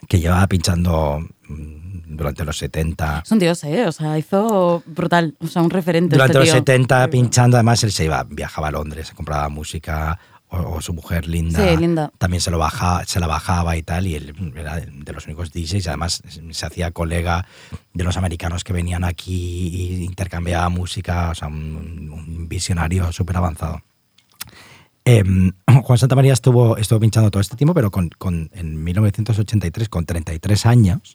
que 0.08 0.20
llevaba 0.20 0.46
pinchando 0.46 1.18
mm, 1.48 2.14
durante 2.16 2.44
los 2.44 2.56
70, 2.56 3.22
es 3.24 3.32
un 3.32 3.40
dios, 3.40 3.64
¿eh? 3.64 3.88
O 3.88 3.90
sea, 3.90 4.16
hizo 4.16 4.84
brutal. 4.86 5.34
O 5.40 5.48
sea, 5.48 5.62
un 5.62 5.70
referente. 5.70 6.14
durante 6.14 6.34
este 6.34 6.38
los 6.38 6.48
tío. 6.50 6.54
70 6.60 7.10
pinchando, 7.10 7.56
además 7.56 7.82
él 7.82 7.90
se 7.90 8.04
iba, 8.04 8.22
viajaba 8.22 8.68
a 8.68 8.70
Londres, 8.70 9.10
compraba 9.10 9.48
música, 9.48 10.20
o, 10.54 10.76
o 10.76 10.80
su 10.80 10.92
mujer 10.94 11.26
Linda, 11.26 11.58
Sí, 11.68 11.76
Linda. 11.76 12.12
también 12.18 12.40
se, 12.40 12.50
lo 12.50 12.58
baja, 12.58 13.04
se 13.06 13.20
la 13.20 13.26
bajaba 13.26 13.76
y 13.76 13.82
tal, 13.82 14.06
y 14.06 14.14
él 14.14 14.52
era 14.56 14.76
de 14.80 15.12
los 15.12 15.26
únicos 15.26 15.52
DJs, 15.52 15.88
además 15.88 16.22
se 16.50 16.66
hacía 16.66 16.90
colega 16.90 17.46
de 17.92 18.04
los 18.04 18.16
americanos 18.16 18.64
que 18.64 18.72
venían 18.72 19.04
aquí 19.04 19.68
y 19.68 20.04
intercambiaba 20.04 20.68
música, 20.68 21.30
o 21.30 21.34
sea, 21.34 21.48
un, 21.48 22.10
un 22.12 22.48
visionario 22.48 23.10
súper 23.12 23.36
avanzado. 23.36 23.82
Em, 25.04 25.52
Juan 25.84 25.98
Santamaría 25.98 26.32
estuvo, 26.32 26.76
estuvo 26.76 27.00
pinchando 27.00 27.30
todo 27.30 27.40
este 27.40 27.56
tiempo, 27.56 27.74
pero 27.74 27.90
con, 27.90 28.08
con- 28.16 28.50
en 28.54 28.82
1983, 28.82 29.88
con 29.88 30.06
33 30.06 30.66
años, 30.66 31.14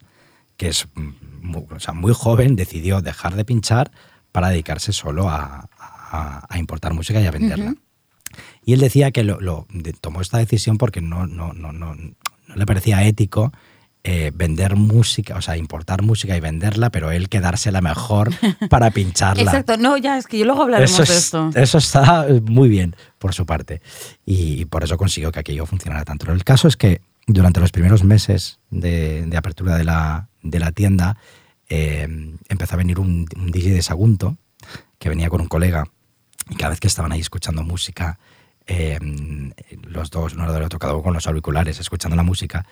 que 0.58 0.68
es 0.70 0.88
muy, 1.42 1.66
o 1.74 1.80
sea, 1.80 1.94
muy 1.94 2.14
joven, 2.14 2.56
decidió 2.56 3.02
dejar 3.02 3.36
de 3.36 3.46
pinchar 3.46 3.92
para 4.32 4.50
dedicarse 4.50 4.94
solo 4.94 5.30
a, 5.30 5.70
a- 5.80 6.46
a 6.48 6.60
importar 6.60 6.94
música 6.94 7.20
y 7.22 7.26
a 7.26 7.32
venderla. 7.32 7.76
Y 8.66 8.74
él 8.74 8.80
decía 8.80 9.12
que 9.12 9.24
lo, 9.24 9.68
tomó 10.02 10.22
esta 10.22 10.38
decisión 10.38 10.78
porque 10.78 11.02
no, 11.02 11.28
no, 11.28 11.54
no, 11.54 11.72
no, 11.72 11.96
no 11.96 12.56
le 12.56 12.66
parecía 12.66 13.04
ético 13.06 13.52
eh, 14.04 14.32
vender 14.34 14.76
música, 14.76 15.36
o 15.36 15.42
sea, 15.42 15.58
importar 15.58 16.02
música 16.04 16.36
y 16.36 16.40
venderla, 16.40 16.90
pero 16.90 17.12
él 17.12 17.28
quedársela 17.30 17.82
mejor 17.82 18.30
para 18.70 18.92
pincharla. 18.92 19.44
Exacto. 19.44 19.78
No, 19.78 19.98
ya, 19.98 20.18
es 20.18 20.26
que 20.26 20.38
yo 20.40 20.46
luego 20.46 20.64
hablaremos 20.64 20.92
Eso, 21.00 21.04
de 21.04 21.18
es- 21.18 21.24
esto. 21.26 21.50
eso 21.54 21.78
está 21.78 22.26
muy 22.44 22.70
bien 22.70 22.96
por 23.20 23.34
su 23.34 23.46
parte. 23.46 23.82
Y 24.26 24.66
por 24.66 24.84
eso 24.84 24.98
consiguió 24.98 25.32
que 25.32 25.40
aquello 25.40 25.66
funcionara 25.66 26.06
tanto. 26.06 26.32
El 26.32 26.44
caso 26.46 26.68
es 26.68 26.78
que 26.78 27.02
durante 27.28 27.60
los 27.60 27.72
primeros 27.72 28.04
meses 28.04 28.60
de, 28.72 29.26
de 29.26 29.38
apertura 29.38 29.76
de 29.78 29.84
la, 29.84 30.30
de 30.42 30.60
la 30.60 30.72
tienda 30.72 31.18
eh, 31.68 32.08
empezó 32.48 32.74
a 32.76 32.78
venir 32.78 33.00
un, 33.00 33.28
un 33.36 33.52
DJ 33.52 33.72
de 33.74 33.82
Sagunto 33.84 34.38
que 34.98 35.10
venía 35.10 35.30
con 35.30 35.42
un 35.42 35.48
colega 35.48 35.86
y 36.50 36.56
cada 36.56 36.70
vez 36.72 36.80
que 36.80 36.88
estaban 36.88 37.12
ahí 37.12 37.20
escuchando 37.22 37.64
música, 37.64 38.20
eh, 38.68 39.00
los 39.84 40.10
dos, 40.12 40.34
uno 40.34 40.52
del 40.54 40.64
otro, 40.64 40.80
cada 40.80 40.94
uno 40.94 41.04
con 41.04 41.14
los 41.14 41.26
auriculares, 41.28 41.80
escuchando 41.80 42.16
la 42.16 42.24
música, 42.24 42.66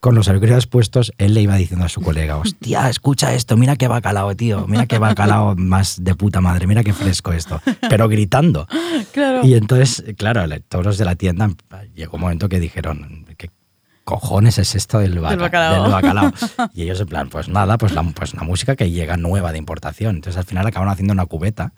con 0.00 0.14
los 0.14 0.28
auriculares 0.28 0.66
puestos, 0.66 1.12
él 1.16 1.32
le 1.34 1.40
iba 1.42 1.54
diciendo 1.56 1.86
a 1.86 1.88
su 1.88 2.02
colega, 2.02 2.36
hostia, 2.36 2.90
escucha 2.90 3.32
esto, 3.34 3.56
mira 3.56 3.76
qué 3.76 3.88
bacalao, 3.88 4.34
tío, 4.36 4.66
mira 4.68 4.86
qué 4.86 4.98
bacalao 4.98 5.54
más 5.56 6.02
de 6.04 6.14
puta 6.14 6.40
madre, 6.40 6.66
mira 6.66 6.82
qué 6.82 6.92
fresco 6.92 7.32
esto, 7.32 7.60
pero 7.88 8.08
gritando. 8.08 8.66
Claro. 9.12 9.44
Y 9.46 9.54
entonces, 9.54 10.04
claro, 10.18 10.44
todos 10.68 10.84
los 10.84 10.98
de 10.98 11.04
la 11.06 11.14
tienda, 11.14 11.48
llegó 11.94 12.16
un 12.16 12.20
momento 12.22 12.48
que 12.48 12.60
dijeron, 12.60 13.24
¿qué 13.38 13.50
cojones 14.04 14.58
es 14.58 14.74
esto 14.74 14.98
del, 14.98 15.18
baca- 15.20 15.30
Del 15.30 15.38
bacalao. 15.40 15.82
del 15.84 15.92
bacalao? 15.92 16.32
Y 16.74 16.82
ellos 16.82 17.00
en 17.00 17.06
plan, 17.06 17.28
pues 17.30 17.48
nada, 17.48 17.78
pues 17.78 17.92
la, 17.92 18.02
pues 18.02 18.34
la 18.34 18.42
música 18.42 18.76
que 18.76 18.90
llega 18.90 19.16
nueva 19.16 19.52
de 19.52 19.58
importación. 19.58 20.16
Entonces 20.16 20.36
al 20.38 20.44
final 20.44 20.66
acabaron 20.66 20.92
haciendo 20.92 21.12
una 21.14 21.24
cubeta 21.24 21.72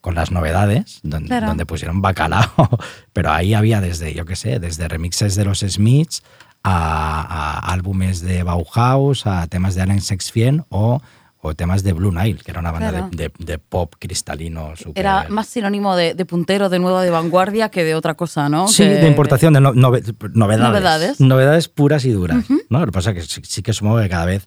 con 0.00 0.14
las 0.14 0.30
novedades, 0.30 1.00
donde, 1.02 1.28
Claro. 1.28 1.48
donde 1.48 1.66
pusieron 1.66 2.00
bacalao, 2.02 2.50
pero 3.12 3.30
ahí 3.32 3.54
había 3.54 3.80
desde, 3.80 4.14
yo 4.14 4.24
qué 4.24 4.36
sé, 4.36 4.58
desde 4.58 4.88
remixes 4.88 5.34
de 5.34 5.44
los 5.44 5.60
Smiths 5.60 6.22
a, 6.62 7.20
a 7.68 7.72
álbumes 7.72 8.20
de 8.22 8.42
Bauhaus, 8.42 9.26
a 9.26 9.46
temas 9.46 9.74
de 9.74 9.82
Alan 9.82 10.00
Sexfien 10.00 10.64
o, 10.68 11.00
o 11.42 11.54
temas 11.54 11.82
de 11.82 11.94
Blue 11.94 12.12
Nile, 12.12 12.38
que 12.44 12.50
era 12.50 12.60
una 12.60 12.70
banda 12.70 12.90
Claro. 12.90 13.08
de, 13.12 13.28
de- 13.28 13.32
de 13.38 13.58
pop 13.58 13.94
cristalino 13.98 14.76
súper... 14.76 15.00
Era 15.00 15.26
más 15.30 15.46
sinónimo 15.46 15.96
de, 15.96 16.12
de 16.14 16.24
puntero, 16.26 16.68
de 16.68 16.78
nuevo, 16.78 17.00
de 17.00 17.08
vanguardia 17.10 17.70
que 17.70 17.82
de 17.84 17.94
otra 17.94 18.14
cosa, 18.14 18.48
¿no? 18.50 18.68
Sí, 18.68 18.82
Que- 18.82 18.88
de 18.96 19.08
importación, 19.08 19.54
de 19.54 19.60
no- 19.62 19.72
nove- 19.72 20.02
novedades. 20.34 20.68
Novedades. 20.70 21.20
Novedades 21.20 21.68
puras 21.68 22.04
y 22.04 22.10
duras. 22.10 22.44
¿no? 22.68 22.80
Lo 22.80 22.86
que 22.86 22.92
pasa 22.92 23.10
es 23.12 23.16
que 23.16 23.22
sí, 23.22 23.40
sí 23.44 23.62
que 23.62 23.72
supongo 23.72 24.00
que 24.00 24.08
cada 24.10 24.26
vez 24.26 24.46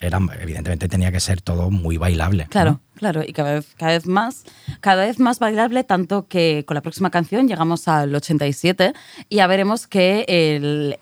era, 0.00 0.20
evidentemente 0.40 0.88
tenía 0.88 1.10
que 1.10 1.20
ser 1.20 1.40
todo 1.40 1.70
muy 1.70 1.96
bailable. 1.96 2.46
Claro, 2.50 2.80
claro, 2.94 3.22
y 3.26 3.32
cada 3.32 3.54
vez, 3.54 3.74
cada 3.76 3.92
vez 3.92 4.06
más, 4.06 4.44
cada 4.80 5.06
vez 5.06 5.18
más 5.18 5.38
bailable, 5.38 5.84
tanto 5.84 6.28
que 6.28 6.64
con 6.66 6.74
la 6.74 6.82
próxima 6.82 7.10
canción 7.10 7.48
llegamos 7.48 7.88
al 7.88 8.14
87 8.14 8.92
y 9.28 9.36
ya 9.36 9.46
veremos 9.46 9.86
que 9.86 10.24
el, 10.28 10.96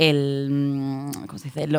mm, 0.48 1.10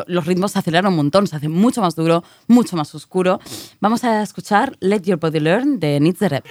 los 0.06 0.26
ritmos 0.26 0.52
se 0.52 0.58
aceleran 0.58 0.86
un 0.92 0.96
montón, 0.96 1.26
se 1.26 1.36
hace 1.36 1.48
mucho 1.48 1.80
más 1.80 1.96
duro, 1.96 2.24
mucho 2.46 2.76
más 2.76 2.94
oscuro. 2.94 3.40
Vamos 3.80 4.04
a 4.04 4.22
escuchar 4.22 4.76
Let 4.80 5.02
Your 5.02 5.18
Body 5.18 5.40
Learn 5.40 5.80
de 5.80 6.00
Needs 6.00 6.18
the 6.18 6.28
Rep. 6.28 6.44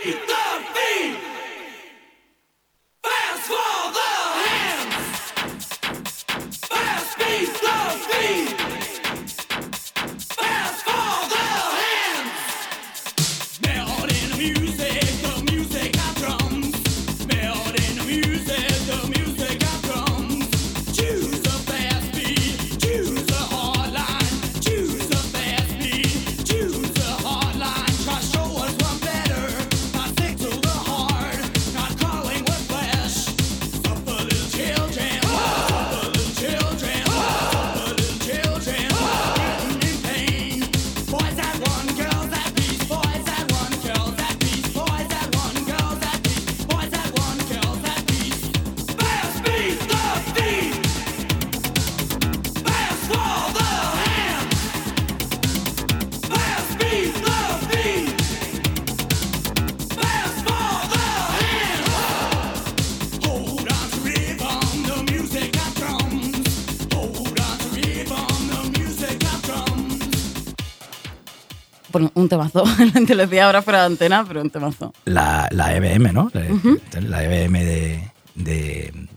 un 72.26 72.30
temazo, 72.30 72.64
te 73.08 73.16
lo 73.16 73.24
decía 73.24 73.46
ahora 73.46 73.62
fuera 73.62 73.80
de 73.82 73.86
antena, 73.88 74.26
pero 74.28 74.42
un 74.42 74.50
temazo. 74.50 74.94
La, 75.06 75.48
la 75.52 75.76
EBM, 75.76 76.12
¿no? 76.14 76.30
La, 76.34 77.02
la 77.02 77.24
EBM 77.24 77.54
de, 77.60 78.12
de, 78.36 79.08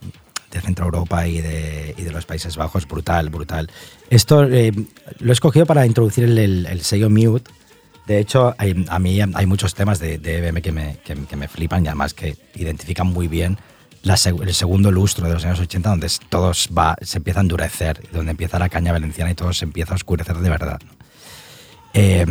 de 0.50 0.60
Centro 0.60 0.84
Europa 0.86 1.26
y 1.26 1.40
de, 1.40 1.94
y 1.96 2.02
de 2.02 2.10
los 2.12 2.24
Países 2.26 2.56
Bajos, 2.56 2.86
brutal, 2.86 3.30
brutal. 3.30 3.70
Esto 4.10 4.44
eh, 4.44 4.72
lo 5.20 5.30
he 5.30 5.32
escogido 5.32 5.66
para 5.66 5.84
introducir 5.86 6.24
el, 6.24 6.38
el- 6.38 6.66
el 6.66 6.80
sello 6.82 7.10
Mute. 7.10 7.50
De 8.06 8.18
hecho, 8.18 8.54
hay- 8.58 8.86
a 8.88 8.98
mí 8.98 9.20
hay 9.20 9.46
muchos 9.46 9.74
temas 9.74 9.98
de, 9.98 10.14
EBM 10.14 10.62
que 10.62 10.72
me, 10.72 10.96
que, 11.04 11.14
que 11.14 11.36
me 11.36 11.48
flipan 11.48 11.84
y 11.84 11.88
además 11.88 12.14
que 12.14 12.36
identifican 12.54 13.06
muy 13.08 13.28
bien 13.28 13.58
la 14.02 14.14
el 14.14 14.54
segundo 14.54 14.90
lustro 14.92 15.26
de 15.26 15.34
los 15.34 15.44
años 15.44 15.60
80, 15.60 15.90
donde 15.90 16.06
es- 16.06 16.20
todo 16.30 16.52
va, 16.76 16.96
se 17.02 17.18
empieza 17.18 17.40
a 17.40 17.42
endurecer, 17.42 18.00
donde 18.12 18.30
empieza 18.30 18.58
la 18.58 18.68
caña 18.70 18.92
valenciana 18.92 19.30
y 19.30 19.34
todo 19.34 19.52
se 19.52 19.64
empieza 19.66 19.92
a 19.92 19.96
oscurecer 19.96 20.38
de 20.38 20.48
verdad. 20.48 20.78
Eh, 21.94 22.24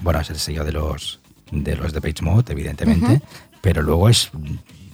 bueno, 0.00 0.20
es 0.20 0.30
el 0.30 0.38
sello 0.38 0.64
de 0.64 0.72
los 0.72 1.20
de 1.50 1.76
los 1.76 1.92
de 1.92 2.00
Page 2.00 2.22
Mode, 2.22 2.52
evidentemente, 2.52 3.22
pero 3.60 3.82
luego 3.82 4.08
es 4.08 4.30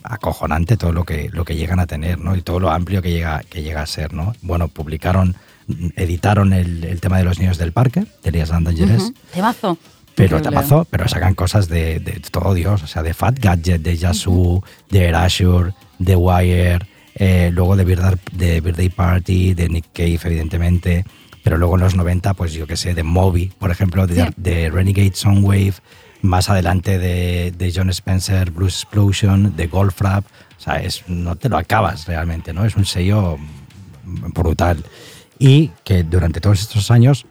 acojonante 0.03 0.77
todo 0.77 0.93
lo 0.93 1.05
que 1.05 1.29
lo 1.33 1.45
que 1.45 1.57
llegan 1.57 1.81
a 1.81 1.87
tener, 1.87 2.19
¿no? 2.19 2.37
Y 2.37 2.43
todo 2.43 2.61
lo 2.61 2.71
amplio 2.71 3.03
que 3.03 3.11
llega 3.11 3.43
que 3.49 3.63
llega 3.63 3.83
a 3.83 3.87
ser, 3.87 4.13
¿no? 4.13 4.35
Bueno, 4.43 4.69
publicaron, 4.69 5.35
editaron 5.97 6.53
el, 6.53 6.85
el 6.85 7.01
tema 7.01 7.19
de 7.19 7.25
los 7.25 7.39
niños 7.39 7.59
del 7.59 7.73
parque, 7.73 8.01
de 8.23 8.29
Elias 8.31 8.51
and 8.53 8.67
Dangerous, 8.67 9.03
Ujú. 9.05 9.15
Temazo. 9.33 9.79
pero 10.15 10.43
temazo, 10.43 10.87
pero 10.91 11.09
sacan 11.09 11.35
cosas 11.35 11.69
de, 11.69 11.99
de 12.01 12.21
todo 12.31 12.55
Dios, 12.55 12.83
o 12.83 12.87
sea, 12.87 13.03
de 13.03 13.15
Fat 13.15 13.39
Gadget, 13.39 13.81
de 13.83 13.97
Yazoo, 13.97 14.63
de 14.91 15.07
Erasure, 15.07 15.73
de 15.99 16.17
Wire, 16.17 16.79
eh, 17.17 17.51
luego 17.53 17.75
de 17.77 17.85
Birthday, 17.85 18.17
de 18.33 18.61
Birthday 18.61 18.89
Party, 18.91 19.55
de 19.55 19.69
Nick 19.69 19.87
Cave, 19.93 20.21
evidentemente, 20.25 21.05
pero 21.45 21.57
luego 21.59 21.77
en 21.77 21.83
los 21.83 21.95
90, 21.95 22.35
pues 22.35 22.53
yo 22.53 22.67
qué 22.67 22.77
sé, 22.77 22.95
de 22.95 23.05
Moby, 23.05 23.53
por 23.61 23.71
ejemplo, 23.71 24.09
de, 24.09 24.17
Sí. 24.27 24.31
de 24.37 24.71
Renegade 24.71 25.13
Soundwave, 25.15 25.75
más 26.23 26.51
adelante 26.51 26.99
de, 26.99 27.53
de 27.57 27.73
John 27.73 27.91
Spencer, 27.91 28.51
Blues 28.51 28.83
Explosion, 28.83 29.55
de 29.55 29.67
Goldfrapp, 29.69 30.25
o 30.59 30.61
sea, 30.61 30.81
es, 30.83 31.05
no 31.07 31.37
te 31.37 31.49
lo 31.49 31.57
acabas 31.59 32.07
realmente, 32.07 32.53
¿no? 32.53 32.65
Es 32.65 32.75
un 32.77 32.85
sello 32.87 33.37
brutal. 34.05 34.85
Y 35.39 35.71
que 35.85 36.03
durante 36.03 36.41
todos 36.41 36.61
estos 36.61 36.91
años 36.91 37.27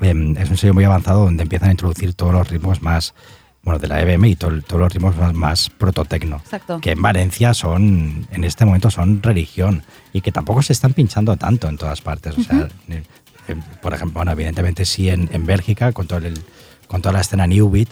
em, 0.00 0.36
es 0.36 0.48
un 0.50 0.56
sello 0.56 0.74
muy 0.74 0.84
avanzado 0.84 1.24
donde 1.24 1.42
empiezan 1.42 1.68
a 1.68 1.72
introducir 1.72 2.14
todos 2.14 2.32
los 2.32 2.48
ritmos 2.48 2.82
más, 2.82 3.14
bueno, 3.62 3.78
de 3.80 3.88
la 3.88 4.00
EBM 4.00 4.28
y 4.28 4.36
todo- 4.36 4.62
todos 4.62 4.80
los 4.80 4.92
ritmos 4.94 5.16
más, 5.16 5.34
más 5.34 5.70
prototecno. 5.70 6.36
Exacto. 6.36 6.80
Que 6.80 6.92
en 6.92 7.02
Valencia 7.02 7.52
son, 7.54 8.26
en 8.30 8.44
este 8.44 8.64
momento 8.64 8.90
son 8.90 9.22
religión 9.22 9.82
y 10.12 10.20
que 10.20 10.32
tampoco 10.32 10.62
se 10.62 10.72
están 10.72 10.92
pinchando 10.94 11.36
tanto 11.36 11.68
en 11.68 11.76
todas 11.76 12.00
partes. 12.00 12.38
O 12.38 12.42
sea, 12.42 12.60
eh, 12.60 12.68
eh, 12.88 13.02
por 13.56 13.94
ejemplo, 13.94 14.18
bueno, 14.18 14.32
evidentemente 14.32 14.84
sí 14.84 15.08
en, 15.08 15.28
en 15.32 15.46
Bélgica 15.46 15.92
con, 15.92 16.06
todo 16.06 16.18
el, 16.26 16.38
con 16.86 17.02
toda 17.02 17.12
la 17.14 17.20
escena 17.20 17.46
New 17.46 17.70
Beat, 17.70 17.88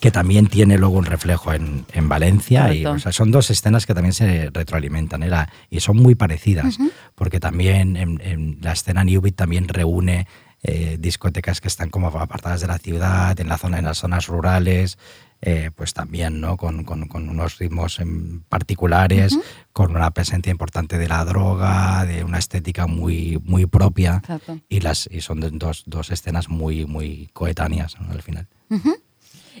que 0.00 0.10
también 0.10 0.48
tiene 0.48 0.78
luego 0.78 0.96
un 0.98 1.04
reflejo 1.04 1.52
en, 1.52 1.86
en 1.92 2.08
Valencia. 2.08 2.74
Y, 2.74 2.82
Correcto. 2.82 2.90
o 2.92 2.98
sea, 2.98 3.12
son 3.12 3.30
dos 3.30 3.50
escenas 3.50 3.86
que 3.86 3.94
también 3.94 4.12
se 4.12 4.50
retroalimentan 4.52 5.22
¿eh? 5.22 5.28
La- 5.28 5.48
y 5.70 5.78
son 5.80 5.96
muy 5.96 6.14
parecidas, 6.16 6.78
porque 7.14 7.38
también 7.38 7.96
en, 7.96 8.20
en 8.20 8.58
la 8.60 8.72
escena 8.72 9.04
New 9.04 9.20
Beat 9.20 9.36
también 9.36 9.68
reúne 9.68 10.26
eh, 10.64 10.96
discotecas 10.98 11.60
que 11.60 11.68
están 11.68 11.90
como 11.90 12.08
apartadas 12.08 12.60
de 12.60 12.66
la 12.66 12.78
ciudad, 12.78 13.38
en, 13.38 13.48
la 13.48 13.58
zona, 13.58 13.78
en 13.78 13.84
las 13.84 13.98
zonas 13.98 14.26
rurales, 14.26 14.98
eh, 15.44 15.70
pues 15.74 15.92
también 15.92 16.40
¿no? 16.40 16.56
con, 16.56 16.84
con- 16.84 17.08
con 17.08 17.28
unos 17.28 17.58
ritmos 17.58 18.00
particulares, 18.48 19.36
con 19.72 19.90
una 19.96 20.10
presencia 20.12 20.50
importante 20.50 20.98
de 20.98 21.08
la 21.08 21.24
droga, 21.24 22.04
de 22.06 22.22
una 22.24 22.38
estética 22.38 22.86
muy, 22.86 23.40
muy 23.44 23.66
propia. 23.66 24.16
Exacto. 24.18 24.60
Y, 24.68 24.80
las, 24.80 25.08
y 25.10 25.20
son 25.20 25.40
dos, 25.58 25.82
dos 25.86 26.10
escenas 26.10 26.48
muy, 26.48 26.86
muy 26.86 27.28
coetáneas 27.32 27.96
¿no? 28.00 28.12
al 28.12 28.22
final. 28.22 28.46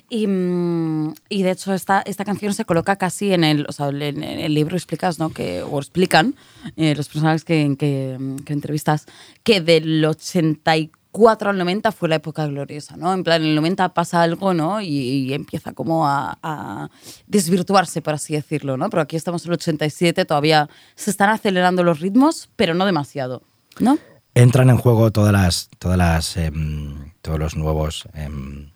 Y, 0.08 0.26
mm, 0.26 1.14
y 1.28 1.42
de 1.42 1.50
hecho 1.50 1.74
esta, 1.74 2.02
esta 2.06 2.24
canción 2.24 2.54
se 2.54 2.64
coloca 2.64 2.96
casi 2.96 3.32
en 3.32 3.44
el, 3.44 3.66
o 3.68 3.72
sea, 3.72 3.88
en 3.88 4.22
el 4.22 4.54
libro 4.54 4.76
explicas, 4.76 5.18
¿no? 5.18 5.30
Que, 5.30 5.62
o 5.62 5.78
explican 5.78 6.34
eh, 6.76 6.94
los 6.94 7.08
personajes 7.08 7.44
que, 7.44 7.76
que, 7.78 8.18
que 8.44 8.52
entrevistas 8.52 9.06
que 9.42 9.60
del 9.60 10.04
84 10.04 10.90
al 11.12 11.58
90 11.58 11.92
fue 11.92 12.08
la 12.08 12.16
época 12.16 12.46
gloriosa, 12.46 12.96
¿no? 12.96 13.12
En 13.12 13.22
plan, 13.22 13.42
en 13.42 13.48
el 13.48 13.54
90 13.56 13.94
pasa 13.94 14.22
algo, 14.22 14.54
¿no? 14.54 14.80
Y, 14.80 15.32
empieza 15.32 15.72
como 15.72 16.06
a, 16.06 16.88
desvirtuarse, 17.26 18.02
por 18.02 18.14
así 18.14 18.34
decirlo, 18.34 18.76
¿no? 18.76 18.88
Pero 18.90 19.02
aquí 19.02 19.16
estamos 19.16 19.44
en 19.44 19.50
el 19.50 19.54
87, 19.54 20.24
todavía 20.24 20.68
se 20.94 21.10
están 21.10 21.30
acelerando 21.30 21.82
los 21.82 22.00
ritmos, 22.00 22.48
pero 22.56 22.74
no 22.74 22.86
demasiado, 22.86 23.42
¿no? 23.78 23.98
entran 24.34 24.70
en 24.70 24.78
juego 24.78 25.10
todas 25.10 25.32
las, 25.32 25.68
todas 25.78 25.98
las, 25.98 26.36
em, 26.36 27.12
todos 27.20 27.38
los 27.38 27.56
nuevos 27.56 28.08
em, 28.14 28.70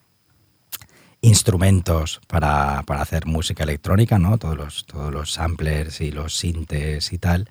instrumentos 1.21 2.21
para, 2.27 2.83
para 2.87 3.03
hacer 3.03 3.27
música 3.27 3.65
electrónica, 3.65 4.19
¿no? 4.19 4.39
Todos 4.39 4.57
los, 4.57 4.87
todos 4.87 5.13
los 5.13 5.33
samplers 5.33 6.01
y 6.01 6.11
los 6.11 6.37
sintes 6.37 7.13
y 7.13 7.19
tal. 7.19 7.49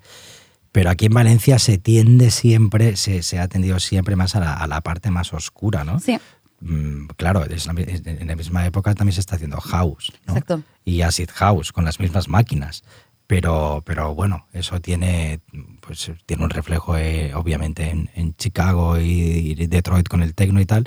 Pero 0.76 0.90
aquí 0.90 1.06
en 1.06 1.14
Valencia 1.14 1.58
se 1.58 1.78
tiende 1.78 2.30
siempre, 2.30 2.96
se, 2.96 3.22
se 3.22 3.38
ha 3.38 3.48
tendido 3.48 3.80
siempre 3.80 4.14
más 4.14 4.36
a 4.36 4.40
la, 4.40 4.52
a 4.52 4.66
la 4.66 4.82
parte 4.82 5.10
más 5.10 5.32
oscura, 5.32 5.84
¿no? 5.84 6.00
Sí. 6.00 6.18
Mm, 6.60 7.06
claro, 7.16 7.46
en 7.48 8.26
la 8.26 8.36
misma 8.36 8.66
época 8.66 8.94
también 8.94 9.14
se 9.14 9.20
está 9.20 9.36
haciendo 9.36 9.58
house, 9.58 10.12
¿no? 10.26 10.34
Exacto. 10.34 10.62
Y 10.84 11.00
acid 11.00 11.30
house 11.32 11.72
con 11.72 11.86
las 11.86 11.98
mismas 11.98 12.28
máquinas. 12.28 12.84
Pero, 13.26 13.82
pero 13.86 14.14
bueno, 14.14 14.48
eso 14.52 14.78
tiene, 14.78 15.40
pues, 15.80 16.12
tiene 16.26 16.44
un 16.44 16.50
reflejo 16.50 16.98
eh, 16.98 17.32
obviamente 17.34 17.88
en, 17.88 18.10
en 18.14 18.36
Chicago 18.36 19.00
y, 19.00 19.54
y 19.58 19.66
Detroit 19.68 20.08
con 20.08 20.22
el 20.22 20.34
techno 20.34 20.60
y 20.60 20.66
tal, 20.66 20.86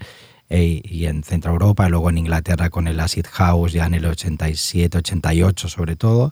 eh, 0.49 0.81
y 0.83 1.05
en 1.05 1.23
Centro 1.23 1.51
Europa, 1.51 1.89
luego 1.89 2.11
en 2.11 2.19
Inglaterra 2.19 2.69
con 2.69 2.87
el 2.87 2.99
acid 2.99 3.25
house 3.31 3.73
ya 3.73 3.87
en 3.87 3.95
el 3.95 4.05
87, 4.05 4.99
88 4.99 5.67
sobre 5.67 5.95
todo. 5.95 6.31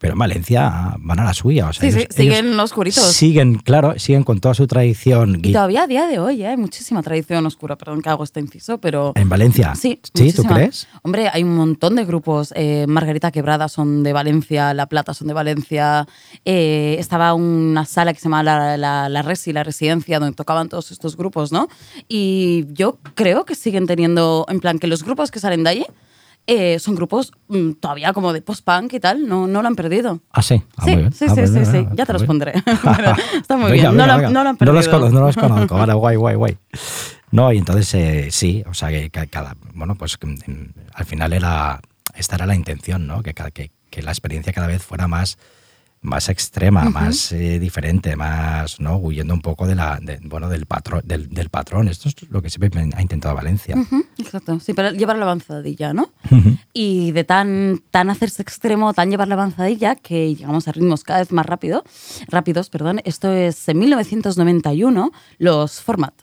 Pero 0.00 0.14
en 0.14 0.18
Valencia 0.18 0.94
van 0.98 1.20
a 1.20 1.24
la 1.24 1.34
suya. 1.34 1.68
O 1.68 1.72
sea, 1.74 1.90
Sí, 1.90 2.00
sí, 2.00 2.06
siguen 2.08 2.46
ellos 2.46 2.58
oscuritos. 2.62 3.04
Siguen, 3.12 3.56
claro, 3.58 3.98
siguen 3.98 4.22
con 4.22 4.40
toda 4.40 4.54
su 4.54 4.66
tradición. 4.66 5.38
Y 5.42 5.52
todavía 5.52 5.82
a 5.82 5.86
día 5.86 6.06
de 6.06 6.18
hoy 6.18 6.42
¿eh? 6.42 6.46
hay 6.46 6.56
muchísima 6.56 7.02
tradición 7.02 7.44
oscura, 7.44 7.76
perdón 7.76 8.00
que 8.00 8.08
hago 8.08 8.24
este 8.24 8.40
inciso, 8.40 8.78
pero... 8.78 9.12
En 9.14 9.28
Valencia. 9.28 9.74
Sí, 9.74 10.00
¿tú 10.10 10.22
muchísima. 10.22 10.54
crees? 10.54 10.88
Hombre, 11.02 11.28
hay 11.30 11.42
un 11.42 11.54
montón 11.54 11.96
de 11.96 12.06
grupos. 12.06 12.54
eh, 12.56 12.86
Margarita 12.88 13.30
Quebrada 13.30 13.68
son 13.68 14.02
de 14.02 14.14
Valencia, 14.14 14.72
La 14.72 14.86
Plata 14.86 15.12
son 15.12 15.28
de 15.28 15.34
Valencia. 15.34 16.06
eh, 16.46 16.96
estaba 16.98 17.34
una 17.34 17.84
sala 17.84 18.14
que 18.14 18.20
se 18.20 18.24
llama 18.24 18.42
la, 18.42 18.78
la, 18.78 19.10
la 19.10 19.20
Resi, 19.20 19.52
la 19.52 19.64
Residencia, 19.64 20.18
donde 20.18 20.34
tocaban 20.34 20.70
todos 20.70 20.92
estos 20.92 21.14
grupos, 21.14 21.52
¿no? 21.52 21.68
Y 22.08 22.64
yo 22.72 22.98
creo 23.14 23.44
que 23.44 23.54
siguen 23.54 23.86
teniendo, 23.86 24.46
en 24.48 24.60
plan, 24.60 24.78
que 24.78 24.86
los 24.86 25.04
grupos 25.04 25.30
que 25.30 25.40
salen 25.40 25.62
de 25.62 25.68
allí 25.70 25.86
eh, 26.46 26.78
son 26.78 26.94
grupos 26.96 27.32
mm, 27.48 27.72
todavía 27.80 28.12
como 28.12 28.32
de 28.32 28.42
post-punk 28.42 28.94
y 28.94 29.00
tal, 29.00 29.28
no, 29.28 29.46
no 29.46 29.62
lo 29.62 29.68
han 29.68 29.76
perdido. 29.76 30.20
Ah, 30.32 30.42
sí. 30.42 30.62
Ah, 30.76 30.84
sí, 30.84 30.90
muy 30.92 31.00
bien. 31.02 31.12
sí, 31.12 31.24
Ah, 31.28 31.34
sí, 31.34 31.40
pues 31.40 31.50
sí, 31.52 31.64
sí, 31.64 31.86
ya 31.94 32.06
te 32.06 32.12
los 32.12 32.24
pondré. 32.24 32.52
bien. 32.52 32.64
Pero 32.96 33.12
Está 33.40 33.56
muy 33.56 33.70
Venga, 33.72 33.90
bien, 33.90 33.96
no, 33.96 34.02
venga, 34.02 34.06
lo, 34.06 34.16
venga. 34.16 34.30
no 34.30 34.42
lo 34.44 34.48
han 34.50 34.54
No 34.54 34.58
perdido. 34.58 34.74
los 34.74 34.88
conozco, 34.88 35.14
no 35.20 35.26
los 35.26 35.36
conozco. 35.36 35.74
Vale, 35.78 35.92
guay, 35.94 36.16
guay, 36.16 36.34
guay. 36.36 36.58
No, 37.30 37.52
y 37.52 37.58
entonces 37.58 37.94
eh, 37.94 38.28
sí, 38.32 38.64
o 38.68 38.74
sea 38.74 38.88
que 38.90 39.10
ca- 39.10 39.26
cada, 39.26 39.56
bueno, 39.74 39.94
pues 39.94 40.16
que, 40.18 40.26
mm, 40.26 40.72
al 40.94 41.04
final 41.06 41.32
era, 41.32 41.80
esta 42.14 42.34
era 42.36 42.46
la 42.46 42.56
intención, 42.56 43.06
¿no? 43.06 43.22
Que, 43.22 43.32
que, 43.34 43.70
que 43.90 44.02
la 44.02 44.10
experiencia 44.10 44.52
cada 44.52 44.66
vez 44.66 44.82
fuera 44.82 45.06
más, 45.06 45.38
más 46.02 46.30
extrema, 46.30 46.88
más 46.88 47.30
eh, 47.32 47.58
diferente, 47.58 48.16
más, 48.16 48.80
¿no? 48.80 48.96
Huyendo 48.96 49.34
un 49.34 49.42
poco 49.42 49.66
de 49.66 49.74
la, 49.74 49.98
de- 50.00 50.18
bueno, 50.24 50.48
del 50.48 50.64
patrón, 50.64 51.02
del, 51.04 51.28
del 51.28 51.50
patrón. 51.50 51.88
Esto 51.88 52.08
es 52.08 52.14
lo 52.30 52.40
que 52.40 52.48
siempre 52.48 52.88
ha 52.96 53.02
intentado 53.02 53.34
Valencia. 53.34 53.76
Exacto, 54.16 54.58
sí, 54.60 54.72
pero 54.72 54.90
llevar 54.92 55.18
la 55.18 55.24
avanzadilla, 55.24 55.92
¿no? 55.92 56.10
Y 56.72 57.12
de 57.12 57.24
tan, 57.24 57.82
tan 57.90 58.08
hacerse 58.08 58.40
extremo, 58.40 58.94
tan 58.94 59.10
llevar 59.10 59.28
la 59.28 59.34
avanzadilla, 59.34 59.94
que 59.94 60.34
llegamos 60.34 60.68
a 60.68 60.72
ritmos 60.72 61.04
cada 61.04 61.18
vez 61.20 61.32
más 61.32 61.44
rápido, 61.44 61.84
rápidos. 62.28 62.70
Perdón. 62.70 63.00
Esto 63.04 63.30
es 63.32 63.68
en 63.68 63.78
1991, 63.78 65.12
los 65.38 65.80
Format. 65.82 66.14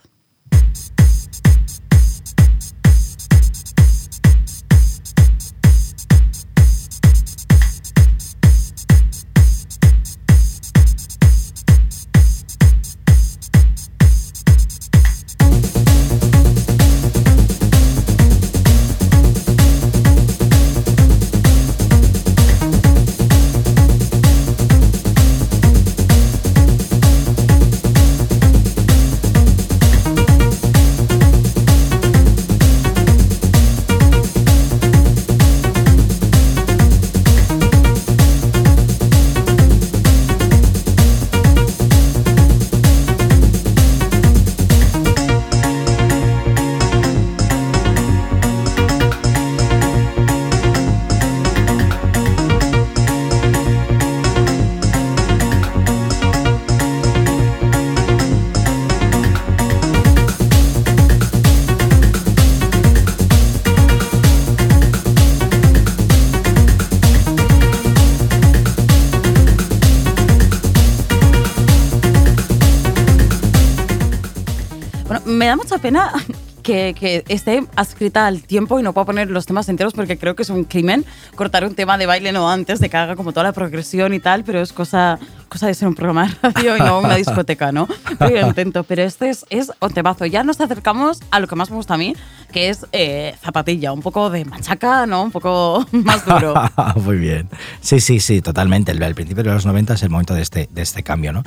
Pena 75.88 76.12
que, 76.64 76.94
que 77.00 77.24
esté 77.30 77.64
adscrita 77.78 78.28
al 78.28 78.42
tiempo 78.42 78.78
y 78.78 78.84
no 78.84 78.92
puedo 78.92 79.06
poner 79.06 79.32
los 79.32 79.46
temas 79.46 79.70
enteros 79.70 79.94
porque 79.94 80.18
creo 80.18 80.36
que 80.36 80.44
es 80.44 80.50
un 80.50 80.66
crimen 80.66 81.06
cortar 81.36 81.64
un 81.64 81.76
tema 81.76 81.98
de 81.98 82.06
baile 82.06 82.34
no 82.34 82.52
antes 82.52 82.80
de 82.80 82.90
que 82.90 82.98
haga 82.98 83.16
como 83.16 83.32
toda 83.32 83.46
la 83.46 83.54
progresión 83.54 84.14
y 84.14 84.20
tal, 84.20 84.44
pero 84.44 84.60
es 84.60 84.74
cosa, 84.74 85.18
cosa 85.48 85.68
de 85.68 85.74
ser 85.74 85.88
un 85.88 85.96
programa 85.96 86.28
de 86.28 86.36
radio 86.42 86.76
y 86.76 86.80
no 86.80 87.00
una 87.00 87.16
discoteca, 87.24 87.72
¿no? 87.72 87.88
Pero 88.20 88.42
lo 88.42 88.48
intento, 88.48 88.84
pero 88.84 89.04
este 89.04 89.30
es, 89.30 89.46
es 89.50 89.72
un 89.80 89.94
temazo. 89.94 90.26
Ya 90.26 90.44
nos 90.44 90.60
acercamos 90.60 91.22
a 91.32 91.40
lo 91.40 91.48
que 91.48 91.56
más 91.56 91.70
me 91.70 91.78
gusta 91.78 91.94
a 91.94 91.98
mí, 91.98 92.14
que 92.52 92.68
es 92.68 92.86
eh, 92.92 93.34
zapatilla, 93.42 93.94
un 93.94 94.02
poco 94.02 94.30
de 94.30 94.44
machaca, 94.44 95.06
¿no? 95.06 95.24
Un 95.24 95.32
poco 95.32 95.86
más 95.94 96.26
duro. 96.26 96.54
Muy 96.98 97.16
bien. 97.16 97.48
Sí, 97.80 98.02
sí, 98.02 98.20
sí, 98.20 98.42
totalmente. 98.42 98.92
El, 98.92 99.02
el 99.02 99.16
principio 99.16 99.42
de 99.42 99.54
los 99.54 99.66
90 99.66 99.94
es 99.94 100.04
el 100.04 100.10
momento 100.10 100.34
de 100.34 100.42
este, 100.42 100.68
de 100.70 100.82
este 100.82 101.02
cambio, 101.02 101.32
¿no? 101.32 101.44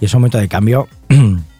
Y 0.00 0.06
es 0.06 0.14
un 0.14 0.20
momento 0.20 0.38
de 0.38 0.48
cambio 0.48 0.88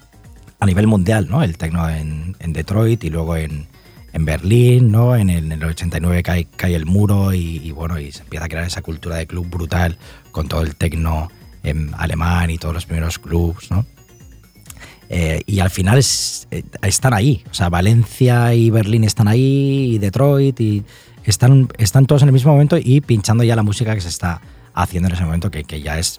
a 0.65 0.67
nivel 0.67 0.87
mundial, 0.87 1.29
¿no? 1.31 1.43
El 1.43 1.57
tecno 1.57 1.89
en, 1.89 2.37
en 2.41 2.53
Detroit 2.53 3.05
y 3.05 3.11
luego 3.11 3.37
en, 3.37 3.69
en 4.13 4.25
Berlín, 4.25 4.91
¿no? 4.91 5.15
En 5.15 5.31
el, 5.31 5.53
en 5.53 5.63
el 5.63 5.65
89 5.65 6.23
cae, 6.23 6.47
cae 6.57 6.75
el 6.75 6.87
muro 6.87 7.33
y, 7.33 7.71
bueno, 7.73 7.99
y 7.99 8.13
se 8.13 8.23
empieza 8.23 8.47
a 8.47 8.49
crear 8.49 8.67
esa 8.67 8.83
cultura 8.83 9.17
de 9.17 9.27
club 9.27 9.49
brutal 9.49 9.99
con 10.33 10.49
todo 10.49 10.63
el 10.63 10.75
tecno 10.75 11.31
em, 11.63 11.91
alemán 11.97 12.51
y 12.51 12.59
todos 12.59 12.75
los 12.75 12.87
primeros 12.87 13.19
clubs, 13.19 13.71
¿no? 13.71 13.85
Eh, 15.11 15.43
y 15.47 15.61
al 15.61 15.71
final 15.71 15.99
eh, 16.51 16.63
están 16.83 17.13
ahí, 17.13 17.45
o 17.51 17.55
sea, 17.55 17.69
Valencia 17.69 18.55
y 18.55 18.71
Berlín 18.71 19.05
están 19.05 19.29
ahí, 19.29 19.95
y 19.95 19.99
Detroit, 19.99 20.59
y 20.61 20.83
están, 21.25 21.69
están 21.77 22.07
todos 22.07 22.23
en 22.23 22.29
el 22.29 22.33
mismo 22.33 22.53
momento 22.53 22.79
y 22.83 23.01
pinchando 23.03 23.45
ya 23.45 23.55
la 23.55 23.63
música 23.63 23.95
que 23.95 24.01
se 24.01 24.09
está 24.09 24.41
haciendo 24.75 25.09
en 25.09 25.15
ese 25.15 25.25
momento, 25.25 25.51
que, 25.51 25.65
que 25.65 25.81
ya 25.81 25.99
es 25.99 26.19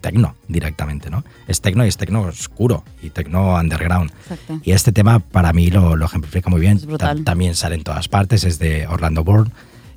tecno 0.00 0.36
directamente, 0.48 1.10
¿no? 1.10 1.24
Es 1.48 1.60
tecno 1.60 1.84
y 1.84 1.88
es 1.88 1.96
tecno 1.96 2.22
oscuro 2.22 2.84
y 3.02 3.10
tecno 3.10 3.56
underground. 3.56 4.12
Exacto. 4.22 4.60
Y 4.62 4.72
este 4.72 4.92
tema 4.92 5.18
para 5.18 5.52
mí 5.52 5.70
lo, 5.70 5.96
lo 5.96 6.06
ejemplifica 6.06 6.48
muy 6.48 6.60
bien. 6.60 6.78
Ta- 6.98 7.24
también 7.24 7.54
sale 7.56 7.74
en 7.74 7.82
todas 7.82 8.08
partes, 8.08 8.44
es 8.44 8.58
de 8.58 8.86
Orlando 8.86 9.24
Bourne, 9.24 9.50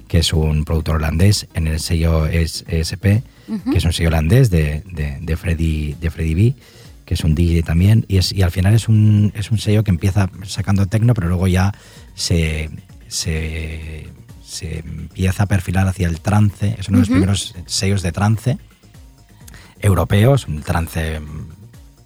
que 0.07 0.17
es 0.19 0.33
un 0.33 0.65
productor 0.65 0.95
holandés, 0.95 1.47
en 1.53 1.67
el 1.67 1.79
sello 1.79 2.25
es 2.25 2.65
ESP, 2.67 3.03
que 3.71 3.77
es 3.77 3.85
un 3.85 3.93
sello 3.93 4.09
holandés 4.09 4.49
de, 4.49 4.81
de, 4.91 5.17
de 5.21 5.37
Freddy, 5.37 5.93
de 6.01 6.09
Freddy 6.09 6.33
B, 6.33 6.55
que 7.05 7.13
es 7.13 7.23
un 7.23 7.35
DJ 7.35 7.61
también, 7.63 8.05
y, 8.07 8.17
es, 8.17 8.31
y 8.31 8.41
al 8.41 8.49
final 8.51 8.73
es 8.73 8.87
un, 8.87 9.31
es 9.35 9.51
un 9.51 9.57
sello 9.59 9.83
que 9.83 9.91
empieza 9.91 10.29
sacando 10.45 10.85
tecno, 10.87 11.13
pero 11.13 11.27
luego 11.27 11.47
ya 11.47 11.73
se, 12.15 12.69
se, 13.07 14.07
se 14.49 14.79
empieza 14.79 15.43
a 15.43 15.45
perfilar 15.45 15.87
hacia 15.87 16.07
el 16.07 16.19
trance, 16.21 16.75
es 16.79 16.89
uno 16.89 16.97
de 16.97 17.01
los 17.01 17.09
primeros 17.09 17.55
sellos 17.67 18.01
de 18.01 18.11
trance 18.11 18.57
europeos, 19.79 20.47
un 20.47 20.61
trance 20.61 21.21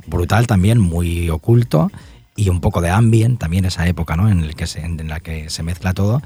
brutal 0.05 0.47
también, 0.47 0.79
muy 0.79 1.29
oculto 1.29 1.91
y 2.35 2.49
un 2.49 2.61
poco 2.61 2.81
de 2.81 2.89
ambient 2.89 3.39
también 3.39 3.65
esa 3.65 3.87
época, 3.87 4.15
¿no? 4.15 4.29
En, 4.29 4.41
el 4.41 4.55
que 4.55 4.67
se, 4.67 4.81
en 4.81 5.07
la 5.07 5.19
que 5.19 5.49
se 5.49 5.63
mezcla 5.63 5.93
todo 5.93 6.21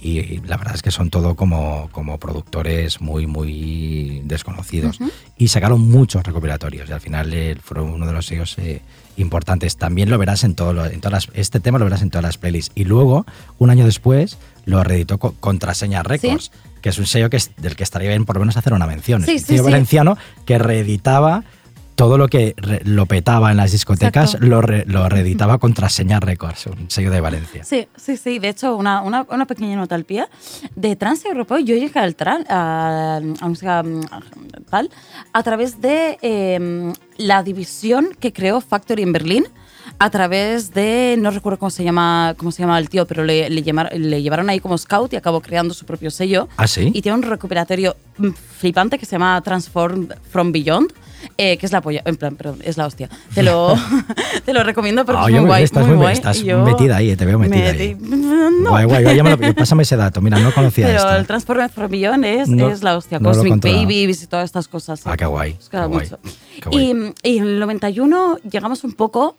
y, 0.00 0.20
y 0.20 0.40
la 0.46 0.56
verdad 0.56 0.76
es 0.76 0.82
que 0.82 0.90
son 0.92 1.10
todo 1.10 1.34
como, 1.34 1.88
como 1.92 2.18
productores 2.18 3.00
muy, 3.00 3.26
muy 3.26 4.22
desconocidos. 4.24 4.98
Y 5.36 5.48
sacaron 5.48 5.80
muchos 5.90 6.22
recopilatorios 6.22 6.88
y 6.88 6.92
al 6.92 7.00
final 7.00 7.32
eh, 7.32 7.56
fueron 7.62 7.90
uno 7.90 8.06
de 8.06 8.12
los 8.12 8.26
sellos 8.26 8.56
eh, 8.58 8.80
importantes. 9.16 9.76
También 9.76 10.08
lo 10.10 10.16
verás 10.18 10.44
en, 10.44 10.54
todo 10.54 10.72
lo- 10.72 10.86
en 10.86 11.00
todas 11.00 11.26
las, 11.26 11.36
este 11.36 11.58
tema 11.60 11.78
lo 11.78 11.84
verás 11.84 12.02
en 12.02 12.10
todas 12.10 12.22
las 12.24 12.38
playlists. 12.38 12.72
Y 12.76 12.84
luego, 12.84 13.26
un 13.58 13.70
año 13.70 13.84
después, 13.84 14.38
lo 14.68 14.84
reeditó 14.84 15.18
co- 15.18 15.34
Contraseña 15.40 16.02
Records, 16.02 16.50
que 16.82 16.90
es 16.90 16.98
un 16.98 17.06
sello 17.06 17.28
que 17.30 17.38
es, 17.38 17.50
del 17.56 17.74
que 17.74 17.82
estaría 17.82 18.10
bien 18.10 18.24
por 18.24 18.36
lo 18.36 18.40
menos 18.40 18.56
hacer 18.56 18.72
una 18.72 18.86
mención. 18.86 19.22
Sí, 19.24 19.32
es 19.32 19.42
un 19.42 19.46
sello 19.48 19.64
valenciano 19.64 20.16
que 20.44 20.58
reeditaba 20.58 21.42
todo 21.96 22.16
lo 22.16 22.28
que 22.28 22.54
re- 22.56 22.80
lo 22.84 23.06
petaba 23.06 23.50
en 23.50 23.56
las 23.56 23.72
discotecas, 23.72 24.36
lo, 24.38 24.60
re- 24.62 24.84
lo 24.86 25.08
reeditaba 25.08 25.58
Contraseña 25.58 26.20
Records, 26.20 26.66
un 26.66 26.88
sello 26.88 27.10
de 27.10 27.20
Valencia. 27.20 27.64
Sí, 27.64 27.88
sí, 27.96 28.16
sí. 28.16 28.38
De 28.38 28.50
hecho, 28.50 28.76
una, 28.76 29.02
una, 29.02 29.26
una 29.30 29.46
pequeña 29.46 29.74
nota 29.74 29.96
al 29.96 30.04
pie. 30.04 30.26
De 30.76 30.94
trance 30.94 31.26
europeo, 31.26 31.58
yo 31.58 31.74
llegué 31.74 31.98
al 31.98 32.14
tran, 32.14 32.44
a, 32.48 33.16
a 33.40 33.48
música 33.48 33.82
tal 34.70 34.90
a 35.32 35.42
través 35.42 35.80
de 35.80 36.18
eh, 36.22 36.92
la 37.16 37.42
división 37.42 38.10
que 38.20 38.32
creó 38.32 38.60
Factory 38.60 39.02
en 39.02 39.12
Berlín. 39.12 39.44
A 40.00 40.10
través 40.10 40.72
de, 40.74 41.16
no 41.18 41.32
recuerdo 41.32 41.58
cómo 41.58 41.70
se 41.70 41.82
llama, 41.82 42.34
cómo 42.38 42.52
se 42.52 42.62
llama 42.62 42.78
el 42.78 42.88
tío, 42.88 43.04
pero 43.06 43.24
le, 43.24 43.50
le, 43.50 43.64
llamar- 43.64 43.92
le 43.92 44.22
llevaron 44.22 44.48
ahí 44.48 44.60
como 44.60 44.78
scout 44.78 45.12
y 45.12 45.16
acabó 45.16 45.40
creando 45.40 45.74
su 45.74 45.86
propio 45.86 46.12
sello. 46.12 46.48
¿Ah, 46.56 46.68
sí? 46.68 46.92
Y 46.94 47.02
tiene 47.02 47.16
un 47.18 47.22
recuperatorio 47.24 47.96
mm, 48.18 48.28
flipante 48.58 48.96
que 48.96 49.06
se 49.06 49.12
llama 49.12 49.40
Transform 49.42 50.06
from 50.30 50.52
Beyond, 50.52 50.92
eh, 51.36 51.56
que 51.56 51.66
es 51.66 51.72
la 51.72 51.80
polla, 51.80 52.02
en 52.04 52.16
plan, 52.16 52.36
perdón, 52.36 52.60
es 52.62 52.76
la 52.76 52.86
hostia. 52.86 53.08
Te 53.34 53.42
lo, 53.42 53.74
te 54.44 54.52
lo 54.52 54.62
recomiendo 54.62 55.04
porque 55.04 55.20
Ah, 55.20 55.26
es 55.26 55.32
muy 55.32 55.46
guay. 55.46 55.64
estás 55.64 55.86
muy 55.86 55.96
guay. 55.96 56.12
estás 56.12 56.44
yo 56.44 56.62
metida 56.64 56.96
ahí, 56.96 57.16
te 57.16 57.24
veo 57.26 57.38
metida 57.40 57.70
ahí. 57.70 57.96
No, 58.58 58.70
Guay, 58.70 58.84
guay, 58.86 59.22
me 59.22 59.30
lo- 59.36 59.54
pásame 59.54 59.82
ese 59.82 59.96
dato. 59.96 60.20
Mira, 60.20 60.38
no 60.38 60.52
conocía 60.52 60.86
pero 60.86 60.98
esto. 60.98 61.16
el 61.16 61.26
Transformers 61.26 61.72
for 61.72 61.88
Beyond 61.88 62.24
es, 62.24 62.48
No, 62.48 62.70
es 62.70 62.82
la 62.84 62.96
hostia. 62.96 63.18
no 63.18 63.30
Cosmic. 63.30 63.62
Babies 63.62 64.22
y 64.22 64.26
todas 64.28 64.44
estas 64.44 64.66
cosas. 64.68 65.00
Ah, 65.06 65.16
qué 65.16 65.26
guay, 65.26 65.56
qué 65.70 65.78
guay, 65.86 66.08
qué 66.60 66.68
guay. 66.70 67.14
Y, 67.24 67.28
y 67.34 67.38
en 67.38 67.44
el 67.44 67.58
91 67.60 68.38
llegamos 68.50 68.82
un 68.84 68.92
poco 68.92 69.36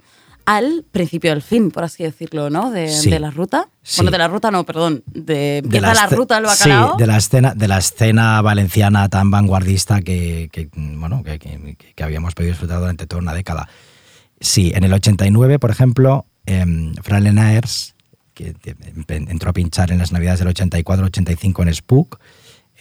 al 0.51 0.83
principio 0.91 1.29
del 1.29 1.43
fin, 1.43 1.69
por 1.69 1.83
así 1.83 2.01
decirlo, 2.03 2.49
¿no? 2.49 2.71
De, 2.71 2.89
Sí. 2.89 3.09
de 3.11 3.19
la 3.19 3.29
ruta. 3.29 3.69
Sí. 3.83 3.97
Bueno, 3.97 4.09
de 4.11 4.17
la 4.17 4.27
ruta 4.27 4.49
no, 4.49 4.63
perdón. 4.63 5.03
De, 5.05 5.61
la, 5.69 5.93
esce- 5.93 6.15
ruta 6.15 6.35
del 6.35 6.45
bacalao. 6.45 6.93
Sí, 6.93 6.97
de 6.97 7.05
la 7.07 7.17
escena, 7.17 7.53
de 7.53 7.67
la 7.67 7.77
escena 7.77 8.41
valenciana 8.41 9.09
tan 9.09 9.29
vanguardista 9.29 10.01
que, 10.01 10.49
que, 10.51 10.69
bueno, 10.73 11.21
que, 11.23 11.37
que- 11.37 11.77
que 11.95 12.03
habíamos 12.03 12.33
podido 12.33 12.51
disfrutar 12.53 12.79
durante 12.79 13.05
toda 13.05 13.21
una 13.21 13.33
década. 13.35 13.69
Sí, 14.39 14.71
en 14.73 14.83
el 14.85 14.93
89, 14.93 15.59
por 15.59 15.69
ejemplo, 15.69 16.25
eh, 16.47 16.65
Fran 17.03 17.23
Lenaers, 17.25 17.93
que 18.33 18.55
entró 19.07 19.51
a 19.51 19.53
pinchar 19.53 19.91
en 19.91 19.99
las 19.99 20.11
navidades 20.11 20.39
del 20.39 20.47
84-85 20.47 21.61
en 21.67 21.75
Spook, 21.75 22.19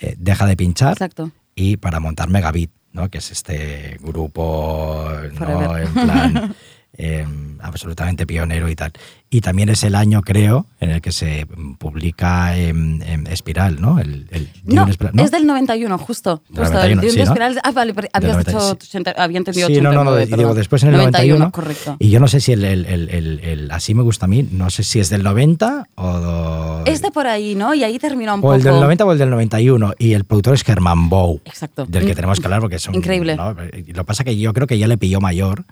eh, 0.01 0.15
deja 0.19 0.47
de 0.47 0.57
pinchar 0.57 0.93
Exacto. 0.93 1.33
y 1.55 1.77
para 1.77 2.01
montar 2.01 2.31
Megabit, 2.31 2.71
¿no? 2.93 3.11
que 3.11 3.19
es 3.19 3.31
este 3.31 3.99
grupo 4.01 5.05
¿no? 5.39 5.77
En 5.77 5.93
plan 5.93 6.55
eh, 6.97 7.27
absolutamente 7.61 8.27
pionero 8.27 8.69
y 8.69 8.75
tal. 8.77 8.93
Y 9.31 9.43
también 9.43 9.69
es 9.69 9.85
el 9.85 9.95
año, 9.95 10.23
creo, 10.23 10.67
en 10.81 10.91
el 10.91 11.03
que 11.03 11.13
se 11.13 11.47
publica 11.79 12.57
em, 12.57 13.03
em, 13.03 13.27
Espiral, 13.27 13.79
¿no? 13.81 13.99
El, 14.01 14.27
el 14.31 14.49
No, 14.65 14.87
Espiral, 14.89 15.15
¿no? 15.15 15.23
es 15.23 15.31
del 15.31 15.47
91, 15.47 15.99
justo. 15.99 16.43
Del 16.49 16.65
justo 16.65 16.75
91, 16.79 17.03
el 17.03 17.11
sí, 17.11 17.19
¿no? 17.19 17.25
Espiral- 17.25 17.61
Ah, 17.63 17.73
vale, 17.73 17.93
habías 18.13 18.33
90, 18.33 18.51
dicho, 18.53 18.61
sí. 18.81 18.89
80 18.89 19.11
había 19.19 19.37
entendido 19.39 19.69
Sí, 19.69 19.75
no, 19.83 19.93
no, 19.93 20.03
no, 20.03 20.11
89, 20.13 20.23
y 20.23 20.27
digo, 20.29 20.37
perdón. 20.39 20.57
después 20.57 20.83
en 20.83 20.89
el 20.89 20.97
91. 20.97 21.53
correcto. 21.53 21.97
Y 21.99 22.09
yo 22.11 22.21
no 22.21 22.27
sé 22.29 22.41
si 22.41 22.53
el, 22.53 22.65
el- 22.65 23.69
Así 23.71 23.95
me 23.95 24.03
gusta 24.03 24.25
a 24.25 24.29
mí, 24.29 24.49
no 24.51 24.71
sé 24.71 24.83
si 24.83 24.99
es 24.99 25.11
del 25.11 25.23
90 25.23 25.89
o... 25.97 26.83
Es 26.87 27.03
de 27.03 27.11
por 27.11 27.27
ahí, 27.27 27.55
¿no? 27.55 27.75
Y 27.75 27.85
ahí 27.85 27.99
termina 27.99 28.33
un 28.35 28.41
o 28.41 28.43
poco. 28.43 28.55
el 28.55 28.63
del 28.63 28.75
90 28.81 29.05
o 29.05 29.13
el 29.13 29.19
del 29.19 29.31
91. 29.31 29.93
Y 29.99 30.15
el 30.15 30.25
productor 30.25 30.55
es 30.55 30.65
Germán 30.65 31.09
Bow. 31.11 31.41
Exacto. 31.45 31.85
Del 31.87 32.05
que 32.05 32.11
In- 32.11 32.15
tenemos 32.17 32.41
que 32.41 32.47
hablar 32.47 32.61
porque 32.61 32.77
es 32.77 32.89
un. 32.89 32.95
Increíble. 32.95 33.37
¿no? 33.37 33.53
Lo 33.53 33.61
que 33.61 34.05
pasa 34.05 34.23
es 34.23 34.25
que 34.25 34.37
yo 34.39 34.53
creo 34.55 34.67
que 34.67 34.79
ya 34.79 34.89
le 34.89 34.97
pilló 34.97 35.21
mayor 35.21 35.65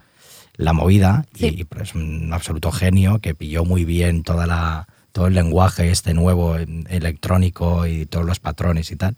la 0.57 0.73
movida 0.73 1.25
y- 1.35 1.37
Sí. 1.39 1.55
y, 1.59 1.63
pues, 1.63 1.89
es 1.89 1.95
un 1.95 2.31
absoluto 2.33 2.71
genio 2.71 3.19
que 3.19 3.33
pilló 3.35 3.63
muy 3.63 3.85
bien 3.85 4.23
toda 4.23 4.45
la, 4.47 4.87
todo 5.11 5.27
el 5.27 5.33
lenguaje 5.35 5.89
este 5.91 6.13
nuevo 6.13 6.57
electrónico 6.57 7.85
y 7.87 8.05
todos 8.05 8.25
los 8.25 8.39
patrones 8.39 8.91
y 8.91 8.95
tal. 8.95 9.15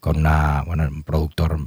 Con 0.00 0.16
una, 0.18 0.62
bueno, 0.66 0.84
un 0.88 1.02
productor 1.02 1.58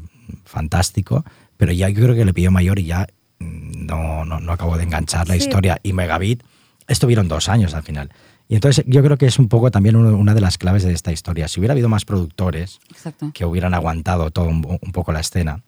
fantástico. 0.45 1.24
Pero 1.57 1.72
ya 1.74 1.89
yo 1.89 2.03
creo 2.03 2.15
que 2.15 2.26
le 2.26 2.34
pilló 2.34 2.51
mayor 2.51 2.80
y 2.80 2.86
ya 2.86 3.07
mm, 3.39 3.86
no, 3.86 4.26
no, 4.26 4.39
no 4.39 4.51
acabó 4.51 4.78
de 4.78 4.84
enganchar 4.84 5.28
la 5.28 5.36
Sí. 5.36 5.41
historia. 5.41 5.80
Y 5.84 5.93
Megabit 5.93 6.43
estuvieron 6.88 7.28
dos 7.28 7.49
años 7.49 7.74
al 7.74 7.84
final. 7.84 8.09
Y 8.47 8.55
entonces 8.55 8.84
yo 8.88 9.03
creo 9.03 9.17
que 9.17 9.28
es 9.28 9.38
un 9.38 9.47
poco 9.47 9.70
también 9.70 9.95
uno- 9.95 10.17
una 10.17 10.34
de 10.34 10.41
las 10.41 10.57
claves 10.57 10.84
de 10.84 10.91
esta 10.93 11.11
historia. 11.11 11.47
Si 11.47 11.59
hubiera 11.59 11.74
habido 11.74 11.89
más 11.89 12.05
productores 12.05 12.80
Exacto. 12.89 13.32
que 13.34 13.45
hubieran 13.45 13.74
aguantado 13.74 14.32
todo 14.32 14.45
un, 14.47 14.65
un 14.82 14.91
poco 14.91 15.11
la 15.11 15.20
escena 15.20 15.61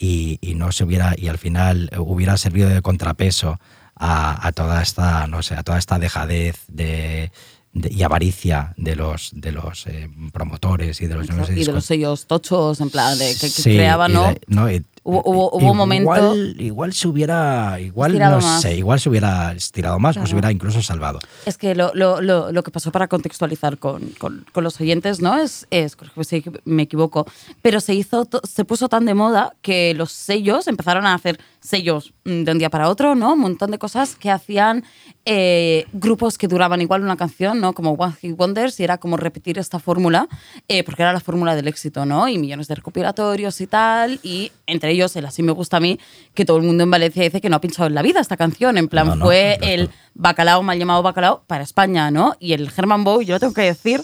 y, 0.00 0.38
y 0.40 0.54
no 0.56 0.72
se 0.72 0.82
hubiera 0.84 1.14
y 1.16 1.28
al 1.28 1.38
final 1.38 1.90
hubiera 1.98 2.36
servido 2.38 2.68
de 2.70 2.80
contrapeso 2.82 3.60
a, 3.94 4.46
a 4.46 4.52
toda 4.52 4.82
esta 4.82 5.26
no 5.26 5.42
sé 5.42 5.54
a 5.54 5.62
toda 5.62 5.78
esta 5.78 5.98
dejadez 5.98 6.56
de, 6.68 7.30
de- 7.74 7.92
y 7.92 8.02
avaricia 8.02 8.72
de 8.78 8.96
los 8.96 9.30
de 9.34 9.52
los 9.52 9.86
eh, 9.86 10.08
promotores 10.32 11.00
y 11.02 11.06
de 11.06 11.14
los. 11.16 11.28
Y 11.50 11.64
de 11.64 11.72
los 11.72 11.84
sellos 11.84 12.26
tochos, 12.26 12.80
en 12.80 12.88
plan, 12.90 13.18
de 13.18 13.34
que, 13.34 13.40
que 13.40 13.48
Sí, 13.50 13.74
creaban, 13.76 14.10
y 14.10 14.14
¿no? 14.14 14.22
de- 14.28 14.40
no, 14.48 14.70
y- 14.72 14.84
Hubo- 15.02 15.22
hubo- 15.24 15.48
hubo 15.52 15.56
un 15.56 15.62
igual, 16.02 16.20
momento- 16.22 16.36
igual 16.62 16.92
se 16.92 17.08
hubiera 17.08 17.80
igual 17.80 18.18
no 18.18 18.38
más. 18.40 18.60
sé 18.60 18.76
igual 18.76 19.00
se 19.00 19.08
hubiera 19.08 19.52
estirado 19.52 19.98
más 19.98 20.10
o 20.16 20.20
se 20.20 20.24
Claro. 20.24 20.34
hubiera 20.34 20.52
incluso 20.52 20.82
salvado 20.82 21.18
Es 21.46 21.56
que 21.56 21.74
lo, 21.74 21.90
lo, 21.94 22.20
lo, 22.20 22.52
lo 22.52 22.62
que 22.62 22.70
pasó 22.70 22.92
para 22.92 23.08
contextualizar 23.08 23.78
con, 23.78 24.10
con, 24.18 24.44
con 24.52 24.62
los 24.62 24.78
oyentes, 24.78 25.20
¿no? 25.22 25.38
Es, 25.38 25.66
es 25.70 25.96
si 26.22 26.44
me 26.66 26.82
equivoco, 26.82 27.26
pero 27.62 27.80
se 27.80 27.94
hizo, 27.94 28.28
se 28.42 28.64
puso 28.66 28.90
tan 28.90 29.06
de 29.06 29.14
moda 29.14 29.54
que 29.62 29.94
los 29.94 30.12
sellos 30.12 30.68
empezaron 30.68 31.06
a 31.06 31.14
hacer 31.14 31.40
sellos 31.60 32.12
mm, 32.24 32.44
de 32.44 32.52
un 32.52 32.58
día 32.58 32.70
para 32.70 32.88
otro, 32.88 33.14
¿no? 33.14 33.34
Un 33.34 33.40
montón 33.40 33.70
de 33.70 33.78
cosas 33.78 34.16
que 34.16 34.30
hacían 34.30 34.84
eh, 35.24 35.86
grupos 35.92 36.38
que 36.38 36.48
duraban 36.48 36.80
igual 36.80 37.02
una 37.02 37.16
canción, 37.16 37.60
¿no? 37.60 37.72
Como 37.72 37.92
One 37.92 38.14
Hit 38.20 38.38
Wonders 38.38 38.80
y 38.80 38.84
era 38.84 38.98
como 38.98 39.16
repetir 39.16 39.58
esta 39.58 39.78
fórmula, 39.78 40.28
eh, 40.68 40.82
porque 40.82 41.02
era 41.02 41.12
la 41.12 41.20
fórmula 41.20 41.54
del 41.54 41.68
éxito, 41.68 42.06
¿no? 42.06 42.28
Y 42.28 42.38
millones 42.38 42.68
de 42.68 42.74
recopilatorios 42.74 43.60
y 43.60 43.66
tal, 43.66 44.20
y 44.22 44.52
entre 44.66 44.92
ellos 44.92 45.14
el 45.16 45.26
Así 45.26 45.42
me 45.42 45.52
gusta 45.52 45.76
a 45.76 45.80
mí, 45.80 46.00
que 46.34 46.44
todo 46.44 46.56
el 46.56 46.64
mundo 46.64 46.82
en 46.82 46.90
Valencia 46.90 47.22
dice 47.22 47.40
que 47.40 47.48
no 47.48 47.56
ha 47.56 47.60
pinchado 47.60 47.86
en 47.86 47.94
la 47.94 48.02
vida 48.02 48.20
esta 48.20 48.36
canción, 48.36 48.78
en 48.78 48.88
plan 48.88 49.06
No, 49.06 49.16
no, 49.16 49.24
fue 49.26 49.58
no, 49.60 49.66
el 49.66 49.90
bacalao, 50.14 50.62
mal 50.62 50.78
llamado 50.78 51.02
bacalao, 51.02 51.42
para 51.46 51.62
España, 51.62 52.10
¿no? 52.10 52.34
Y 52.40 52.52
el 52.52 52.70
Herman 52.74 53.04
Bow, 53.04 53.22
yo 53.22 53.34
lo 53.34 53.40
tengo 53.40 53.54
que 53.54 53.62
decir, 53.62 54.02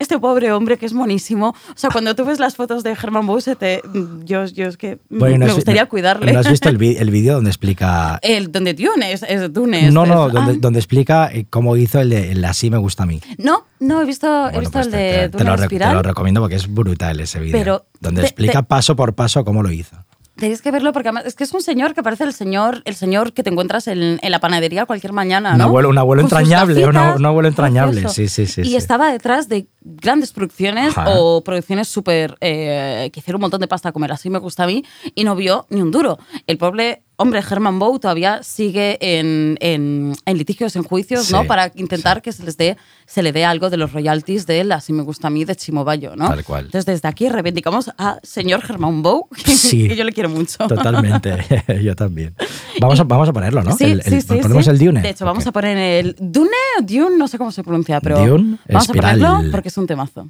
este 0.00 0.18
pobre 0.18 0.52
hombre 0.52 0.78
que 0.78 0.86
es 0.86 0.92
monísimo. 0.92 1.48
O 1.48 1.72
sea, 1.74 1.90
cuando 1.90 2.14
tú 2.14 2.24
ves 2.24 2.38
las 2.38 2.54
fotos 2.54 2.84
de 2.84 2.90
Herman 2.92 3.26
Bow, 3.26 3.40
se 3.40 3.56
te, 3.56 3.82
yo, 4.24 4.44
yo 4.46 4.66
es 4.66 4.76
que 4.76 4.98
mm, 5.08 5.18
Bueno, 5.18 5.38
¿no 5.38 5.46
me 5.46 5.52
gustaría 5.52 5.82
no- 5.82 5.88
cuidarle. 5.88 6.32
¿No 6.32 6.38
has 6.38 6.48
visto 6.50 6.68
el, 6.68 6.76
vídeo 6.78 7.34
donde 7.34 7.50
explica... 7.50 8.18
El 8.22 8.52
donde 8.52 8.74
Dune 8.74 9.12
es, 9.12 9.24
es 9.24 9.52
Dune. 9.52 9.88
es- 9.88 9.92
no, 9.94 10.06
no, 10.06 10.28
es- 10.28 10.32
donde, 10.32 10.52
ah, 10.52 10.56
donde 10.60 10.78
explica 10.78 11.30
eh, 11.32 11.46
cómo 11.50 11.76
hizo 11.76 12.00
el 12.00 12.10
de 12.10 12.30
el 12.32 12.44
Así 12.44 12.70
me 12.70 12.78
gusta 12.78 13.02
a 13.02 13.06
mí. 13.06 13.20
no, 13.38 13.66
no, 13.80 14.00
he 14.02 14.04
visto, 14.04 14.26
he 14.26 14.52
Bueno, 14.52 14.60
visto 14.60 14.72
pues 14.72 14.86
el 14.86 14.92
te- 14.92 14.98
de 14.98 15.28
te, 15.30 15.38
te 15.38 15.44
lo, 15.44 15.56
te 15.56 15.78
lo 15.94 16.02
recomiendo 16.02 16.40
porque 16.40 16.56
es 16.56 16.72
brutal 16.72 17.18
ese 17.20 17.40
vídeo. 17.40 17.84
Donde 18.00 18.22
explica 18.22 18.62
paso 18.62 18.94
por 18.94 19.14
paso 19.14 19.44
cómo 19.44 19.62
lo 19.64 19.72
hizo. 19.72 19.96
Tenéis 20.38 20.62
que 20.62 20.70
verlo 20.70 20.92
porque 20.92 21.08
además 21.08 21.24
es 21.26 21.34
que 21.34 21.44
es 21.44 21.52
un 21.52 21.60
señor 21.62 21.94
que 21.94 22.02
parece 22.02 22.24
el 22.24 22.32
señor, 22.32 22.82
el 22.84 22.94
señor 22.94 23.32
que 23.32 23.42
te 23.42 23.50
encuentras 23.50 23.88
en, 23.88 24.18
en 24.22 24.30
la 24.30 24.38
panadería 24.40 24.86
cualquier 24.86 25.12
mañana, 25.12 25.52
Un 25.52 25.58
¿no? 25.58 25.64
abuelo- 25.64 25.88
un 25.88 25.98
abuelo 25.98 26.22
Con 26.22 26.30
sus 26.30 26.38
entrañable, 26.38 26.86
un 26.86 26.96
un 26.96 27.26
abuelo 27.26 27.48
entrañable, 27.48 28.08
sí, 28.08 28.28
sí, 28.28 28.46
sí, 28.46 28.60
Y 28.62 28.64
sí. 28.66 28.76
estaba 28.76 29.10
detrás 29.10 29.48
de 29.48 29.66
grandes 29.80 30.32
producciones 30.32 30.96
Ajá. 30.96 31.06
o 31.10 31.42
producciones 31.42 31.88
súper 31.88 32.36
eh, 32.40 33.10
que 33.12 33.20
hicieron 33.20 33.38
un 33.40 33.42
montón 33.42 33.60
de 33.60 33.68
pasta 33.68 33.88
a 33.88 33.92
comer, 33.92 34.12
así 34.12 34.30
me 34.30 34.38
gusta 34.38 34.64
a 34.64 34.66
mí, 34.66 34.84
y 35.14 35.24
no 35.24 35.34
vio 35.34 35.66
ni 35.70 35.80
un 35.82 35.90
duro. 35.90 36.18
El 36.46 36.56
pobre 36.58 37.02
hombre 37.16 37.40
Herman 37.40 37.80
Bow 37.80 37.98
todavía 37.98 38.42
sigue 38.44 38.96
en, 39.00 39.56
en- 39.60 40.14
en 40.24 40.38
litigios, 40.38 40.76
en 40.76 40.84
juicios, 40.84 41.32
¿no? 41.32 41.44
Para 41.46 41.72
intentar 41.74 42.22
que 42.22 42.30
se 42.30 42.44
les 42.44 42.56
dé, 42.56 42.76
se 43.10 43.22
le 43.22 43.32
dé 43.32 43.46
algo 43.46 43.70
de 43.70 43.78
los 43.78 43.92
royalties 43.92 44.46
de 44.46 44.60
él, 44.60 44.70
así 44.70 44.92
me 44.92 45.02
gusta 45.02 45.28
a 45.28 45.30
mí, 45.30 45.46
de 45.46 45.56
Chimobayo, 45.56 46.14
¿no? 46.14 46.28
Tal 46.28 46.44
cual. 46.44 46.66
Entonces 46.66 46.84
desde 46.84 47.08
aquí 47.08 47.26
reivindicamos 47.30 47.90
a 47.96 48.18
señor 48.22 48.60
Herman 48.68 49.02
Bow, 49.02 49.28
que, 49.44 49.52
Sí. 49.52 49.88
que 49.88 49.96
yo 49.96 50.04
le 50.04 50.12
quiero 50.12 50.28
mucho. 50.28 50.68
Totalmente, 50.68 51.38
yo 51.82 51.96
también. 51.96 52.34
Vamos 52.80 53.00
a, 53.00 53.04
vamos 53.04 53.28
a 53.28 53.32
ponerlo, 53.32 53.62
¿no? 53.62 53.72
Sí, 53.76 53.84
El- 53.84 53.92
el- 53.92 54.02
sí, 54.02 54.20
sí, 54.20 54.26
ponemos 54.42 54.64
sí. 54.66 54.70
el 54.70 54.78
Dune. 54.78 55.00
De 55.00 55.08
hecho, 55.08 55.24
vamos 55.24 55.46
a 55.46 55.52
poner 55.52 55.76
el 55.78 56.16
Dune 56.20 56.50
o 56.78 56.82
Dune, 56.82 57.16
no 57.16 57.26
sé 57.28 57.38
cómo 57.38 57.50
se 57.50 57.62
pronuncia, 57.64 58.00
pero 58.02 58.18
Dune, 58.26 58.58
vamos 58.68 58.84
espiral. 58.84 59.24
a 59.24 59.28
ponerlo 59.30 59.50
porque 59.52 59.68
es 59.68 59.78
un 59.78 59.86
temazo. 59.86 60.28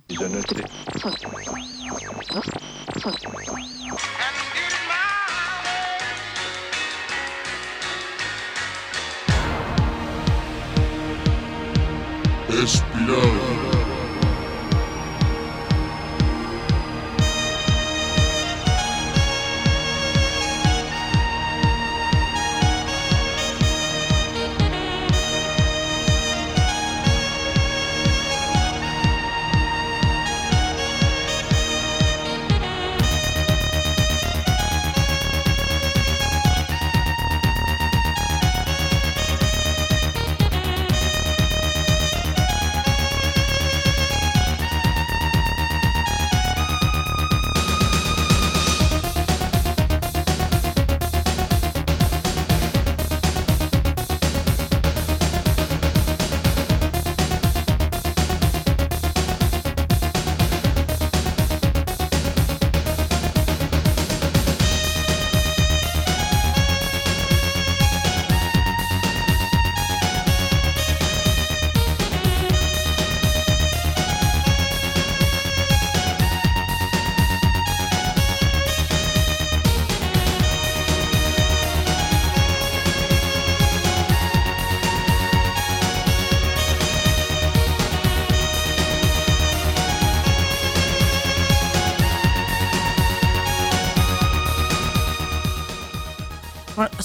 Bueno, 12.59 13.48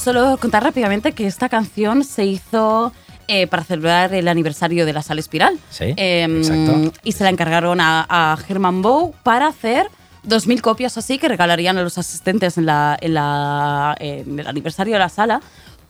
solo 0.03 0.37
contar 0.37 0.63
rápidamente 0.63 1.13
que 1.13 1.25
esta 1.27 1.49
canción 1.49 2.03
se 2.03 2.25
hizo 2.25 2.91
eh, 3.27 3.47
para 3.47 3.63
celebrar 3.63 4.13
el 4.13 4.27
aniversario 4.27 4.85
de 4.85 4.93
la 4.93 5.01
sala 5.01 5.19
Espiral. 5.21 5.57
Sí, 5.69 5.93
Em, 5.95 6.37
exacto. 6.39 6.91
Y 7.03 7.13
se 7.13 7.23
la 7.23 7.29
encargaron 7.29 7.79
a, 7.79 8.05
a 8.09 8.37
Herman 8.47 8.81
Bow 8.81 9.13
para 9.23 9.47
hacer 9.47 9.87
2.000 10.27 10.61
copias 10.61 10.97
así 10.97 11.17
que 11.17 11.27
regalarían 11.27 11.77
a 11.77 11.81
los 11.83 11.97
asistentes 11.97 12.57
en, 12.57 12.65
la, 12.65 12.97
en, 12.99 13.13
la, 13.13 13.95
en 13.99 14.39
el 14.39 14.47
aniversario 14.47 14.93
de 14.93 14.99
la 14.99 15.09
sala. 15.09 15.41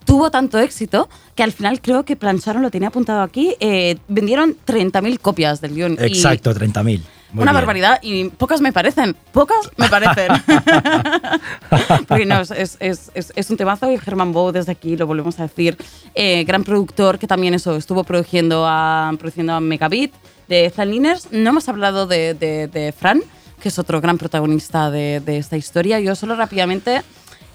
Tuvo 0.05 0.29
tanto 0.31 0.59
éxito 0.59 1.07
que 1.33 1.43
al 1.43 1.53
final 1.53 1.79
creo 1.81 2.03
que 2.03 2.15
Plancharon 2.17 2.61
lo 2.61 2.69
tenía 2.69 2.89
apuntado 2.89 3.21
aquí. 3.21 3.55
eh, 3.61 3.97
vendieron 4.09 4.57
30.000 4.67 5.17
copias 5.19 5.61
del 5.61 5.73
guion. 5.75 5.97
Exacto, 5.99 6.53
30.000. 6.53 7.01
Muy 7.33 7.41
una 7.43 7.51
bien. 7.51 7.61
barbaridad 7.61 7.99
y 8.01 8.29
pocas 8.29 8.61
me 8.61 8.71
parecen. 8.71 9.15
Pocas 9.31 9.69
me 9.77 9.89
parecen. 9.89 10.31
Porque 12.07 12.25
no, 12.25 12.41
es, 12.41 12.51
es- 12.79 13.11
es- 13.13 13.49
un 13.49 13.57
temazo 13.57 13.91
y 13.91 13.97
Germán 13.97 14.31
Bow 14.33 14.51
desde 14.51 14.71
aquí 14.71 14.95
lo 14.95 15.07
volvemos 15.07 15.39
a 15.39 15.43
decir. 15.43 15.77
eh, 16.15 16.43
gran 16.45 16.63
productor 16.63 17.19
que 17.19 17.27
también 17.27 17.53
eso 17.53 17.75
estuvo 17.75 18.03
produciendo 18.03 18.65
a, 18.67 19.11
produciendo 19.17 19.53
a 19.53 19.59
Megabit 19.59 20.13
de 20.47 20.71
Liners. 20.85 21.27
No 21.31 21.49
hemos 21.49 21.67
hablado 21.69 22.05
de, 22.07 22.33
de- 22.33 22.67
de 22.67 22.91
Fran, 22.91 23.21
que 23.61 23.69
es 23.69 23.79
otro 23.79 23.99
gran 24.01 24.17
protagonista 24.17 24.91
de, 24.91 25.19
de 25.19 25.37
esta 25.37 25.57
historia. 25.57 25.99
Yo 25.99 26.15
solo 26.15 26.35
rápidamente 26.35 27.01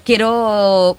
quiero 0.04 0.96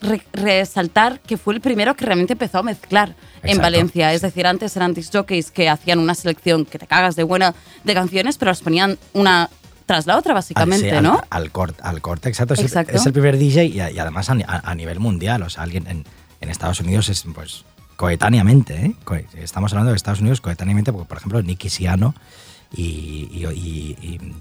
re- 0.00 0.22
resaltar 0.32 1.20
que 1.20 1.36
fue 1.36 1.54
el 1.54 1.60
primero 1.60 1.94
que 1.94 2.04
realmente 2.04 2.34
empezó 2.34 2.58
a 2.58 2.62
mezclar 2.62 3.14
en. 3.42 3.58
Valencia. 3.58 4.12
Es 4.12 4.22
decir, 4.22 4.46
antes 4.46 4.76
eran 4.76 4.94
disc 4.94 5.12
jockeys 5.12 5.50
que 5.50 5.68
hacían 5.68 5.98
una 5.98 6.14
selección 6.14 6.64
que 6.64 6.78
te 6.78 6.86
cagas 6.86 7.16
de 7.16 7.22
buena 7.22 7.54
de 7.84 7.94
canciones, 7.94 8.38
pero 8.38 8.50
las 8.50 8.60
ponían 8.60 8.98
una 9.12 9.48
tras 9.86 10.06
la 10.06 10.16
otra, 10.18 10.34
básicamente, 10.34 10.90
sí, 10.90 10.96
al- 10.96 11.02
¿no? 11.04 11.22
Al, 11.30 11.50
corte, 11.52 11.80
al 11.82 12.00
corte, 12.00 12.28
exacto. 12.28 12.54
Es, 12.54 12.60
el- 12.60 12.66
Exacto. 12.66 12.96
es 12.96 13.06
el 13.06 13.12
primer 13.12 13.38
DJ 13.38 13.64
y, 13.66 13.80
a- 13.80 13.90
y 13.90 13.98
además 13.98 14.28
a, 14.30 14.34
ni- 14.34 14.42
a- 14.42 14.62
a 14.64 14.74
nivel 14.74 14.98
mundial. 14.98 15.42
O 15.42 15.50
sea, 15.50 15.62
alguien 15.62 15.86
en, 15.86 16.04
en 16.40 16.48
Estados 16.50 16.80
Unidos 16.80 17.08
es, 17.08 17.24
pues, 17.34 17.64
coetáneamente, 17.96 18.74
¿eh? 18.86 18.94
Estamos 19.36 19.72
hablando 19.72 19.92
de 19.92 19.96
Estados 19.96 20.20
Unidos 20.20 20.40
coetáneamente, 20.40 20.92
porque, 20.92 21.08
por 21.08 21.18
ejemplo, 21.18 21.40
Nicky 21.42 21.70
Siano 21.70 22.14
y, 22.74 23.28
y, 23.32 23.46
y- 24.02 24.32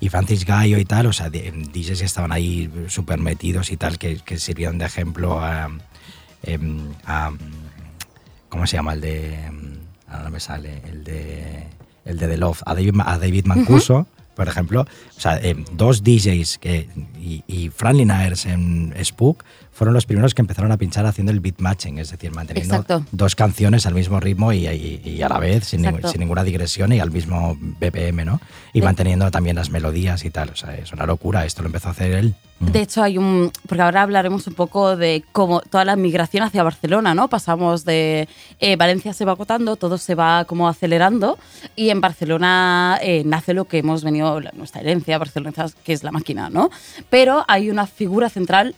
y- 0.00 0.08
Francis 0.08 0.44
Gallo 0.44 0.78
y 0.78 0.84
tal, 0.84 1.06
o 1.06 1.12
sea, 1.12 1.30
DJs 1.30 1.98
que 2.00 2.04
estaban 2.06 2.32
ahí 2.32 2.70
súper 2.88 3.18
metidos 3.20 3.70
y 3.70 3.76
tal, 3.76 3.98
que, 3.98 4.16
que 4.18 4.38
sirvieron 4.38 4.78
de 4.78 4.86
ejemplo 4.86 5.40
a, 5.40 5.70
em, 6.42 6.78
a- 7.06 7.32
¿Cómo 8.48 8.66
se 8.66 8.76
llama? 8.76 8.94
El 8.94 9.00
de. 9.00 9.34
em, 9.44 9.78
Ahora 10.08 10.24
no 10.24 10.30
me 10.30 10.40
sale. 10.40 10.82
El 10.90 11.04
de. 11.04 11.66
El 12.04 12.18
de 12.18 12.26
The 12.26 12.36
Love. 12.36 12.62
A 12.66 12.74
David, 12.74 12.94
a 13.04 13.16
David 13.18 13.44
Mancuso, 13.46 14.08
por 14.34 14.48
ejemplo. 14.48 14.86
O 15.16 15.20
sea, 15.20 15.38
em, 15.38 15.64
dos 15.72 16.02
DJs 16.02 16.58
que, 16.58 16.88
y, 17.20 17.42
y 17.46 17.68
Fran 17.70 17.98
en 18.00 18.94
Spook 19.04 19.44
fueron 19.72 19.94
los 19.94 20.06
primeros 20.06 20.34
que 20.34 20.42
empezaron 20.42 20.72
a 20.72 20.76
pinchar 20.76 21.06
haciendo 21.06 21.32
el 21.32 21.40
beat 21.40 21.58
matching, 21.60 21.98
es 21.98 22.10
decir, 22.10 22.32
manteniendo 22.32 22.74
Exacto. 22.76 23.04
dos 23.12 23.34
canciones 23.34 23.86
al 23.86 23.94
mismo 23.94 24.20
ritmo 24.20 24.52
y, 24.52 24.66
y- 24.66 25.00
y 25.04 25.22
a 25.22 25.28
la 25.28 25.38
vez, 25.38 25.64
sin, 25.64 25.82
sin 26.06 26.20
ninguna 26.20 26.44
digresión 26.44 26.92
y 26.92 27.00
al 27.00 27.10
mismo 27.10 27.56
BPM, 27.60 28.24
¿no? 28.24 28.40
Y 28.72 28.82
manteniendo 28.82 29.30
también 29.30 29.56
las 29.56 29.70
melodías 29.70 30.24
y 30.24 30.30
tal. 30.30 30.50
O 30.50 30.56
sea, 30.56 30.74
es 30.74 30.92
una 30.92 31.06
locura. 31.06 31.44
Esto 31.44 31.62
lo 31.62 31.68
empezó 31.68 31.88
a 31.88 31.92
hacer 31.92 32.12
él. 32.12 32.34
Mm. 32.60 32.66
De 32.72 32.82
hecho, 32.82 33.02
hay 33.02 33.18
un. 33.18 33.50
Porque 33.66 33.82
ahora 33.82 34.02
hablaremos 34.02 34.46
un 34.46 34.54
poco 34.54 34.96
de 34.96 35.24
cómo 35.32 35.60
toda 35.60 35.84
la 35.84 35.96
migración 35.96 36.44
hacia 36.44 36.62
Barcelona, 36.62 37.14
¿no? 37.14 37.28
Pasamos 37.28 37.84
de. 37.84 38.28
eh, 38.60 38.76
Valencia 38.76 39.12
se 39.12 39.24
va 39.24 39.32
agotando, 39.32 39.76
todo 39.76 39.98
se 39.98 40.14
va 40.14 40.44
como 40.44 40.68
acelerando. 40.68 41.38
Y 41.74 41.90
en 41.90 42.00
Barcelona 42.00 42.98
eh, 43.02 43.22
nace 43.24 43.54
lo 43.54 43.64
que 43.64 43.78
hemos 43.78 44.04
venido, 44.04 44.40
nuestra 44.52 44.82
herencia, 44.82 45.18
Barcelona, 45.18 45.66
que 45.82 45.92
es 45.92 46.04
la 46.04 46.12
máquina, 46.12 46.50
¿no? 46.50 46.70
Pero 47.08 47.44
hay 47.48 47.70
una 47.70 47.86
figura 47.86 48.28
central 48.28 48.74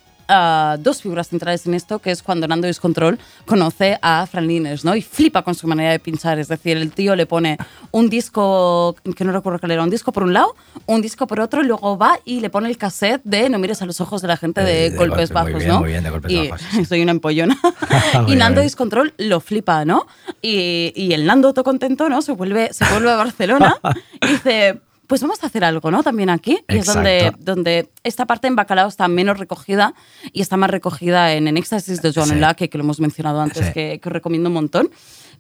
dos 0.79 1.03
figuras 1.03 1.29
centrales 1.29 1.67
en 1.67 1.75
esto, 1.75 1.99
que 1.99 2.11
es 2.11 2.23
cuando 2.23 2.49
Nando 2.49 2.67
Discontrol 2.67 3.19
conoce 3.47 3.99
a 4.03 4.27
Fran 4.27 4.47
Lines, 4.47 4.85
¿no? 4.85 4.95
Y 4.97 5.03
flipa 5.03 5.43
con 5.43 5.55
su 5.55 5.67
manera 5.67 5.91
de 5.91 5.99
pinchar. 5.99 6.39
Es 6.39 6.49
decir, 6.49 6.77
el 6.77 6.91
tío 6.93 7.17
le 7.17 7.27
pone 7.27 7.59
un 7.91 8.09
disco, 8.09 8.97
que 9.17 9.25
no 9.25 9.33
recuerdo 9.33 9.59
cuál 9.59 9.73
era, 9.73 9.83
un 9.83 9.91
disco 9.91 10.13
por 10.13 10.23
un 10.23 10.33
lado, 10.33 10.55
un 10.87 11.03
disco 11.03 11.27
por 11.27 11.41
otro, 11.41 11.63
y 11.63 11.67
luego 11.67 11.99
va 11.99 12.19
y 12.25 12.41
le 12.41 12.51
pone 12.51 12.69
el 12.69 12.77
cassette 12.77 13.23
de 13.25 13.49
No 13.49 13.59
mires 13.59 13.83
a 13.83 13.87
los 13.87 14.01
ojos 14.01 14.23
de 14.23 14.29
la 14.29 14.37
gente 14.37 14.63
de, 14.63 14.87
Eh, 14.87 14.91
de 14.91 14.97
golpes 14.97 15.31
golpe, 15.33 15.43
muy 15.43 15.53
bajos, 15.53 15.59
bien, 15.59 15.69
¿no? 15.69 15.81
muy 15.81 15.89
bien, 15.91 16.05
de 16.05 16.11
golpes 16.11 16.33
y 16.33 16.49
bajos. 16.49 16.67
soy 16.89 17.03
una 17.03 17.13
empollona. 17.13 17.59
Y 18.27 18.37
Nando. 18.37 18.61
Discontrol 18.63 19.13
lo 19.19 19.41
flipa, 19.41 19.85
¿no? 19.85 20.07
Y, 20.41 20.93
y 20.95 21.13
el 21.13 21.27
Nando 21.27 21.53
todo 21.53 21.65
contento, 21.65 22.09
¿no? 22.09 22.23
Se 22.23 22.33
vuelve, 22.33 22.73
se 22.73 22.85
vuelve 22.87 23.11
a 23.11 23.17
Barcelona 23.17 23.77
y 24.21 24.27
dice, 24.29 24.81
pues 25.13 25.21
vamos 25.21 25.45
a 25.45 25.47
hacer 25.49 25.63
algo, 25.63 25.91
¿no? 25.91 26.03
También 26.03 26.31
aquí. 26.31 26.65
Y 26.71 26.79
es 26.79 26.87
donde, 26.87 27.35
donde 27.39 27.91
esta 28.03 28.25
parte 28.25 28.47
en 28.49 28.57
Bacalao 28.57 28.89
está 28.89 29.09
menos 29.09 29.39
recogida 29.39 29.93
y 30.33 30.41
está 30.41 30.57
más 30.57 30.71
recogida 30.71 31.35
en, 31.35 31.49
en 31.49 31.59
Éxtasis 31.59 32.01
de 32.01 32.15
Joan 32.15 32.31
Sí. 32.31 32.35
Laque, 32.37 32.71
que 32.71 32.79
lo 32.79 32.85
hemos 32.85 32.99
mencionado 32.99 33.43
antes, 33.43 33.67
Sí. 33.67 33.73
que, 33.75 34.01
que 34.03 34.09
os 34.09 34.13
recomiendo 34.15 34.49
un 34.49 34.55
montón. 34.55 34.89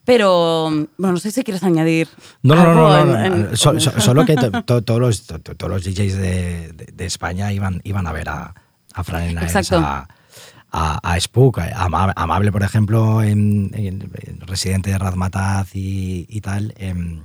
Pero, 0.05 0.69
bueno, 0.99 1.13
no 1.15 1.17
sé 1.17 1.31
si 1.31 1.43
quieres 1.43 1.63
añadir. 1.63 2.07
No, 2.43 2.55
no, 2.55 2.65
no, 2.65 2.75
no, 2.75 3.05
no, 3.07 3.25
en- 3.25 3.51
no, 3.53 3.57
so- 3.57 3.81
so- 3.81 3.99
solo 3.99 4.27
que 4.27 4.35
to- 4.37 4.51
to- 4.63 4.83
todos, 4.83 5.01
los, 5.01 5.27
to- 5.27 5.39
to- 5.41 5.55
todos 5.55 5.73
los 5.73 5.85
DJs 5.85 6.17
de, 6.19 6.73
de- 6.75 6.93
de 6.93 7.07
España 7.07 7.51
iban, 7.51 7.81
iban 7.83 8.07
a 8.07 8.13
ver 8.13 8.29
a, 8.29 8.53
a 8.93 9.05
Fran 9.05 9.39
Exacto. 9.39 9.79
a, 9.79 10.07
a, 10.71 11.13
a 11.15 11.19
Spook, 11.19 11.61
a 11.61 11.85
Ama- 11.85 12.13
Amable, 12.15 12.53
por 12.53 12.63
ejemplo, 12.63 13.23
en, 13.23 13.71
en- 13.75 14.11
en 14.27 14.41
residente 14.41 14.91
de 14.91 14.99
Razmataz 14.99 15.75
y, 15.75 16.27
y 16.29 16.41
tal, 16.43 16.75
em, 16.77 17.23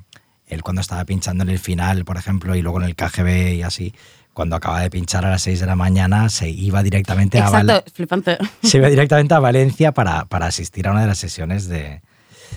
él 0.47 0.61
cuando 0.63 0.81
estaba 0.81 1.03
pinchando 1.05 1.43
en 1.43 1.49
el 1.49 1.59
final, 1.59 2.05
por 2.05 2.17
ejemplo, 2.17 2.55
y 2.55 2.61
luego 2.61 2.79
en 2.81 2.87
el 2.87 2.95
KGB 2.95 3.53
y 3.55 3.63
así, 3.63 3.93
cuando 4.33 4.55
acaba 4.55 4.79
de 4.81 4.89
pinchar 4.89 5.25
a 5.25 5.29
las 5.31 5.41
6 5.41 5.59
de 5.61 5.65
la 5.65 5.75
mañana, 5.75 6.29
se 6.29 6.49
iba 6.49 6.83
directamente 6.83 7.39
a 7.39 7.45
Exacto, 7.45 7.67
Val- 7.73 7.83
es 7.85 7.93
flipante. 7.93 8.37
se 8.63 8.77
iba 8.77 8.87
directamente 8.89 9.33
a 9.33 9.39
Valencia 9.39 9.91
para, 9.93 10.25
para 10.25 10.45
asistir 10.45 10.87
a 10.87 10.91
una 10.91 11.01
de 11.01 11.07
las 11.07 11.17
sesiones 11.17 11.67
de, 11.67 12.01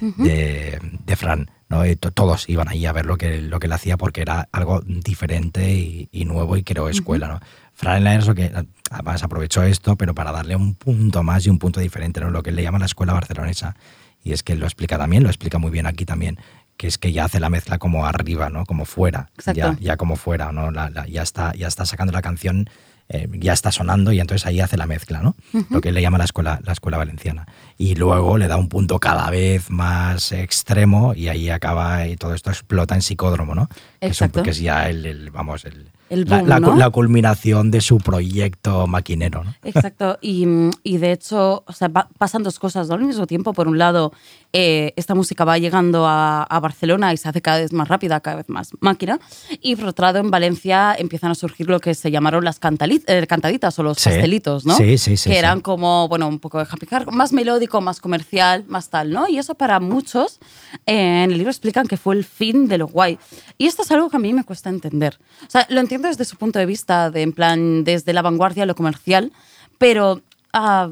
de, 0.00 0.78
de 1.04 1.16
Fran. 1.16 1.50
¿no? 1.68 1.82
Todos 2.14 2.48
iban 2.48 2.68
ahí 2.68 2.84
a 2.86 2.92
ver 2.92 3.06
lo 3.06 3.16
que, 3.16 3.40
lo 3.40 3.60
que 3.60 3.66
él 3.66 3.72
hacía 3.72 3.96
porque 3.96 4.22
era 4.22 4.48
algo 4.52 4.80
diferente 4.84 5.72
y, 5.72 6.08
y 6.12 6.24
nuevo 6.24 6.56
y 6.56 6.62
creó 6.64 6.88
escuela. 6.88 7.28
¿no? 7.28 7.40
Fran 7.74 8.06
es 8.06 8.26
lo 8.26 8.34
que 8.34 8.52
además 8.90 9.22
aprovechó 9.22 9.62
esto, 9.62 9.96
pero 9.96 10.14
para 10.14 10.32
darle 10.32 10.56
un 10.56 10.74
punto 10.74 11.22
más 11.22 11.46
y 11.46 11.50
un 11.50 11.58
punto 11.58 11.80
diferente, 11.80 12.20
¿no? 12.20 12.30
lo 12.30 12.42
que 12.42 12.50
él 12.50 12.56
le 12.56 12.62
llama 12.62 12.78
la 12.78 12.86
escuela 12.86 13.12
barcelonesa. 13.12 13.76
Y 14.22 14.32
es 14.32 14.42
que 14.42 14.52
él 14.52 14.58
lo 14.60 14.66
explica 14.66 14.98
también, 14.98 15.22
lo 15.22 15.28
explica 15.30 15.58
muy 15.58 15.70
bien 15.70 15.86
aquí 15.86 16.04
también, 16.04 16.38
que 16.80 16.86
es 16.86 16.96
que 16.96 17.12
ya 17.12 17.26
hace 17.26 17.40
la 17.40 17.50
mezcla 17.50 17.76
como 17.76 18.06
arriba, 18.06 18.48
¿no? 18.48 18.64
como 18.64 18.86
fuera, 18.86 19.28
ya, 19.52 19.76
ya 19.80 19.96
como 19.98 20.16
fuera, 20.16 20.50
¿no? 20.50 20.70
La- 20.70 20.88
la- 20.88 21.06
ya, 21.06 21.20
está, 21.22 21.52
ya 21.54 21.68
está 21.68 21.84
sacando 21.84 22.10
la 22.10 22.22
canción 22.22 22.70
eh, 23.12 23.28
ya 23.32 23.52
está 23.52 23.70
sonando 23.72 24.12
y 24.12 24.20
entonces 24.20 24.46
ahí 24.46 24.60
hace 24.60 24.76
la 24.78 24.86
mezcla, 24.86 25.20
¿no? 25.20 25.34
Lo 25.68 25.80
que 25.82 25.88
él 25.88 25.94
le 25.96 26.00
llama 26.00 26.16
la 26.16 26.24
escuela, 26.24 26.60
la 26.64 26.72
escuela 26.72 26.96
valenciana. 26.96 27.44
Y 27.76 27.96
luego 27.96 28.38
le 28.38 28.46
da 28.46 28.56
un 28.56 28.68
punto 28.68 28.98
cada 29.00 29.28
vez 29.30 29.68
más 29.68 30.30
extremo 30.32 31.12
y 31.14 31.26
ahí 31.28 31.50
acaba 31.50 32.06
y 32.06 32.16
todo 32.16 32.34
esto 32.34 32.50
explota 32.50 32.94
en 32.94 33.02
psicódromo, 33.02 33.54
¿no? 33.54 33.68
Que 34.00 34.06
es, 34.06 34.20
un- 34.20 34.28
que 34.44 34.50
es 34.50 34.58
ya 34.60 34.88
el, 34.88 35.04
el, 35.04 35.30
vamos, 35.32 35.64
el, 35.64 35.90
El 36.10 36.24
la, 36.28 36.38
boom, 36.38 36.48
la- 36.48 36.60
¿no? 36.60 36.76
la 36.76 36.90
culminación 36.90 37.70
de 37.70 37.80
su 37.80 37.96
proyecto 37.98 38.86
maquinero, 38.86 39.44
¿no? 39.44 39.54
Exacto, 39.62 40.18
y, 40.20 40.44
y 40.82 40.98
de 40.98 41.12
hecho, 41.12 41.64
o 41.66 41.72
sea, 41.72 41.88
va- 41.88 42.08
pasan 42.18 42.42
dos 42.42 42.58
cosas 42.58 42.88
¿no? 42.88 42.94
al 42.96 43.02
mismo 43.04 43.26
tiempo. 43.26 43.52
Por 43.54 43.68
un 43.68 43.78
lado, 43.78 44.12
eh, 44.52 44.92
esta 44.96 45.14
música 45.14 45.44
va 45.44 45.56
llegando 45.56 46.06
a, 46.06 46.42
a 46.42 46.60
Barcelona 46.60 47.12
y 47.14 47.16
se 47.16 47.28
hace 47.28 47.40
cada 47.40 47.60
vez 47.60 47.72
más 47.72 47.88
rápida, 47.88 48.20
cada 48.20 48.36
vez 48.36 48.48
más 48.48 48.70
máquina. 48.80 49.18
Y 49.62 49.76
por 49.76 49.86
otro 49.86 50.04
lado, 50.04 50.18
en 50.18 50.30
Valencia 50.30 50.94
empiezan 50.98 51.30
a 51.30 51.34
surgir 51.34 51.68
lo 51.68 51.78
que 51.80 51.94
se 51.94 52.10
llamaron 52.10 52.44
las 52.44 52.58
eh, 52.58 53.26
cantaditas 53.28 53.78
o 53.78 53.82
los 53.84 53.98
Sí. 53.98 54.10
pastelitos, 54.10 54.66
¿no? 54.66 54.74
Sí, 54.76 54.98
sí, 54.98 55.16
sí, 55.16 55.28
Que 55.30 55.34
sí. 55.34 55.38
eran 55.38 55.60
como, 55.60 56.08
bueno, 56.08 56.26
un 56.26 56.40
poco 56.40 56.58
de 56.58 56.66
happy 56.70 56.86
car, 56.86 57.10
más 57.12 57.32
melódico, 57.32 57.80
más 57.80 58.00
comercial, 58.00 58.64
más 58.66 58.90
tal, 58.90 59.10
¿no? 59.12 59.28
Y 59.28 59.38
eso 59.38 59.54
para 59.54 59.78
muchos 59.78 60.40
eh, 60.86 61.22
en 61.24 61.30
el 61.30 61.38
libro 61.38 61.50
explican 61.50 61.86
que 61.86 61.96
fue 61.96 62.16
el 62.16 62.24
fin 62.24 62.66
de 62.66 62.78
lo 62.78 62.88
guay. 62.88 63.18
Y 63.58 63.66
esto 63.66 63.82
es 63.82 63.90
algo 63.92 64.10
que 64.10 64.16
a 64.16 64.20
mí 64.20 64.32
me 64.32 64.42
cuesta 64.44 64.68
entender. 64.70 65.18
O 65.46 65.50
sea, 65.50 65.66
lo 65.70 65.78
entiendo 65.80 65.99
desde 66.00 66.24
su 66.24 66.36
punto 66.36 66.58
de 66.58 66.66
vista, 66.66 67.10
de, 67.10 67.22
en 67.22 67.32
plan, 67.32 67.84
desde 67.84 68.12
la 68.12 68.22
vanguardia, 68.22 68.66
lo 68.66 68.74
comercial, 68.74 69.32
pero 69.78 70.20
ah, 70.52 70.88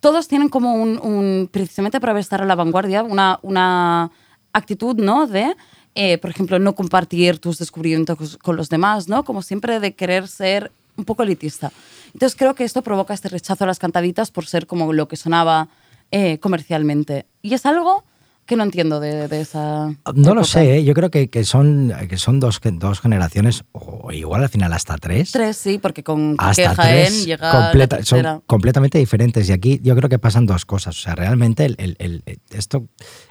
todos 0.00 0.28
tienen 0.28 0.48
como 0.48 0.74
un, 0.74 0.98
un- 1.02 1.48
precisamente 1.50 2.00
para 2.00 2.18
estar 2.18 2.40
a 2.42 2.44
la 2.46 2.54
vanguardia, 2.54 3.02
una, 3.02 3.38
una 3.42 4.10
actitud, 4.52 4.96
¿no? 4.96 5.26
De, 5.26 5.54
eh, 5.94 6.18
por 6.18 6.30
ejemplo, 6.30 6.58
no 6.58 6.74
compartir 6.74 7.38
tus 7.38 7.58
descubrimientos 7.58 8.36
con 8.38 8.56
los 8.56 8.68
demás, 8.68 9.08
¿no? 9.08 9.24
Como 9.24 9.42
siempre 9.42 9.80
de 9.80 9.94
querer 9.94 10.28
ser 10.28 10.70
un 10.96 11.04
poco 11.04 11.22
elitista. 11.22 11.72
Entonces 12.12 12.36
creo 12.36 12.54
que 12.54 12.64
esto 12.64 12.82
provoca 12.82 13.14
este 13.14 13.28
rechazo 13.28 13.64
a 13.64 13.66
las 13.66 13.78
cantaditas 13.78 14.30
por 14.30 14.46
ser 14.46 14.66
como 14.66 14.92
lo 14.92 15.08
que 15.08 15.16
sonaba 15.16 15.68
eh, 16.10 16.38
comercialmente. 16.38 17.26
Y 17.42 17.52
es 17.54 17.66
algo 17.66 18.04
que 18.46 18.56
no 18.56 18.62
entiendo 18.62 19.00
de, 19.00 19.28
de 19.28 19.40
esa... 19.40 19.94
No 20.14 20.34
lo 20.34 20.44
sé, 20.44 20.76
¿eh? 20.78 20.84
yo 20.84 20.94
creo 20.94 21.10
que, 21.10 21.28
que 21.28 21.44
son, 21.44 21.92
que 22.08 22.16
son 22.16 22.38
dos, 22.40 22.60
dos 22.62 23.00
generaciones, 23.00 23.64
o 23.72 24.10
igual 24.12 24.42
al 24.42 24.48
final 24.48 24.72
hasta 24.72 24.96
tres. 24.96 25.32
Tres, 25.32 25.56
sí, 25.56 25.78
porque 25.78 26.02
con 26.04 26.36
hasta 26.38 26.74
Jaén 26.74 27.06
tres 27.08 27.26
llega 27.26 27.50
completa- 27.50 27.98
la 27.98 28.04
son 28.04 28.42
completamente 28.46 28.98
diferentes. 28.98 29.48
Y 29.48 29.52
aquí 29.52 29.80
yo 29.82 29.96
creo 29.96 30.08
que 30.08 30.18
pasan 30.18 30.46
dos 30.46 30.64
cosas. 30.64 30.96
O 30.96 31.00
sea, 31.02 31.14
realmente 31.14 31.64
el, 31.64 31.74
el- 31.78 31.96
el- 31.98 32.22
esto, 32.50 32.86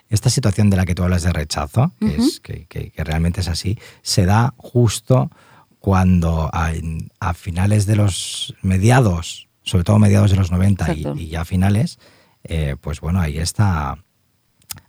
esta 0.09 0.29
situación 0.29 0.69
de 0.69 0.77
la 0.77 0.85
que 0.85 0.93
tú 0.95 1.03
hablas 1.03 1.23
de 1.23 1.31
rechazo, 1.33 1.93
que, 1.99 2.15
es, 2.17 2.39
que, 2.41 2.65
que- 2.67 2.91
que 2.91 3.03
realmente 3.03 3.41
es 3.41 3.47
así, 3.47 3.79
se 4.01 4.25
da 4.25 4.53
justo 4.57 5.31
cuando 5.79 6.49
a, 6.51 7.33
finales 7.33 7.85
de 7.85 7.95
los 7.95 8.55
mediados, 8.61 9.47
sobre 9.63 9.83
todo 9.83 9.99
mediados 9.99 10.31
de 10.31 10.37
los 10.37 10.51
90 10.51 10.93
y, 10.93 11.05
y 11.15 11.27
ya 11.27 11.45
finales, 11.45 11.99
eh, 12.43 12.75
pues 12.81 13.01
bueno, 13.01 13.19
ahí 13.21 13.37
está, 13.37 13.97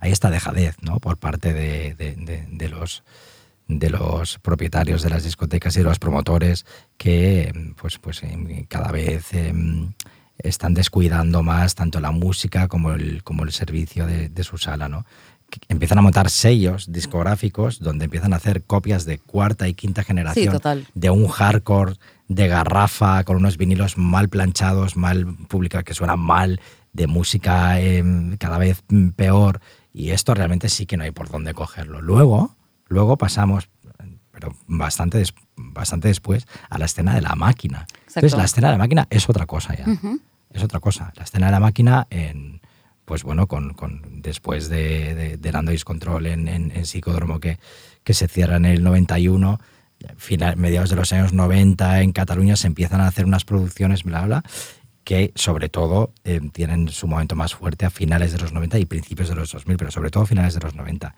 ahí 0.01 0.12
está 0.12 0.30
dejadez, 0.30 0.76
¿no? 0.82 0.99
Por 1.01 1.16
parte 1.18 1.53
de, 1.53 1.95
de- 1.95 2.14
de- 2.16 2.47
de 2.51 2.68
los 2.68 3.03
de 3.68 3.91
los 3.91 4.39
propietarios 4.39 5.03
de 5.03 5.11
las 5.11 5.24
discotecas 5.24 5.74
y 5.74 5.80
de 5.80 5.84
los 5.87 5.99
promotores 5.99 6.64
que 6.97 7.53
pues, 7.80 7.99
pues 7.99 8.22
em, 8.22 8.64
cada 8.66 8.93
vez 8.93 9.34
em, 9.34 9.93
están 10.39 10.72
descuidando 10.72 11.43
más 11.43 11.74
tanto 11.74 11.99
la 11.99 12.12
música 12.12 12.68
como 12.68 12.93
el, 12.93 13.24
como 13.24 13.43
el 13.43 13.51
servicio 13.51 14.07
de, 14.07 14.45
su 14.45 14.57
sala, 14.59 14.89
¿no? 14.89 15.05
Empiezan 15.68 15.99
a 15.99 16.03
montar 16.03 16.30
sellos 16.30 16.93
discográficos 16.93 17.80
donde 17.80 18.05
empiezan 18.05 18.32
a 18.32 18.37
hacer 18.37 18.62
copias 18.62 19.05
de 19.05 19.18
cuarta 19.18 19.66
y 19.66 19.74
quinta 19.74 20.05
generación 20.05 20.47
de 20.95 21.11
un 21.11 21.26
hardcore 21.26 21.95
de 22.28 22.47
garrafa 22.49 23.24
con 23.24 23.37
unos 23.37 23.57
vinilos 23.57 23.99
mal 23.99 24.28
planchados, 24.28 24.97
mal 24.97 25.26
publicados, 25.49 25.84
que 25.84 25.95
suenan 25.95 26.20
mal, 26.20 26.61
de 26.97 27.07
música 27.07 27.78
em, 27.80 28.36
cada 28.36 28.59
vez 28.59 28.82
peor. 29.14 29.61
Y 29.92 30.11
esto 30.11 30.34
realmente 30.34 30.68
sí 30.68 30.86
que 30.86 30.97
no 30.97 31.05
hay 31.05 31.11
por 31.12 31.30
dónde 31.30 31.55
cogerlo. 31.55 32.01
Luego, 32.03 32.57
luego 32.88 33.16
pasamos, 33.16 33.68
pero 34.32 34.55
bastante, 34.66 35.18
des- 35.18 35.34
bastante 35.57 36.09
después, 36.09 36.47
a 36.68 36.78
la 36.78 36.84
escena 36.86 37.14
de 37.14 37.20
la 37.22 37.34
máquina. 37.34 37.86
Entonces, 37.88 38.16
Exacto. 38.24 38.36
la 38.38 38.44
escena 38.44 38.68
de 38.68 38.72
la 38.74 38.78
máquina 38.78 39.07
es 39.11 39.28
otra 39.28 39.47
cosa 39.47 39.74
ya. 39.74 39.86
Es 40.51 40.62
otra 40.62 40.80
cosa. 40.80 41.12
La 41.16 41.24
escena 41.24 41.47
de 41.47 41.53
la 41.53 41.61
máquina 41.61 42.07
en 42.11 42.61
pues 43.05 43.22
bueno, 43.22 43.47
con, 43.47 43.72
con- 43.74 44.03
después 44.20 44.68
de, 44.68 45.14
de, 45.14 45.36
de 45.36 45.70
Discontrol 45.70 46.26
en, 46.26 46.49
en, 46.49 46.72
en 46.72 46.86
Psicódromo 46.86 47.38
que, 47.38 47.59
que 48.03 48.14
se 48.14 48.26
cierra 48.26 48.57
en 48.57 48.64
el 48.64 48.82
91, 48.82 49.61
final, 50.16 50.57
mediados 50.57 50.90
de 50.90 50.97
los 50.97 51.12
años 51.12 51.32
90 51.32 52.01
en 52.03 52.11
Cataluña 52.11 52.57
se 52.57 52.66
empiezan 52.66 53.01
a 53.01 53.07
hacer 53.07 53.24
unas 53.24 53.44
producciones, 53.44 54.03
bla, 54.03 54.22
bla, 54.26 54.42
que 55.07 55.30
sobre 55.36 55.68
todo 55.68 56.11
eh, 56.24 56.40
tienen 56.52 56.88
su 56.88 57.07
momento 57.07 57.36
más 57.36 57.54
fuerte 57.54 57.86
a 57.86 57.90
finales 57.90 58.32
de 58.32 58.38
los 58.40 58.52
90 58.52 58.76
y 58.80 58.86
principios 58.86 59.28
de 59.28 59.36
los 59.36 59.52
2000, 59.52 59.76
pero 59.76 59.92
sobre 59.92 60.11
todo 60.11 60.24
a 60.24 60.26
finales 60.26 60.54
de 60.54 60.61
los 60.61 60.74
90. 60.74 61.14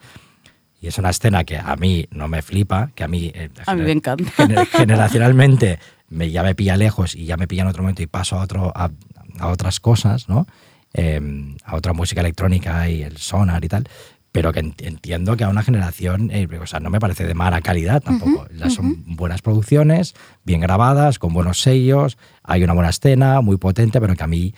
Y 0.82 0.88
es 0.88 0.98
una 0.98 1.08
escena 1.08 1.44
que 1.44 1.56
a 1.56 1.74
mí 1.76 2.06
no 2.10 2.28
me 2.28 2.42
flipa, 2.42 2.90
que 2.94 3.02
a 3.02 3.08
mí, 3.08 3.32
eh, 3.34 3.48
A 3.66 3.74
mí 3.74 3.80
me 3.82 3.92
encanta. 3.92 4.30
gener- 4.36 4.66
generacionalmente 4.66 5.78
me, 6.10 6.30
ya 6.30 6.42
me 6.42 6.54
pilla 6.54 6.76
lejos 6.76 7.14
y 7.14 7.24
ya 7.24 7.38
me 7.38 7.48
pilla 7.48 7.62
en 7.62 7.68
otro 7.68 7.82
momento 7.82 8.02
y 8.02 8.06
paso 8.06 8.38
a, 8.38 8.42
otro, 8.42 8.72
a, 8.76 8.90
a 9.38 9.48
otras 9.48 9.80
cosas, 9.80 10.28
¿no? 10.28 10.46
Eh, 10.92 11.20
a 11.64 11.74
otra 11.74 11.94
música 11.94 12.20
electrónica 12.20 12.88
y 12.90 13.02
el 13.02 13.16
sonar 13.16 13.64
y 13.64 13.68
tal, 13.68 13.88
pero 14.32 14.52
que 14.52 14.60
ent- 14.62 14.84
entiendo 14.86 15.36
que 15.36 15.44
a 15.44 15.48
una 15.48 15.62
generación, 15.62 16.30
eh, 16.32 16.46
o 16.60 16.66
sea, 16.66 16.80
no 16.80 16.90
me 16.90 17.00
parece 17.00 17.24
de 17.26 17.34
mala 17.34 17.60
calidad 17.62 18.02
tampoco. 18.02 18.46
Las 18.52 18.74
son 18.74 19.04
buenas 19.16 19.42
producciones, 19.42 20.14
bien 20.44 20.60
grabadas, 20.60 21.18
con 21.18 21.32
buenos 21.32 21.60
sellos, 21.60 22.18
hay 22.42 22.62
una 22.62 22.72
buena 22.74 22.90
escena, 22.90 23.40
muy 23.40 23.56
potente, 23.56 24.00
pero 24.00 24.14
que 24.14 24.24
a 24.24 24.26
mí, 24.26 24.54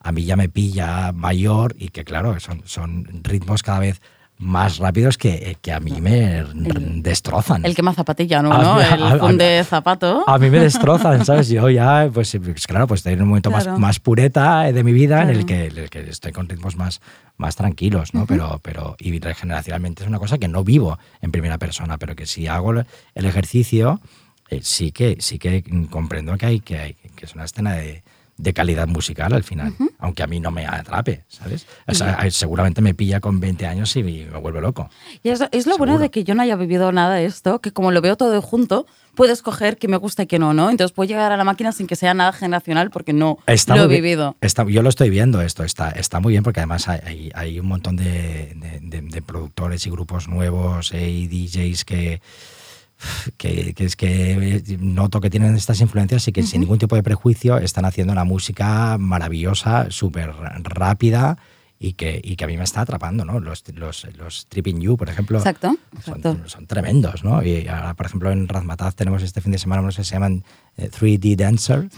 a 0.00 0.12
mí 0.12 0.24
ya 0.24 0.36
me 0.36 0.48
pilla 0.48 1.12
mayor 1.12 1.74
y 1.78 1.88
que, 1.90 2.04
claro, 2.04 2.38
son, 2.40 2.62
son 2.64 3.06
ritmos 3.22 3.62
cada 3.62 3.78
vez 3.80 4.00
más 4.40 4.78
rápidos 4.78 5.18
que, 5.18 5.58
que 5.60 5.70
a 5.70 5.80
mí 5.80 6.00
me 6.00 6.38
El- 6.38 7.02
destrozan. 7.02 7.64
El 7.64 7.74
quema 7.74 7.92
zapatilla, 7.92 8.40
¿no? 8.42 8.52
A 8.52 8.62
¿no? 8.62 8.80
El 9.12 9.20
funde 9.20 9.62
zapato. 9.64 10.24
A 10.26 10.38
mí 10.38 10.48
me 10.48 10.58
destrozan, 10.58 11.24
¿sabes? 11.26 11.48
Yo 11.50 11.68
ya, 11.68 12.08
pues, 12.12 12.36
pues, 12.42 12.66
claro, 12.66 12.86
pues 12.86 13.00
estoy 13.00 13.12
en 13.12 13.22
un 13.22 13.28
momento 13.28 13.50
Claro. 13.50 13.72
más, 13.72 13.78
más 13.78 14.00
pureta 14.00 14.62
de 14.72 14.82
mi 14.82 14.92
vida 14.92 15.22
en 15.22 15.28
el 15.28 15.44
que, 15.44 15.66
en 15.66 15.76
el 15.78 15.90
que 15.90 16.08
estoy 16.08 16.32
con 16.32 16.48
ritmos 16.48 16.74
más, 16.76 17.02
más 17.36 17.54
tranquilos, 17.54 18.14
¿no? 18.14 18.24
pero, 18.26 18.60
pero, 18.62 18.96
y 18.98 19.18
regeneracionalmente 19.20 20.02
es 20.04 20.08
una 20.08 20.18
cosa 20.18 20.38
que 20.38 20.48
no 20.48 20.64
vivo 20.64 20.98
en 21.20 21.32
primera 21.32 21.58
persona, 21.58 21.98
pero 21.98 22.16
que 22.16 22.24
si 22.26 22.46
hago 22.46 22.72
el 22.72 22.86
el 23.14 23.26
ejercicio, 23.26 24.00
eh, 24.48 24.60
sí, 24.62 24.90
que, 24.90 25.18
sí 25.20 25.38
que 25.38 25.62
comprendo 25.90 26.36
que 26.38 26.46
hay, 26.46 26.60
que 26.60 26.78
hay, 26.78 26.94
que 27.14 27.26
es 27.26 27.34
una 27.34 27.44
escena 27.44 27.74
de, 27.74 28.02
de 28.42 28.52
calidad 28.52 28.86
musical 28.88 29.32
al 29.32 29.44
final, 29.44 29.74
aunque 29.98 30.22
a 30.22 30.26
mí 30.26 30.40
no 30.40 30.50
me 30.50 30.66
atrape, 30.66 31.24
¿sabes? 31.28 31.66
O 31.86 31.94
sea, 31.94 32.18
seguramente 32.30 32.80
me 32.80 32.94
pilla 32.94 33.20
con 33.20 33.40
20 33.40 33.66
años 33.66 33.94
y 33.96 34.02
me 34.02 34.26
vuelve 34.40 34.60
loco. 34.60 34.88
Y 35.22 35.28
es, 35.30 35.40
es 35.52 35.66
lo 35.66 35.76
bueno 35.78 35.92
Seguro. 35.94 35.98
de 36.02 36.10
que 36.10 36.24
yo 36.24 36.34
no 36.34 36.42
haya 36.42 36.56
vivido 36.56 36.90
nada 36.92 37.14
de 37.16 37.24
esto, 37.26 37.60
que 37.60 37.72
como 37.72 37.90
lo 37.92 38.00
veo 38.00 38.16
todo 38.16 38.40
junto, 38.42 38.86
puedo 39.14 39.32
escoger 39.32 39.76
qué 39.76 39.88
me 39.88 39.96
gusta 39.96 40.22
y 40.22 40.26
qué 40.26 40.38
no, 40.38 40.54
¿no? 40.54 40.70
Entonces 40.70 40.92
puedo 40.94 41.08
llegar 41.08 41.32
a 41.32 41.36
la 41.36 41.44
máquina 41.44 41.72
sin 41.72 41.86
que 41.86 41.96
sea 41.96 42.14
nada 42.14 42.32
generacional 42.32 42.90
porque 42.90 43.12
no 43.12 43.38
Está 43.46 43.76
lo 43.76 43.84
he 43.84 43.88
vivido. 43.88 44.36
está- 44.40 44.64
yo 44.64 44.82
lo 44.82 44.88
estoy 44.88 45.10
viendo 45.10 45.40
esto, 45.42 45.64
está, 45.64 45.90
está 45.90 46.20
muy 46.20 46.32
bien 46.32 46.42
porque 46.42 46.60
además 46.60 46.88
hay, 46.88 47.00
hay- 47.04 47.30
hay 47.34 47.60
un 47.60 47.66
montón 47.66 47.96
de, 47.96 48.54
de- 48.56 48.78
de- 48.80 49.02
de 49.02 49.22
productores 49.22 49.86
y 49.86 49.90
grupos 49.90 50.28
nuevos 50.28 50.92
eh, 50.92 51.10
y 51.10 51.26
DJs 51.28 51.84
que, 51.84 52.22
que, 53.36 53.74
que 53.74 53.84
es 53.84 53.96
que 53.96 54.62
noto 54.80 55.20
que 55.20 55.30
tienen 55.30 55.54
estas 55.54 55.80
influencias 55.80 56.26
y 56.28 56.32
que 56.32 56.42
sin 56.42 56.60
ningún 56.60 56.78
tipo 56.78 56.96
de 56.96 57.02
prejuicio 57.02 57.58
están 57.58 57.84
haciendo 57.84 58.12
una 58.12 58.24
música 58.24 58.96
maravillosa, 58.98 59.86
súper 59.90 60.32
rápida 60.64 61.38
y 61.78 61.94
que, 61.94 62.20
y 62.22 62.36
que 62.36 62.44
a 62.44 62.46
mí 62.46 62.56
me 62.58 62.64
está 62.64 62.82
atrapando, 62.82 63.24
¿no? 63.24 63.40
Los, 63.40 63.64
los, 63.74 64.06
los 64.18 64.46
Tripping 64.48 64.80
You, 64.82 64.96
por 64.98 65.08
ejemplo. 65.08 65.38
Exacto, 65.38 65.68
Son, 66.04 66.16
exacto. 66.18 66.48
son 66.48 66.66
tremendos, 66.66 67.24
¿no? 67.24 67.42
Y 67.42 67.66
ahora, 67.68 67.94
por 67.94 68.04
ejemplo, 68.06 68.30
en 68.30 68.48
Razmataz 68.48 68.94
tenemos 68.94 69.22
este 69.22 69.40
fin 69.40 69.52
de 69.52 69.58
semana 69.58 69.80
unos 69.80 69.96
que 69.96 70.04
se 70.04 70.12
llaman 70.12 70.44
eh, 70.76 70.90
3D 70.90 71.36
Dancer, 71.36 71.88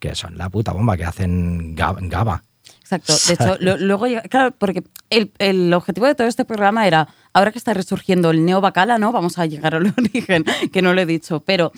que 0.00 0.14
son 0.16 0.36
la 0.36 0.48
puta 0.50 0.72
bomba, 0.72 0.96
que 0.96 1.04
hacen 1.04 1.76
gab- 1.76 1.98
GABA. 2.08 2.42
Exacto. 2.80 3.12
De 3.28 3.34
hecho, 3.34 3.56
lo- 3.60 3.76
luego, 3.78 4.06
llega- 4.06 4.22
claro, 4.22 4.52
porque 4.56 4.82
el, 5.10 5.30
el 5.38 5.72
objetivo 5.74 6.06
de 6.06 6.14
todo 6.14 6.26
este 6.26 6.44
programa 6.44 6.86
era, 6.86 7.08
ahora 7.32 7.52
que 7.52 7.58
está 7.58 7.72
resurgiendo 7.74 8.30
el 8.30 8.44
neobacala, 8.44 8.98
¿no? 8.98 9.12
Vamos 9.12 9.38
a 9.38 9.46
llegar 9.46 9.74
al 9.74 9.92
origen, 9.98 10.44
que 10.72 10.82
no 10.82 10.92
lo 10.94 11.00
he 11.00 11.06
dicho, 11.06 11.40
pero 11.40 11.72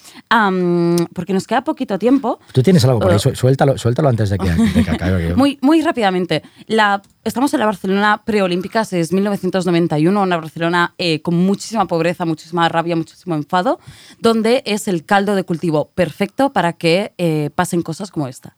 porque 1.14 1.32
nos 1.32 1.46
queda 1.46 1.62
poquito 1.64 1.98
tiempo. 1.98 2.38
Tú 2.52 2.62
tienes 2.62 2.84
algo 2.84 2.98
por 3.00 3.10
ahí, 3.10 3.16
Oh. 3.16 3.18
su- 3.18 3.34
suéltalo, 3.34 3.76
suéltalo 3.78 4.08
antes 4.08 4.30
de 4.30 4.38
que, 4.38 4.50
de 4.50 4.84
que 4.84 4.90
acabe. 4.90 5.34
Muy, 5.36 5.58
muy 5.60 5.82
rápidamente, 5.82 6.42
la, 6.66 7.02
estamos 7.24 7.52
en 7.54 7.60
la 7.60 7.66
Barcelona 7.66 8.22
preolímpicas, 8.24 8.92
es 8.92 9.12
1991, 9.12 10.22
una 10.22 10.36
Barcelona 10.36 10.94
eh, 10.98 11.20
con 11.22 11.34
muchísima 11.34 11.86
pobreza, 11.86 12.24
muchísima 12.24 12.68
rabia, 12.68 12.96
muchísimo 12.96 13.34
enfado, 13.34 13.78
donde 14.18 14.62
es 14.66 14.88
el 14.88 15.04
caldo 15.04 15.34
de 15.34 15.44
cultivo 15.44 15.90
perfecto 15.94 16.52
para 16.52 16.72
que 16.74 17.12
eh, 17.18 17.50
pasen 17.54 17.82
cosas 17.82 18.10
como 18.10 18.28
esta. 18.28 18.54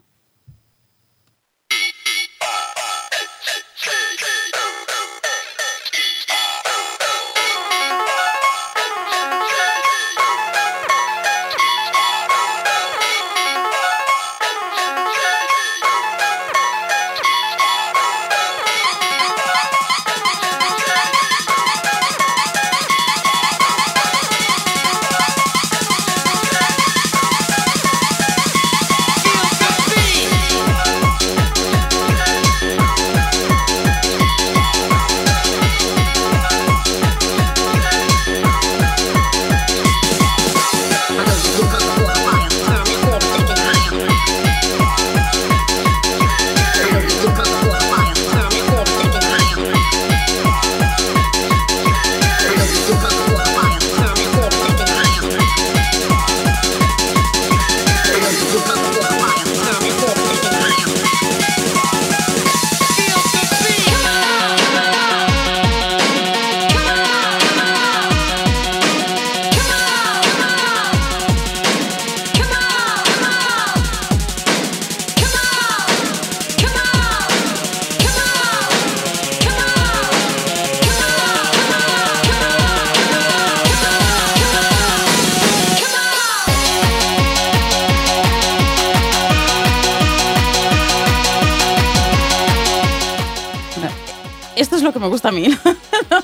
Esto 94.57 94.77
es 94.77 94.83
lo 94.83 94.93
que 94.93 94.99
me 95.01 95.09
gusta 95.09 95.29
a 95.29 95.33
mí. 95.33 95.49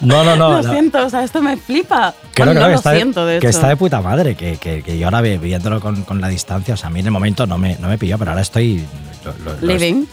No, 0.03 0.25
no, 0.25 0.37
no. 0.37 0.53
lo 0.53 0.63
la- 0.63 0.71
siento, 0.73 1.05
o 1.05 1.11
sea, 1.11 1.25
esto 1.25 1.43
me 1.43 1.57
flipa. 1.57 2.15
Creo 2.35 2.47
Bueno, 2.47 2.53
que, 2.53 2.61
no 2.61 2.67
que 2.67 2.73
lo 2.73 2.77
está, 2.79 2.95
siento, 2.95 3.27
de 3.27 3.39
que 3.41 3.49
hecho. 3.49 3.57
está 3.59 3.69
de 3.69 3.77
puta 3.77 4.01
madre, 4.01 4.35
que, 4.37 4.57
que- 4.57 4.83
que 4.83 4.99
yo 4.99 5.07
ahora 5.07 5.21
vi- 5.21 5.37
viéndolo 5.39 5.81
con, 5.81 6.03
con 6.05 6.21
la 6.21 6.29
distancia, 6.29 6.75
o 6.75 6.77
sea, 6.77 6.89
a 6.89 6.91
mí 6.91 7.01
en 7.01 7.07
el 7.07 7.13
momento 7.13 7.47
no 7.47 7.59
me, 7.59 7.77
no 7.79 7.89
me 7.89 7.99
pilló, 7.99 8.19
pero 8.19 8.31
ahora 8.31 8.43
estoy... 8.43 8.85
Lo, 9.25 9.35
lo- 9.45 9.61
Living. 9.67 10.05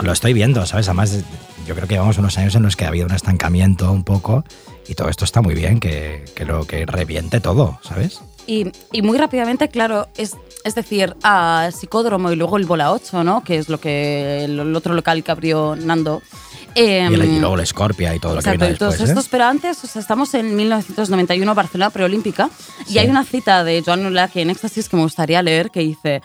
lo 0.00 0.12
estoy 0.12 0.32
viendo, 0.32 0.64
¿sabes? 0.66 0.88
Además, 0.88 1.24
yo 1.66 1.74
creo 1.74 1.86
que 1.88 1.94
llevamos 1.94 2.18
unos 2.18 2.36
años 2.38 2.54
en 2.54 2.62
los 2.62 2.76
que 2.76 2.84
ha 2.84 2.88
habido 2.88 3.06
un 3.06 3.12
estancamiento 3.14 3.90
un 3.90 4.04
poco 4.04 4.44
y 4.88 4.94
todo 4.94 5.08
esto 5.08 5.24
está 5.24 5.42
muy 5.42 5.54
bien, 5.54 5.80
que, 5.80 6.24
que 6.34 6.44
lo 6.44 6.64
que 6.66 6.86
reviente 6.86 7.40
todo, 7.40 7.78
¿sabes? 7.82 8.20
Y, 8.46 8.70
y 8.92 9.02
muy 9.02 9.18
rápidamente, 9.18 9.68
claro, 9.68 10.08
es, 10.16 10.36
es 10.64 10.74
decir, 10.76 11.16
a 11.24 11.70
Psicódromo 11.76 12.30
y 12.30 12.36
luego 12.36 12.56
el 12.58 12.64
Bola 12.64 12.92
8, 12.92 13.24
¿no? 13.24 13.42
Que 13.42 13.56
es 13.58 13.68
lo 13.68 13.80
que 13.80 14.44
el, 14.44 14.58
el 14.60 14.76
otro 14.76 14.94
local 14.94 15.24
que 15.24 15.32
abrió 15.32 15.74
Nando. 15.76 16.22
Em, 16.76 17.12
y, 17.12 17.40
luego 17.40 17.58
el 17.58 17.66
Scorpia 17.66 18.14
y 18.14 18.20
todo 18.20 18.34
lo 18.34 18.40
Exacto, 18.40 18.58
que 18.58 18.64
viene 18.64 18.74
y 18.74 18.78
todos 18.78 18.98
después, 18.98 19.24
¿eh? 19.24 19.28
pero 19.30 19.44
antes, 19.44 19.82
o 19.82 19.86
sea, 19.86 20.00
estamos 20.00 20.34
en 20.34 20.54
1991, 20.54 21.54
Barcelona 21.54 21.90
preolímpica, 21.90 22.50
Sí. 22.86 22.94
y 22.94 22.98
hay 22.98 23.08
una 23.08 23.24
cita 23.24 23.64
de 23.64 23.82
Joan 23.84 24.02
Nulac 24.02 24.36
en 24.36 24.50
Éxtasis 24.50 24.88
que 24.88 24.96
me 24.96 25.02
gustaría 25.02 25.42
leer 25.42 25.70
que 25.70 25.80
dice. 25.80 26.20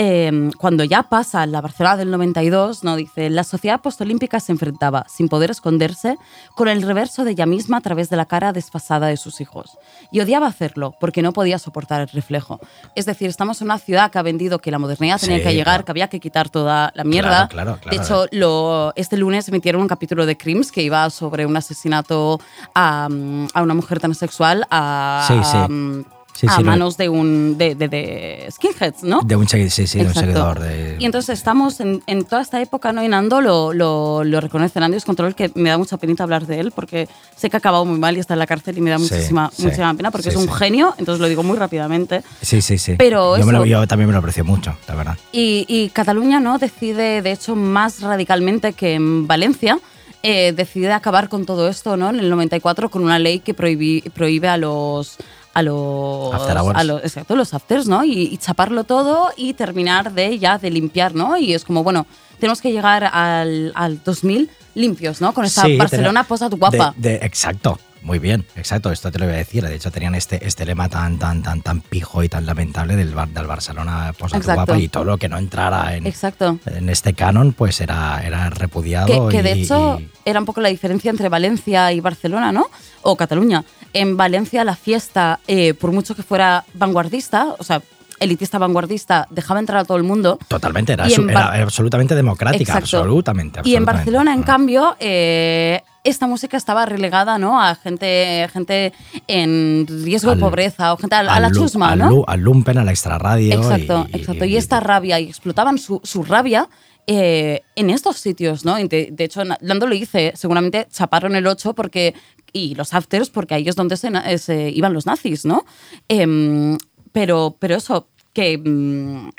Eh, 0.00 0.50
cuando 0.58 0.84
ya 0.84 1.02
pasa 1.02 1.44
la 1.46 1.60
Barcelona 1.60 1.96
del 1.96 2.12
92, 2.12 2.84
¿no? 2.84 2.94
dice, 2.94 3.30
la 3.30 3.42
sociedad 3.42 3.80
postolímpica 3.80 4.38
se 4.38 4.52
enfrentaba, 4.52 5.04
sin 5.08 5.28
poder 5.28 5.50
esconderse, 5.50 6.16
con 6.54 6.68
el 6.68 6.82
reverso 6.82 7.24
de 7.24 7.32
ella 7.32 7.46
misma 7.46 7.78
a 7.78 7.80
través 7.80 8.08
de 8.08 8.16
la 8.16 8.24
cara 8.26 8.52
desfasada 8.52 9.08
de 9.08 9.16
sus 9.16 9.40
hijos. 9.40 9.76
Y 10.12 10.20
odiaba 10.20 10.46
hacerlo, 10.46 10.94
porque 11.00 11.20
no 11.20 11.32
podía 11.32 11.58
soportar 11.58 12.00
el 12.02 12.08
reflejo. 12.08 12.60
Es 12.94 13.06
decir, 13.06 13.28
estamos 13.28 13.60
en 13.60 13.66
una 13.66 13.78
ciudad 13.80 14.12
que 14.12 14.18
ha 14.18 14.22
vendido 14.22 14.60
que 14.60 14.70
la 14.70 14.78
modernidad 14.78 15.18
tenía 15.20 15.38
Sí, 15.38 15.42
que 15.42 15.50
llegar, 15.52 15.64
claro. 15.78 15.84
que 15.86 15.90
había 15.90 16.08
que 16.08 16.20
quitar 16.20 16.48
toda 16.48 16.92
la 16.94 17.02
mierda. 17.02 17.48
Claro, 17.48 17.78
claro, 17.80 17.90
De 17.90 17.96
hecho, 18.00 18.26
lo, 18.30 18.92
este 18.94 19.16
lunes 19.16 19.48
emitieron 19.48 19.82
un 19.82 19.88
capítulo 19.88 20.26
de 20.26 20.36
Crims 20.36 20.70
que 20.70 20.82
iba 20.82 21.10
sobre 21.10 21.44
un 21.44 21.56
asesinato 21.56 22.40
a, 22.72 23.08
mm, 23.10 23.48
a 23.52 23.62
una 23.62 23.74
mujer 23.74 23.98
transexual 23.98 24.64
a, 24.70 25.24
Sí, 25.26 25.34
sí. 25.42 25.56
a, 25.56 25.66
mm, 25.68 26.04
Sí, 26.38 26.46
a 26.46 26.52
sí, 26.56 26.62
lo- 26.62 26.70
manos 26.70 26.96
de 26.96 27.08
un 27.08 27.58
de, 27.58 27.74
de- 27.74 27.88
de 27.88 28.46
skinheads, 28.52 29.02
¿no? 29.02 29.22
De 29.24 29.34
un, 29.34 29.48
sí, 29.48 29.68
sí, 29.70 29.98
de 29.98 30.06
un 30.06 30.14
seguidor. 30.14 30.60
De, 30.60 30.94
Y 31.00 31.04
entonces 31.04 31.36
estamos 31.36 31.80
en, 31.80 32.00
en 32.06 32.24
toda 32.24 32.42
esta 32.42 32.62
época, 32.62 32.92
¿no? 32.92 33.02
Y 33.02 33.08
Nando 33.08 33.40
lo, 33.40 33.72
lo, 33.72 34.22
lo 34.22 34.40
reconoce, 34.40 34.78
Nando 34.78 34.96
Control, 35.04 35.34
que 35.34 35.50
me 35.56 35.70
da 35.70 35.78
mucha 35.78 35.96
penita 35.96 36.22
hablar 36.22 36.46
de 36.46 36.60
él 36.60 36.70
porque 36.70 37.08
sé 37.36 37.50
que 37.50 37.56
ha 37.56 37.58
acabado 37.58 37.84
muy 37.84 37.98
mal 37.98 38.16
y 38.16 38.20
está 38.20 38.34
en 38.34 38.38
la 38.38 38.46
cárcel 38.46 38.78
y 38.78 38.80
me 38.80 38.90
da 38.90 38.98
muchísima, 38.98 39.50
muchísima 39.58 39.92
pena 39.94 40.10
porque 40.12 40.28
es 40.28 40.36
un 40.36 40.48
genio, 40.52 40.94
entonces 40.98 41.20
lo 41.20 41.28
digo 41.28 41.42
muy 41.42 41.56
rápidamente. 41.58 42.22
sí, 42.40 42.62
sí, 42.62 42.78
sí. 42.78 42.94
Pero 42.96 43.36
yo, 43.36 43.44
me 43.44 43.50
lo- 43.52 43.58
eso- 43.58 43.66
yo 43.66 43.86
también 43.88 44.06
me 44.06 44.12
lo 44.12 44.20
aprecio 44.20 44.44
mucho, 44.44 44.76
la 44.86 44.94
verdad. 44.94 45.16
Y, 45.32 45.64
y 45.68 45.88
Cataluña 45.88 46.38
no 46.38 46.58
decide, 46.58 47.20
de 47.20 47.32
hecho, 47.32 47.56
más 47.56 48.00
radicalmente 48.00 48.74
que 48.74 48.94
en 48.94 49.26
Valencia, 49.26 49.80
eh, 50.22 50.52
decide 50.52 50.92
acabar 50.92 51.28
con 51.28 51.46
todo 51.46 51.68
esto 51.68 51.96
¿no? 51.96 52.10
en 52.10 52.18
el 52.20 52.28
94 52.30 52.90
con 52.90 53.02
una 53.04 53.18
ley 53.18 53.38
que 53.40 53.54
prohíbe 53.54 54.48
a 54.48 54.56
los 54.56 55.16
a 55.58 55.62
los, 55.62 56.34
After 56.34 56.56
hours. 56.58 56.78
a 56.78 56.84
los 56.84 57.02
exacto, 57.02 57.36
los 57.36 57.54
afters, 57.54 57.86
¿no? 57.88 58.04
Y, 58.04 58.12
y 58.32 58.36
chaparlo 58.38 58.84
todo 58.84 59.30
y 59.36 59.54
terminar 59.54 60.12
de 60.12 60.38
ya 60.38 60.58
de 60.58 60.70
limpiar, 60.70 61.14
¿no? 61.14 61.36
Y 61.36 61.54
es 61.54 61.64
como, 61.64 61.82
bueno, 61.82 62.06
tenemos 62.38 62.60
que 62.60 62.72
llegar 62.72 63.04
al, 63.04 63.72
al 63.74 64.02
2000 64.04 64.50
limpios, 64.74 65.20
¿no? 65.20 65.32
Con 65.34 65.44
esta 65.44 65.62
Sí, 65.62 65.76
Barcelona 65.76 66.24
tenía- 66.24 66.28
post 66.28 66.54
guapa. 66.54 66.94
de- 66.96 67.18
de- 67.18 67.26
exacto, 67.26 67.78
muy 68.02 68.20
bien, 68.20 68.44
exacto, 68.54 68.92
esto 68.92 69.10
te 69.10 69.18
lo 69.18 69.24
iba 69.24 69.34
a 69.34 69.38
decir. 69.38 69.64
De 69.66 69.74
hecho, 69.74 69.90
tenían 69.90 70.14
este, 70.14 70.46
este 70.46 70.64
lema 70.64 70.88
tan, 70.88 71.18
tan, 71.18 71.42
tan, 71.42 71.62
tan 71.62 71.80
pijo 71.80 72.22
y 72.22 72.28
tan 72.28 72.46
lamentable 72.46 72.94
del, 72.94 73.12
Bar- 73.12 73.28
del 73.30 73.46
Barcelona 73.48 74.10
Exacto. 74.16 74.54
guapa 74.54 74.78
y 74.78 74.86
todo 74.88 75.02
lo 75.04 75.18
que 75.18 75.28
no 75.28 75.36
entrara 75.36 75.96
en, 75.96 76.06
Exacto. 76.06 76.60
en 76.66 76.88
este 76.90 77.14
canon, 77.14 77.52
pues 77.54 77.80
era, 77.80 78.22
era 78.24 78.50
repudiado. 78.50 79.28
Que, 79.28 79.36
que 79.38 79.42
de 79.42 79.52
hecho 79.52 79.98
y- 80.00 80.08
era 80.24 80.38
un 80.38 80.46
poco 80.46 80.60
la 80.60 80.68
diferencia 80.68 81.10
entre 81.10 81.28
Valencia 81.28 81.90
y 81.92 81.98
Barcelona, 81.98 82.52
¿no? 82.52 82.66
O 83.02 83.16
Cataluña. 83.16 83.64
En 83.92 84.16
Valencia 84.16 84.64
la 84.64 84.76
fiesta, 84.76 85.40
eh, 85.46 85.74
por 85.74 85.92
mucho 85.92 86.14
que 86.14 86.22
fuera 86.22 86.64
vanguardista, 86.74 87.54
o 87.58 87.64
sea, 87.64 87.80
elitista 88.20 88.58
vanguardista 88.58 89.26
dejaba 89.30 89.60
entrar 89.60 89.78
a 89.80 89.84
todo 89.84 89.96
el 89.96 90.02
mundo. 90.02 90.38
Totalmente, 90.48 90.92
era, 90.92 91.08
su- 91.08 91.26
absolutamente 91.30 92.14
democrática, 92.14 92.76
absolutamente, 92.76 93.60
Y 93.64 93.76
en. 93.76 93.84
Barcelona, 93.84 94.32
en 94.34 94.42
Ah. 94.42 94.44
cambio, 94.44 94.96
eh, 94.98 95.80
esta 96.04 96.26
música 96.26 96.56
estaba 96.56 96.84
relegada 96.86 97.38
¿no? 97.38 97.60
a 97.62 97.74
gente, 97.76 98.48
gente 98.52 98.92
en 99.26 99.86
riesgo 100.04 100.30
Al- 100.32 100.36
de 100.38 100.40
pobreza 100.40 100.92
o 100.92 100.96
gente 100.96 101.14
a, 101.16 101.20
a 101.20 101.40
la 101.40 101.48
lu- 101.48 101.54
chusma, 101.60 101.92
al 101.92 101.98
¿no? 101.98 102.24
Al 102.26 102.40
lumpen, 102.40 102.78
a 102.78 102.84
la 102.84 102.90
extrarradio. 102.90 103.54
Exacto, 103.54 104.06
y, 104.12 104.16
exacto. 104.16 104.44
Y 104.44 104.56
esta 104.56 104.80
rabia, 104.80 105.20
y 105.20 105.28
explotaban 105.28 105.78
su, 105.78 106.00
su 106.02 106.24
rabia 106.24 106.68
eh, 107.06 107.62
en 107.76 107.88
estos 107.90 108.16
sitios, 108.18 108.64
¿no? 108.64 108.74
De, 108.76 109.08
de 109.12 109.24
hecho, 109.24 109.42
Nando 109.44 109.86
lo 109.86 109.94
dice, 109.94 110.32
seguramente 110.34 110.86
chaparon 110.92 111.36
el 111.36 111.46
8 111.46 111.72
porque, 111.74 112.14
y 112.52 112.74
los 112.74 112.94
afters 112.94 113.30
porque 113.30 113.54
ahí 113.54 113.68
es 113.68 113.76
donde 113.76 113.96
se, 113.96 114.08
eh, 114.08 114.38
se 114.38 114.70
iban 114.70 114.92
los 114.92 115.06
nazis, 115.06 115.44
¿no? 115.44 115.64
Em, 116.08 116.78
pero, 117.12 117.56
pero 117.58 117.76
eso, 117.76 118.08
que 118.32 118.58
mm, 118.58 119.30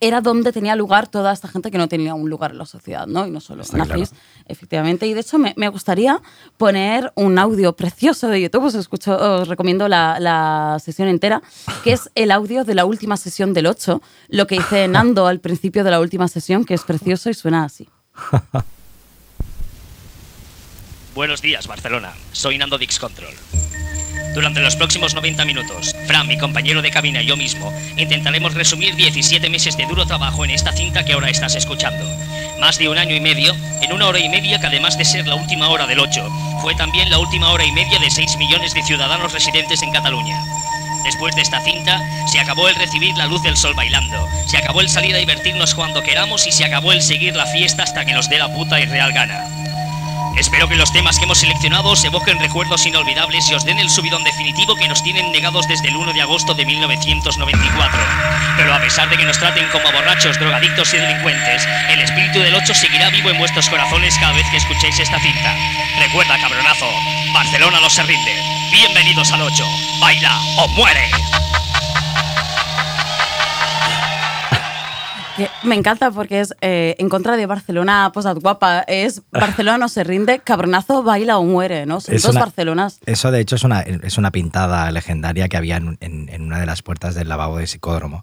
era 0.00 0.20
donde 0.20 0.52
tenía 0.52 0.76
lugar 0.76 1.08
toda 1.08 1.32
esta 1.32 1.48
gente 1.48 1.70
que 1.70 1.78
no 1.78 1.88
tenía 1.88 2.14
un 2.14 2.28
lugar 2.28 2.50
en 2.50 2.58
la 2.58 2.66
sociedad, 2.66 3.06
¿no? 3.06 3.26
Y 3.26 3.30
no 3.30 3.40
solo 3.40 3.62
Está 3.62 3.78
nazis, 3.78 4.10
claro. 4.10 4.24
efectivamente. 4.46 5.06
Y 5.06 5.14
de 5.14 5.20
hecho 5.20 5.38
me, 5.38 5.54
me 5.56 5.68
gustaría 5.68 6.20
poner 6.58 7.12
un 7.14 7.38
audio 7.38 7.74
precioso 7.74 8.28
de 8.28 8.42
YouTube, 8.42 8.64
os, 8.64 8.74
escucho, 8.74 9.16
os 9.16 9.48
recomiendo 9.48 9.88
la, 9.88 10.20
la 10.20 10.78
sesión 10.82 11.08
entera, 11.08 11.42
que 11.82 11.92
es 11.92 12.10
el 12.14 12.30
audio 12.30 12.64
de 12.64 12.74
la 12.74 12.84
última 12.84 13.16
sesión 13.16 13.54
del 13.54 13.66
8, 13.66 14.02
lo 14.28 14.46
que 14.46 14.56
hice 14.56 14.86
Nando 14.88 15.26
al 15.26 15.40
principio 15.40 15.82
de 15.82 15.90
la 15.90 16.00
última 16.00 16.28
sesión, 16.28 16.64
que 16.64 16.74
es 16.74 16.82
precioso 16.82 17.30
y 17.30 17.34
suena 17.34 17.64
así. 17.64 17.88
Buenos 21.16 21.40
días, 21.40 21.66
Barcelona. 21.66 22.12
Soy 22.32 22.58
Nando 22.58 22.76
Dix 22.76 22.98
Control. 22.98 23.32
Durante 24.34 24.60
los 24.60 24.76
próximos 24.76 25.14
90 25.14 25.46
minutos, 25.46 25.96
Fran, 26.06 26.28
mi 26.28 26.36
compañero 26.36 26.82
de 26.82 26.90
cabina 26.90 27.22
y 27.22 27.26
yo 27.26 27.38
mismo, 27.38 27.72
intentaremos 27.96 28.52
resumir 28.52 28.94
17 28.96 29.48
meses 29.48 29.78
de 29.78 29.86
duro 29.86 30.04
trabajo 30.04 30.44
en 30.44 30.50
esta 30.50 30.72
cinta 30.72 31.06
que 31.06 31.14
ahora 31.14 31.30
estás 31.30 31.54
escuchando. 31.54 32.04
Más 32.60 32.76
de 32.76 32.90
un 32.90 32.98
año 32.98 33.16
y 33.16 33.20
medio, 33.22 33.56
en 33.80 33.94
una 33.94 34.08
hora 34.08 34.18
y 34.18 34.28
media 34.28 34.60
que 34.60 34.66
además 34.66 34.98
de 34.98 35.06
ser 35.06 35.26
la 35.26 35.36
última 35.36 35.70
hora 35.70 35.86
del 35.86 36.00
8, 36.00 36.22
fue 36.60 36.74
también 36.74 37.08
la 37.08 37.18
última 37.18 37.50
hora 37.50 37.64
y 37.64 37.72
media 37.72 37.98
de 37.98 38.10
6 38.10 38.36
millones 38.36 38.74
de 38.74 38.82
ciudadanos 38.82 39.32
residentes 39.32 39.80
en 39.80 39.92
Cataluña. 39.92 40.38
Después 41.02 41.34
de 41.34 41.40
esta 41.40 41.62
cinta, 41.62 41.98
se 42.30 42.40
acabó 42.40 42.68
el 42.68 42.74
recibir 42.74 43.16
la 43.16 43.24
luz 43.24 43.42
del 43.42 43.56
sol 43.56 43.72
bailando, 43.74 44.28
se 44.46 44.58
acabó 44.58 44.82
el 44.82 44.90
salir 44.90 45.14
a 45.14 45.18
divertirnos 45.18 45.74
cuando 45.74 46.02
queramos 46.02 46.46
y 46.46 46.52
se 46.52 46.66
acabó 46.66 46.92
el 46.92 47.00
seguir 47.00 47.34
la 47.34 47.46
fiesta 47.46 47.84
hasta 47.84 48.04
que 48.04 48.12
nos 48.12 48.28
dé 48.28 48.36
la 48.36 48.52
puta 48.52 48.78
y 48.78 48.84
real 48.84 49.14
gana. 49.14 49.65
Espero 50.36 50.68
que 50.68 50.76
los 50.76 50.92
temas 50.92 51.18
que 51.18 51.24
hemos 51.24 51.38
seleccionado 51.38 51.88
os 51.88 52.04
evoquen 52.04 52.38
recuerdos 52.38 52.84
inolvidables 52.84 53.48
y 53.48 53.54
os 53.54 53.64
den 53.64 53.78
el 53.78 53.88
subidón 53.88 54.22
definitivo 54.22 54.76
que 54.76 54.86
nos 54.86 55.02
tienen 55.02 55.32
negados 55.32 55.66
desde 55.66 55.88
el 55.88 55.96
1 55.96 56.12
de 56.12 56.20
agosto 56.20 56.54
de 56.54 56.66
1994. 56.66 57.98
Pero 58.58 58.74
a 58.74 58.80
pesar 58.80 59.08
de 59.08 59.16
que 59.16 59.24
nos 59.24 59.38
traten 59.38 59.66
como 59.68 59.90
borrachos, 59.92 60.38
drogadictos 60.38 60.92
y 60.92 60.98
delincuentes, 60.98 61.66
el 61.88 62.00
espíritu 62.00 62.40
del 62.40 62.54
8 62.54 62.74
seguirá 62.74 63.08
vivo 63.08 63.30
en 63.30 63.38
vuestros 63.38 63.68
corazones 63.70 64.18
cada 64.18 64.32
vez 64.32 64.46
que 64.50 64.58
escuchéis 64.58 64.98
esta 65.00 65.18
cinta. 65.20 65.56
Recuerda, 65.98 66.38
cabronazo, 66.38 66.90
Barcelona 67.32 67.80
no 67.80 67.88
se 67.88 68.02
rinde. 68.02 68.42
Bienvenidos 68.70 69.32
al 69.32 69.40
8. 69.40 69.64
Baila 70.00 70.38
o 70.58 70.68
muere. 70.68 71.10
Que 75.36 75.48
me 75.64 75.74
encanta 75.74 76.10
porque 76.10 76.40
es 76.40 76.54
eh, 76.62 76.94
en 76.98 77.08
contra 77.10 77.36
de 77.36 77.44
Barcelona 77.46 78.10
posad 78.14 78.36
guapa, 78.38 78.80
es 78.86 79.22
Barcelona 79.30 79.76
no 79.76 79.88
se 79.88 80.02
rinde, 80.02 80.38
cabronazo 80.38 81.02
baila 81.02 81.36
o 81.38 81.44
muere, 81.44 81.84
¿no? 81.84 82.00
Son 82.00 82.14
Es 82.14 82.22
dos 82.22 82.30
una- 82.32 82.40
Barcelonas. 82.40 83.00
Eso, 83.04 83.30
de 83.30 83.40
hecho, 83.40 83.56
es 83.56 83.64
una, 83.64 83.80
es 83.80 84.16
una 84.16 84.30
pintada 84.30 84.90
legendaria 84.92 85.48
que 85.48 85.56
había 85.58 85.76
en, 85.76 85.98
en- 86.00 86.28
en 86.30 86.42
una 86.42 86.58
de 86.60 86.64
las 86.66 86.82
puertas 86.82 87.14
del 87.14 87.28
lavabo 87.28 87.58
de 87.58 87.66
Psicódromo, 87.66 88.22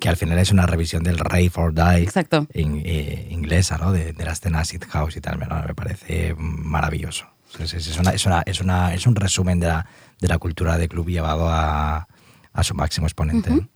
que 0.00 0.08
al 0.08 0.16
final 0.16 0.38
es 0.38 0.52
una 0.52 0.66
revisión 0.66 1.02
del 1.02 1.18
Rave 1.18 1.50
or 1.56 1.74
Die 1.74 2.02
Exacto. 2.02 2.46
in- 2.54 2.82
eh, 2.84 3.26
inglesa, 3.30 3.78
¿no? 3.78 3.90
De, 3.90 4.12
de 4.12 4.24
la 4.24 4.32
escena 4.32 4.60
acid 4.60 4.82
house 4.88 5.16
y 5.16 5.20
tal. 5.20 5.38
Me, 5.38 5.46
me 5.46 5.74
parece 5.74 6.34
maravilloso. 6.38 7.26
Es, 7.58 7.74
es- 7.74 7.98
una- 7.98 8.10
es 8.12 8.24
una- 8.24 8.42
es 8.46 8.60
una- 8.60 8.94
es 8.94 9.06
un 9.06 9.16
resumen 9.16 9.58
de 9.58 9.66
la, 9.66 9.86
de 10.20 10.28
la 10.28 10.38
cultura 10.38 10.78
de 10.78 10.88
club 10.88 11.08
llevado 11.08 11.48
a, 11.50 12.06
a 12.52 12.62
su 12.62 12.74
máximo 12.74 13.06
exponente. 13.06 13.50
¿no? 13.50 13.68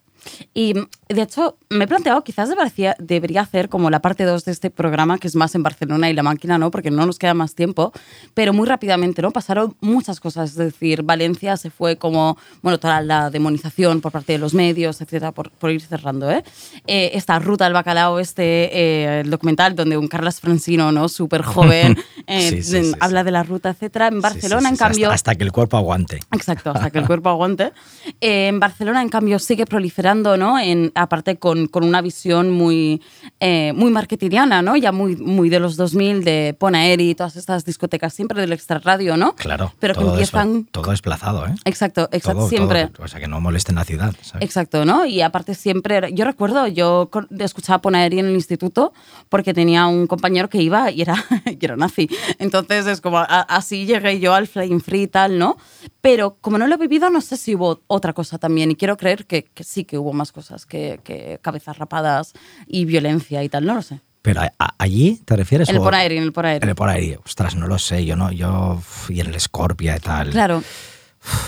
Y 0.55 0.75
de 1.09 1.23
hecho, 1.23 1.57
me 1.71 1.85
he 1.85 1.89
planteado, 1.89 2.23
quizás 2.25 2.49
debería, 2.49 2.97
debería 2.99 3.41
hacer 3.43 3.69
como 3.69 3.91
la 3.91 4.01
parte 4.01 4.25
2 4.25 4.45
de 4.45 4.53
este 4.53 4.71
programa, 4.71 5.19
que 5.19 5.29
es 5.29 5.37
más 5.37 5.55
en 5.55 5.63
Barcelona 5.63 6.11
y 6.11 6.15
la 6.15 6.23
máquina, 6.23 6.59
¿no? 6.59 6.71
Porque 6.71 6.91
no 6.91 7.07
nos 7.07 7.19
queda 7.19 7.35
más 7.35 7.55
tiempo, 7.55 7.93
pero 8.35 8.53
muy 8.53 8.67
rápidamente, 8.67 9.23
¿no? 9.23 9.31
Pasaron 9.31 9.77
muchas 9.81 10.21
cosas, 10.21 10.51
es 10.51 10.57
decir, 10.57 11.03
Valencia 11.03 11.57
se 11.57 11.71
fue 11.71 11.97
como, 11.97 12.37
bueno, 12.63 12.79
toda 12.79 13.01
la 13.03 13.31
demonización 13.31 14.01
por 14.01 14.13
parte 14.13 14.33
de 14.33 14.39
los 14.39 14.55
medios, 14.55 15.01
etcétera, 15.01 15.33
por, 15.33 15.51
por 15.51 15.71
ir 15.71 15.81
cerrando, 15.83 16.31
¿eh? 16.31 16.43
Eh, 16.87 17.11
Esta 17.15 17.39
ruta 17.39 17.67
al 17.67 17.73
bacalao, 17.73 18.19
este 18.19 18.45
eh, 18.73 19.21
el 19.21 19.31
documental 19.31 19.75
donde 19.75 19.97
un 19.97 20.09
Carlos 20.09 20.41
Francino, 20.41 20.93
¿no? 20.93 21.09
Súper 21.09 21.43
joven, 21.43 21.97
eh, 22.27 22.51
Sí, 22.51 22.63
sí, 22.63 22.85
sí, 22.85 22.93
habla 23.01 23.23
de 23.25 23.31
la 23.31 23.43
ruta, 23.43 23.71
etcétera. 23.71 24.09
En 24.09 24.21
Barcelona, 24.21 24.69
en 24.69 24.77
sí, 24.77 24.83
hasta- 24.83 24.89
cambio... 24.89 25.11
Hasta, 25.11 25.35
que 25.35 25.45
el 25.45 25.53
cuerpo 25.53 25.77
aguante. 25.77 26.21
Exacto, 26.33 26.71
hasta 26.71 26.91
que 26.91 26.99
el 26.99 27.07
cuerpo 27.07 27.29
aguante. 27.29 27.73
Eh, 28.21 28.49
en 28.49 28.59
Barcelona, 28.61 29.03
en 29.03 29.09
cambio, 29.09 29.39
sigue 29.39 29.67
proliferando, 29.67 30.16
¿no? 30.23 30.59
En, 30.59 30.93
aparte 30.95 31.37
con, 31.37 31.67
con 31.69 31.85
una 31.85 32.01
visión 32.01 32.51
muy, 32.51 33.03
eh, 33.41 33.73
muy 33.75 33.91
marketingiana, 33.91 34.63
¿no? 34.63 34.77
Ya 34.77 34.93
muy, 34.93 35.17
muy 35.17 35.49
de 35.49 35.61
los 35.61 35.77
2000, 35.77 36.25
de 36.25 36.57
Ponaeri 36.59 37.11
y 37.11 37.15
todas 37.15 37.37
estas 37.37 37.65
discotecas, 37.65 38.15
siempre 38.15 38.41
del 38.41 38.53
extrarradio, 38.53 39.17
¿no? 39.17 39.35
Claro. 39.35 39.73
Pero 39.79 39.95
que 39.95 40.01
todo 40.01 40.11
empiezan... 40.13 40.65
despla- 40.65 40.71
todo 40.73 40.91
desplazado, 40.91 41.47
¿eh? 41.47 41.55
Exacto, 41.65 42.09
exacto, 42.13 42.41
Todo- 42.41 42.49
siempre. 42.49 42.87
todo, 42.89 43.05
o 43.05 43.09
sea, 43.09 43.21
que 43.21 43.29
no 43.29 43.41
molesten 43.41 43.75
la 43.75 43.85
ciudad. 43.85 44.15
¿sabes? 44.23 44.45
Exacto, 44.45 44.85
¿no? 44.85 45.05
Y 45.07 45.21
aparte 45.21 45.55
siempre, 45.55 46.13
yo 46.13 46.25
recuerdo, 46.25 46.67
yo 46.67 47.11
escuchaba 47.39 47.81
Ponaeri 47.83 48.19
en 48.19 48.27
el 48.27 48.35
instituto 48.35 48.93
porque 49.29 49.53
tenía 49.53 49.87
un 49.87 50.07
compañero 50.07 50.49
que 50.49 50.63
iba 50.63 50.91
y 50.91 51.03
era, 51.03 51.23
y 51.47 51.59
era 51.65 51.77
nazi. 51.77 52.09
Entonces 52.39 52.87
es 52.87 53.01
como, 53.01 53.19
a- 53.19 53.25
así 53.25 53.87
llegué 53.87 54.19
yo 54.21 54.35
al 54.35 54.47
Flying 54.47 54.81
Free 54.81 55.03
y 55.03 55.07
tal, 55.09 55.39
¿no? 55.39 55.57
Pero 56.01 56.37
como 56.41 56.57
no 56.59 56.67
lo 56.67 56.75
he 56.75 56.79
vivido, 56.79 57.11
no 57.11 57.21
sé 57.21 57.37
si 57.37 57.55
hubo 57.57 57.81
otra 57.89 58.13
cosa 58.13 58.39
también. 58.39 58.71
Y 58.71 58.77
quiero 58.77 58.97
creer 58.97 59.27
que, 59.27 59.45
que 59.45 59.65
sí 59.65 59.85
que 59.85 59.99
hubo 59.99 60.06
más 60.13 60.33
cosas 60.33 60.67
que, 60.67 61.01
que 61.05 61.39
cabezas 61.43 61.79
rapadas 61.79 62.33
y 62.67 62.85
violencia 62.85 63.43
y 63.45 63.49
tal, 63.49 63.65
no 63.67 63.75
lo 63.75 63.83
sé. 63.83 64.01
Pero 64.23 64.41
a- 64.41 64.53
a- 64.59 64.75
allí, 64.79 65.23
¿te 65.25 65.37
refieres? 65.37 65.69
En 65.69 65.77
el 65.77 65.81
Ponaeri, 65.83 66.17
en 66.17 66.23
el 66.25 66.33
Ponaeri. 66.33 66.63
En 66.65 66.69
el 66.69 66.75
Ponaeri, 66.75 67.17
ostras, 67.25 67.55
no 67.55 67.67
lo 67.69 67.79
sé, 67.79 68.05
yo 68.05 68.17
no, 68.17 68.33
yo, 68.33 68.83
y 69.09 69.21
en 69.21 69.29
el 69.29 69.41
Scorpia 69.41 69.97
y 69.97 70.01
tal. 70.01 70.31
Claro, 70.31 70.63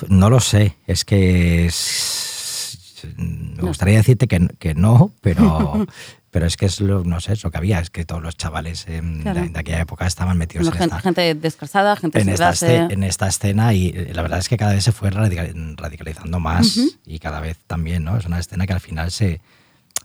No 0.09 0.29
lo 0.31 0.41
sé, 0.41 0.77
es 0.87 1.05
que 1.05 1.67
es- 1.67 3.05
me 3.17 3.63
gustaría 3.63 3.97
decirte 3.99 4.27
que, 4.27 4.49
que 4.59 4.75
no, 4.75 5.13
pero, 5.21 5.87
pero 6.31 6.47
es 6.47 6.57
que 6.57 6.67
es 6.67 6.81
lo, 6.81 7.05
no 7.05 7.21
sé, 7.21 7.33
es 7.33 7.43
lo 7.43 7.51
que 7.51 7.59
había, 7.59 7.79
es 7.81 7.91
que 7.91 8.05
todos 8.05 8.23
los 8.23 8.37
chavales 8.37 8.85
Claro. 9.23 9.41
de, 9.43 9.49
de 9.49 9.59
aquella 9.59 9.81
época 9.81 10.07
estaban 10.07 10.37
metidos 10.37 10.67
Bueno, 10.69 10.77
en 10.77 10.79
gente, 10.91 10.97
esta, 10.97 11.03
gente 11.03 11.35
descasada, 11.35 11.97
gente 11.97 12.19
en, 12.19 12.25
sin 12.25 12.33
esta 12.35 12.45
clase. 12.47 12.77
en 12.91 13.03
esta 13.03 13.29
escena 13.29 13.73
y 13.75 13.89
eh, 13.89 14.13
la 14.15 14.23
verdad 14.23 14.39
es 14.39 14.49
que 14.49 14.57
cada 14.57 14.73
vez 14.75 14.85
se 14.85 14.93
fue 14.93 15.11
radica- 15.11 15.49
radicalizando 15.77 16.39
más 16.41 16.79
y 17.07 17.19
cada 17.19 17.41
vez 17.41 17.57
también, 17.67 18.05
¿no? 18.05 18.17
Es 18.17 18.27
una 18.27 18.39
escena 18.39 18.67
que 18.67 18.73
al 18.75 18.81
final 18.81 19.11
se, 19.11 19.41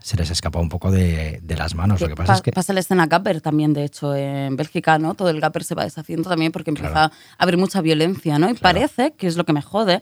se 0.01 0.17
les 0.17 0.29
escapó 0.29 0.59
un 0.59 0.69
poco 0.69 0.91
de, 0.91 1.39
de 1.43 1.55
las 1.57 1.75
manos. 1.75 2.01
Lo 2.01 2.07
que 2.09 2.15
pasa 2.15 2.33
Pa- 2.33 2.35
es 2.37 2.41
que... 2.41 2.51
Pasa 2.51 2.73
la 2.73 2.79
escena 2.81 3.05
Gapper 3.07 3.41
también, 3.41 3.73
de 3.73 3.83
hecho, 3.85 4.15
en 4.15 4.55
Bélgica, 4.55 4.97
¿no? 4.99 5.13
Todo 5.15 5.29
el 5.29 5.39
Gapper 5.39 5.63
se 5.63 5.75
va 5.75 5.83
deshaciendo 5.83 6.29
también 6.29 6.51
porque 6.51 6.71
empieza 6.71 6.91
Claro. 6.91 7.13
a 7.37 7.43
haber 7.43 7.57
mucha 7.57 7.79
violencia, 7.81 8.39
¿no? 8.39 8.49
Y 8.49 8.55
Claro. 8.55 8.79
parece, 8.79 9.13
que 9.13 9.27
es 9.27 9.35
lo 9.37 9.45
que 9.45 9.53
me 9.53 9.61
jode, 9.61 10.01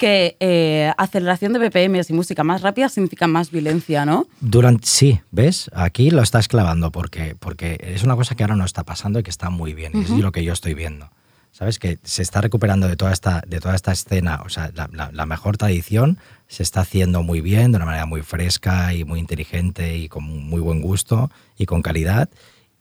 que 0.00 0.36
eh, 0.40 0.90
aceleración 0.98 1.52
de 1.52 1.58
BPMs 1.68 2.10
y 2.10 2.12
música 2.14 2.42
más 2.42 2.62
rápida 2.62 2.88
significa 2.88 3.26
más 3.28 3.50
violencia, 3.52 4.04
¿no? 4.04 4.26
Durante, 4.40 4.86
sí, 4.86 5.20
¿ves? 5.30 5.70
Aquí 5.74 6.10
lo 6.10 6.22
estás 6.22 6.48
clavando 6.48 6.90
porque, 6.90 7.36
porque 7.38 7.78
es 7.80 8.02
una 8.02 8.16
cosa 8.16 8.34
que 8.34 8.42
ahora 8.42 8.56
no 8.56 8.64
está 8.64 8.82
pasando 8.82 9.18
y 9.20 9.22
que 9.22 9.30
está 9.30 9.50
muy 9.50 9.74
bien. 9.74 9.92
Y 9.94 10.00
es 10.00 10.10
lo 10.10 10.32
que 10.32 10.42
yo 10.42 10.52
estoy 10.52 10.74
viendo. 10.74 11.10
¿Sabes? 11.52 11.78
Que 11.80 11.98
se 12.04 12.22
está 12.22 12.40
recuperando 12.40 12.86
de 12.88 12.96
toda 12.96 13.12
esta, 13.12 13.42
de 13.46 13.58
toda 13.60 13.74
esta 13.74 13.90
escena. 13.92 14.40
O 14.46 14.48
sea, 14.48 14.70
la, 14.74 14.88
la- 14.92 15.10
la 15.12 15.26
mejor 15.26 15.56
tradición 15.56 16.16
se 16.48 16.62
está 16.62 16.80
haciendo 16.80 17.22
muy 17.24 17.40
bien, 17.40 17.72
de 17.72 17.76
una 17.76 17.86
manera 17.86 18.06
muy 18.06 18.22
fresca 18.22 18.94
y 18.94 19.04
muy 19.04 19.18
inteligente 19.20 19.96
y 19.98 20.08
con 20.08 20.22
muy 20.24 20.60
buen 20.60 20.80
gusto 20.80 21.30
y 21.58 21.66
con 21.66 21.82
calidad. 21.82 22.30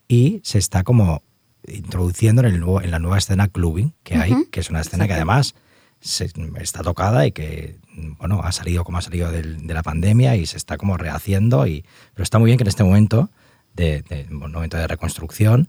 Y 0.07 0.39
se 0.43 0.59
está 0.59 0.83
como 0.83 1.23
introduciendo 1.67 2.41
en, 2.41 2.47
el 2.53 2.59
nuevo, 2.59 2.81
en 2.81 2.91
la 2.91 2.99
nueva 2.99 3.17
escena 3.17 3.47
clubbing 3.47 3.93
que 4.03 4.15
hay, 4.15 4.31
Ujú. 4.33 4.49
que 4.49 4.59
es 4.59 4.69
una 4.69 4.81
escena 4.81 5.07
que 5.07 5.13
además 5.13 5.55
se- 6.01 6.31
está 6.59 6.81
tocada 6.81 7.25
y 7.25 7.31
que 7.31 7.77
bueno 8.17 8.41
ha 8.43 8.51
salido 8.51 8.83
como 8.83 8.97
ha 8.97 9.01
salido 9.01 9.31
del- 9.31 9.67
de 9.67 9.73
la 9.73 9.83
pandemia 9.83 10.35
y 10.35 10.45
se 10.45 10.57
está 10.57 10.77
como 10.77 10.97
rehaciendo 10.97 11.67
y 11.67 11.83
pero 12.13 12.23
está 12.23 12.39
muy 12.39 12.47
bien 12.47 12.57
que 12.57 12.63
en 12.63 12.69
este 12.69 12.83
momento 12.83 13.29
de, 13.73 14.01
de- 14.03 14.25
un 14.31 14.51
momento 14.51 14.77
de 14.77 14.87
reconstrucción 14.87 15.67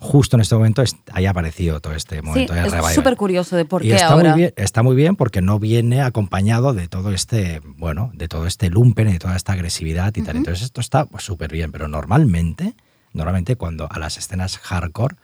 justo 0.00 0.36
en 0.36 0.40
este 0.42 0.54
momento 0.54 0.82
es- 0.82 0.96
haya 1.12 1.30
aparecido 1.30 1.80
todo 1.80 1.92
este 1.94 2.16
Sí, 2.16 2.22
momento 2.22 2.54
de 2.54 2.60
es 2.60 2.70
revival. 2.72 2.94
súper 2.94 3.16
curioso 3.16 3.56
de 3.56 3.64
por 3.64 3.84
y 3.84 3.88
qué 3.88 3.94
está 3.96 4.08
ahora. 4.12 4.30
muy 4.30 4.38
bien 4.40 4.52
está 4.56 4.82
muy 4.82 4.96
bien 4.96 5.16
porque 5.16 5.42
no 5.42 5.58
viene 5.58 6.02
acompañado 6.02 6.72
de 6.74 6.88
todo 6.88 7.12
este 7.12 7.60
bueno 7.64 8.10
de 8.14 8.26
todo 8.28 8.46
este 8.46 8.70
lumpen 8.70 9.08
y 9.08 9.12
de 9.12 9.18
toda 9.18 9.36
esta 9.36 9.52
agresividad 9.52 10.14
y 10.16 10.22
tal 10.22 10.36
entonces 10.36 10.64
esto 10.64 10.80
está 10.80 11.06
pues, 11.06 11.24
súper 11.24 11.52
bien 11.52 11.70
pero 11.72 11.86
normalmente 11.88 12.74
normalmente 13.12 13.56
cuando 13.56 13.88
a 13.90 13.98
las 13.98 14.18
escenas 14.18 14.58
hardcore 14.58 15.16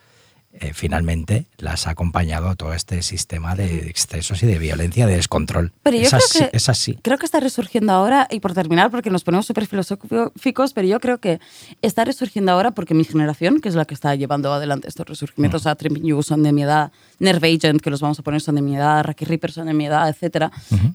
eh, 0.61 0.73
finalmente 0.75 1.47
las 1.59 1.87
ha 1.87 1.91
acompañado 1.91 2.55
todo 2.57 2.73
este 2.75 3.03
sistema 3.03 3.55
de 3.57 3.89
excesos 3.89 4.43
y 4.43 4.47
de 4.47 4.59
violencia, 4.59 5.07
de 5.07 5.17
descontrol. 5.17 5.73
Pero 5.83 5.97
yo 5.97 6.03
es, 6.05 6.09
creo 6.11 6.19
así, 6.25 6.39
que- 6.39 6.51
es 6.57 6.69
así. 6.69 6.99
Creo 7.03 7.19
que 7.19 7.27
está 7.27 7.41
resurgiendo 7.41 7.93
ahora, 7.93 8.29
y 8.31 8.41
por 8.41 8.55
terminar, 8.55 8.91
porque 8.91 9.11
nos 9.11 9.25
ponemos 9.25 9.47
súper 9.47 9.67
filosóficos, 9.67 10.73
pero 10.73 10.87
yo 10.89 11.01
creo 11.01 11.19
que 11.19 11.41
está 11.83 12.05
resurgiendo 12.05 12.53
ahora 12.53 12.71
porque 12.73 12.95
mi 12.95 13.05
generación, 13.05 13.61
que 13.61 13.69
es 13.69 13.75
la 13.75 13.85
que 13.85 13.95
está 13.95 14.15
llevando 14.15 14.53
adelante 14.53 14.89
estos 14.89 15.07
resurgimientos, 15.07 15.63
o 15.63 15.65
sea, 15.65 15.77
You 16.03 16.23
son 16.23 16.43
de 16.43 16.53
mi 16.53 16.63
edad, 16.63 16.93
Nerve 17.25 17.55
Agent, 17.55 17.81
que 17.81 17.91
los 17.91 18.01
vamos 18.01 18.19
a 18.19 18.23
poner, 18.23 18.41
son 18.41 18.55
de 18.55 18.63
mi 18.63 18.77
edad, 18.77 19.03
Rocky 19.05 19.25
Reaper 19.25 19.51
son 19.51 19.67
de 19.67 19.75
mi 19.75 19.87
edad, 19.87 20.09
etc. 20.09 20.51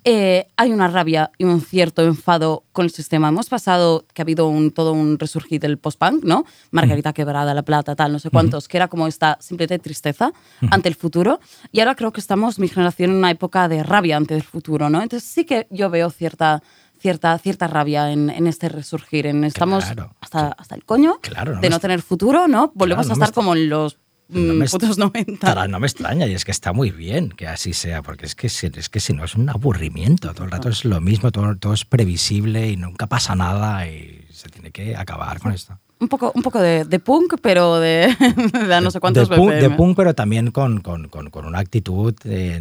Eh, 0.05 0.47
hay 0.55 0.71
una 0.71 0.87
rabia 0.87 1.31
y 1.37 1.43
un 1.43 1.59
cierto 1.61 2.03
enfado 2.03 2.63
con 2.71 2.85
el 2.85 2.91
sistema. 2.91 3.27
Hemos 3.29 3.49
pasado 3.49 4.05
que 4.13 4.21
ha 4.21 4.23
habido 4.23 4.47
un, 4.47 4.71
todo 4.71 4.93
un 4.93 5.19
resurgir 5.19 5.59
del 5.59 5.77
post-punk, 5.77 6.23
¿no? 6.23 6.45
Margarita 6.71 7.11
Quebrada, 7.13 7.53
La 7.53 7.63
Plata, 7.63 7.95
tal, 7.95 8.11
no 8.13 8.19
sé 8.19 8.29
cuántos, 8.29 8.67
que 8.67 8.77
era 8.77 8.87
como 8.87 9.07
esta 9.07 9.37
simplemente 9.41 9.79
tristeza 9.79 10.31
ante 10.71 10.87
el 10.89 10.95
futuro. 10.95 11.39
Y 11.71 11.79
ahora 11.81 11.95
creo 11.95 12.13
que 12.13 12.21
estamos, 12.21 12.59
mi 12.59 12.67
generación, 12.69 13.11
en 13.11 13.17
una 13.17 13.31
época 13.31 13.67
de 13.67 13.83
rabia 13.83 14.15
ante 14.17 14.35
el 14.35 14.43
futuro, 14.43 14.89
¿no? 14.89 15.01
Entonces 15.01 15.27
sí 15.29 15.43
que 15.45 15.67
yo 15.69 15.89
veo 15.89 16.09
cierta, 16.11 16.61
cierta, 16.99 17.37
cierta 17.39 17.67
rabia 17.67 18.11
en, 18.11 18.29
en 18.29 18.45
este 18.47 18.69
resurgir. 18.69 19.25
En 19.25 19.43
estamos 19.43 19.85
Claro. 19.85 20.13
hasta, 20.21 20.49
hasta 20.49 20.75
el 20.75 20.83
coño 20.85 21.17
Claro, 21.21 21.55
no 21.55 21.61
de 21.61 21.69
no 21.69 21.75
est- 21.77 21.81
tener 21.81 22.01
futuro, 22.01 22.47
¿no? 22.47 22.71
Volvemos 22.75 23.07
no 23.07 23.11
a 23.11 23.13
estar 23.13 23.29
est- 23.29 23.35
como 23.35 23.55
en 23.55 23.69
los 23.69 23.97
No 24.29 24.53
mm, 24.53 24.57
me 24.57 24.65
est- 24.65 24.71
putos 24.73 24.97
90. 24.97 25.39
Cara, 25.47 25.67
no 25.67 25.79
me 25.79 25.87
extraña 25.87 26.27
y 26.27 26.33
es 26.33 26.45
que 26.45 26.51
está 26.51 26.71
muy 26.71 26.91
bien 26.91 27.29
que 27.29 27.47
así 27.47 27.73
sea, 27.73 28.01
porque 28.03 28.25
es 28.27 28.35
que, 28.35 28.47
si- 28.49 28.69
es 28.73 28.87
que 28.89 28.99
si 28.99 29.13
no 29.13 29.25
es 29.25 29.35
un 29.35 29.49
aburrimiento, 29.49 30.31
todo 30.33 30.45
el 30.45 30.51
rato 30.51 30.69
es 30.69 30.85
lo 30.85 31.01
mismo, 31.01 31.31
todo, 31.31 31.55
todo 31.57 31.73
es 31.73 31.83
previsible 31.85 32.69
y 32.69 32.77
nunca 32.77 33.07
pasa 33.07 33.35
nada 33.35 33.87
y 33.87 34.25
se 34.31 34.49
tiene 34.49 34.71
que 34.71 34.95
acabar 34.95 35.39
con 35.39 35.51
esto. 35.51 35.79
Un 35.99 36.07
poco, 36.07 36.31
un 36.33 36.41
poco 36.43 36.61
de, 36.61 36.85
de 36.85 36.99
punk, 36.99 37.35
pero 37.41 37.79
de, 37.79 38.15
de 38.67 38.81
no 38.81 38.89
sé 38.91 38.99
cuántos 38.99 39.27
de 39.29 39.35
punk, 39.35 39.49
de 39.51 39.69
punk, 39.75 39.97
pero 39.97 40.13
también 40.13 40.51
con, 40.51 40.79
con- 40.81 41.09
con- 41.09 41.29
con 41.29 41.45
una 41.45 41.59
actitud 41.59 42.13
eh, 42.23 42.59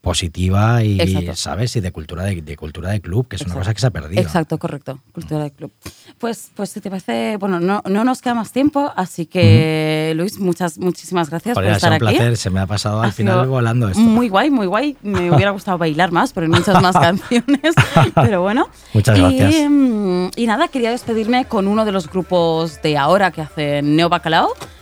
positiva 0.00 0.82
y, 0.82 1.00
Exacto. 1.00 1.36
¿sabes? 1.36 1.76
Y 1.76 1.80
de 1.80 1.92
cultura 1.92 2.24
de, 2.24 2.40
de 2.42 2.56
cultura 2.56 2.90
de 2.90 3.00
club, 3.00 3.28
que 3.28 3.36
es 3.36 3.42
una 3.42 3.54
cosa 3.54 3.74
que 3.74 3.80
se 3.80 3.86
ha 3.86 3.90
perdido. 3.90 4.20
Exacto, 4.20 4.58
correcto. 4.58 4.98
Cultura 5.12 5.44
de 5.44 5.50
club. 5.50 5.72
Pues, 6.18 6.50
pues 6.54 6.70
si 6.70 6.80
te 6.80 6.88
parece, 6.90 7.36
bueno, 7.38 7.60
no, 7.60 7.82
no 7.86 8.04
nos 8.04 8.22
queda 8.22 8.34
más 8.34 8.50
tiempo, 8.52 8.92
así 8.96 9.26
que 9.26 10.12
Luis, 10.16 10.38
muchas, 10.38 10.78
muchísimas 10.78 11.28
gracias 11.30 11.54
por 11.54 11.64
ha 11.64 11.66
sido 11.66 11.76
estar 11.76 11.90
un 11.90 11.94
aquí. 11.96 12.16
placer, 12.16 12.36
se 12.36 12.50
me 12.50 12.60
ha 12.60 12.66
pasado 12.66 13.02
al 13.02 13.12
final 13.12 13.46
volando 13.46 13.88
esto. 13.88 14.00
Muy 14.00 14.28
guay, 14.28 14.50
muy 14.50 14.66
guay. 14.66 14.96
Me 15.02 15.30
hubiera 15.34 15.50
gustado 15.50 15.78
bailar 15.78 16.12
más, 16.12 16.32
pero 16.32 16.44
hay 16.46 16.50
muchas 16.52 16.80
más 16.82 16.96
canciones. 17.00 17.74
Pero 18.14 18.42
bueno. 18.42 18.68
Muchas 18.94 19.18
Y, 19.18 19.20
gracias. 19.20 19.70
mm, 19.70 20.26
Y, 20.36 20.46
nada, 20.46 20.68
quería 20.68 20.90
despedirme 20.90 21.44
con 21.44 21.68
uno 21.68 21.84
de 21.84 21.92
los 21.92 22.08
grupos 22.10 22.80
de 22.82 22.96
ahora 22.96 23.30
que 23.30 23.42
hacen 23.42 23.96
Neo 23.96 24.08
Bacalao, 24.08 24.48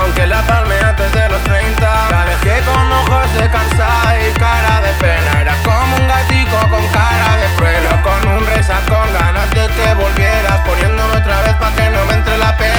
Aunque 0.00 0.26
la 0.26 0.42
palme 0.42 0.74
antes 0.80 1.12
de 1.12 1.28
los 1.28 1.42
30 1.44 2.10
La 2.10 2.24
dejé 2.26 2.60
con 2.64 2.92
ojos 2.92 3.34
de 3.34 3.50
cansada 3.50 4.18
y 4.20 4.32
cara 4.32 4.80
de 4.80 4.92
pena. 4.94 5.40
Era 5.40 5.54
como 5.64 5.96
un 5.96 6.08
gatico 6.08 6.58
con 6.70 6.86
cara 6.88 7.36
de 7.36 7.48
prueba 7.56 8.02
Con 8.02 8.28
un 8.36 8.46
resacón, 8.46 9.08
ganas 9.12 9.50
de 9.50 9.66
que 9.68 9.94
volvieras 9.94 10.60
Poniéndome 10.66 11.16
otra 11.16 11.42
vez 11.42 11.54
pa' 11.54 11.72
que 11.72 11.90
no 11.90 12.04
me 12.06 12.14
entre 12.14 12.38
la 12.38 12.56
pena 12.56 12.78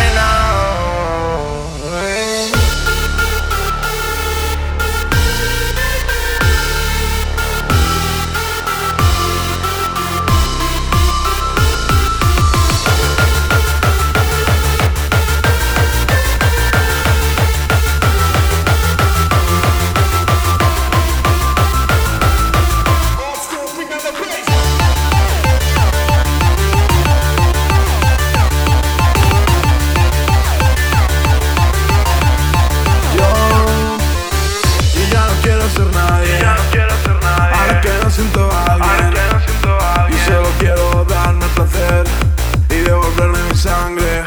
sangre. 43.60 44.24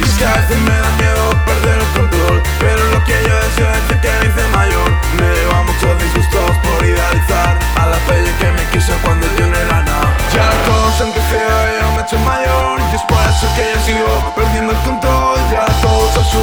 Y 0.00 0.02
es 0.02 0.14
que 0.18 0.24
a 0.26 0.34
veces 0.34 0.58
me 0.58 0.74
da 0.74 0.90
miedo 0.98 1.44
perder 1.46 1.78
el 1.78 1.90
control. 1.98 2.42
Pero 2.58 2.82
lo 2.90 3.04
que 3.04 3.14
yo 3.26 3.34
deseo 3.46 3.70
es 3.70 4.00
que 4.02 4.10
me 4.18 4.26
hice 4.26 4.44
mayor. 4.50 4.90
Me 5.18 5.28
lleva 5.34 5.62
muchos 5.62 5.92
disgustos 6.02 6.50
por 6.64 6.84
idealizar 6.84 7.58
a 7.76 7.86
la 7.86 7.98
pelle 8.08 8.32
que 8.40 8.50
me 8.50 8.64
quiso 8.72 8.92
cuando 9.04 9.26
yo 9.38 9.46
no 9.46 9.56
era 9.56 9.82
nada. 9.82 10.16
Ya 10.34 10.50
cosas 10.66 11.00
han 11.02 11.12
crecido 11.12 11.54
y 11.70 11.80
yo 11.80 11.92
me 11.92 12.00
he 12.00 12.02
hecho 12.02 12.18
mayor. 12.18 12.80
Y 12.90 12.96
es 12.96 13.02
por 13.02 13.22
eso 13.22 13.46
que 13.54 13.64
yo 13.72 13.78
sigo 13.86 14.34
perdiendo 14.34 14.72
el 14.72 14.78
control. 14.78 15.38
Ya 15.52 15.64
todos 15.80 16.16
a 16.18 16.24
su 16.24 16.42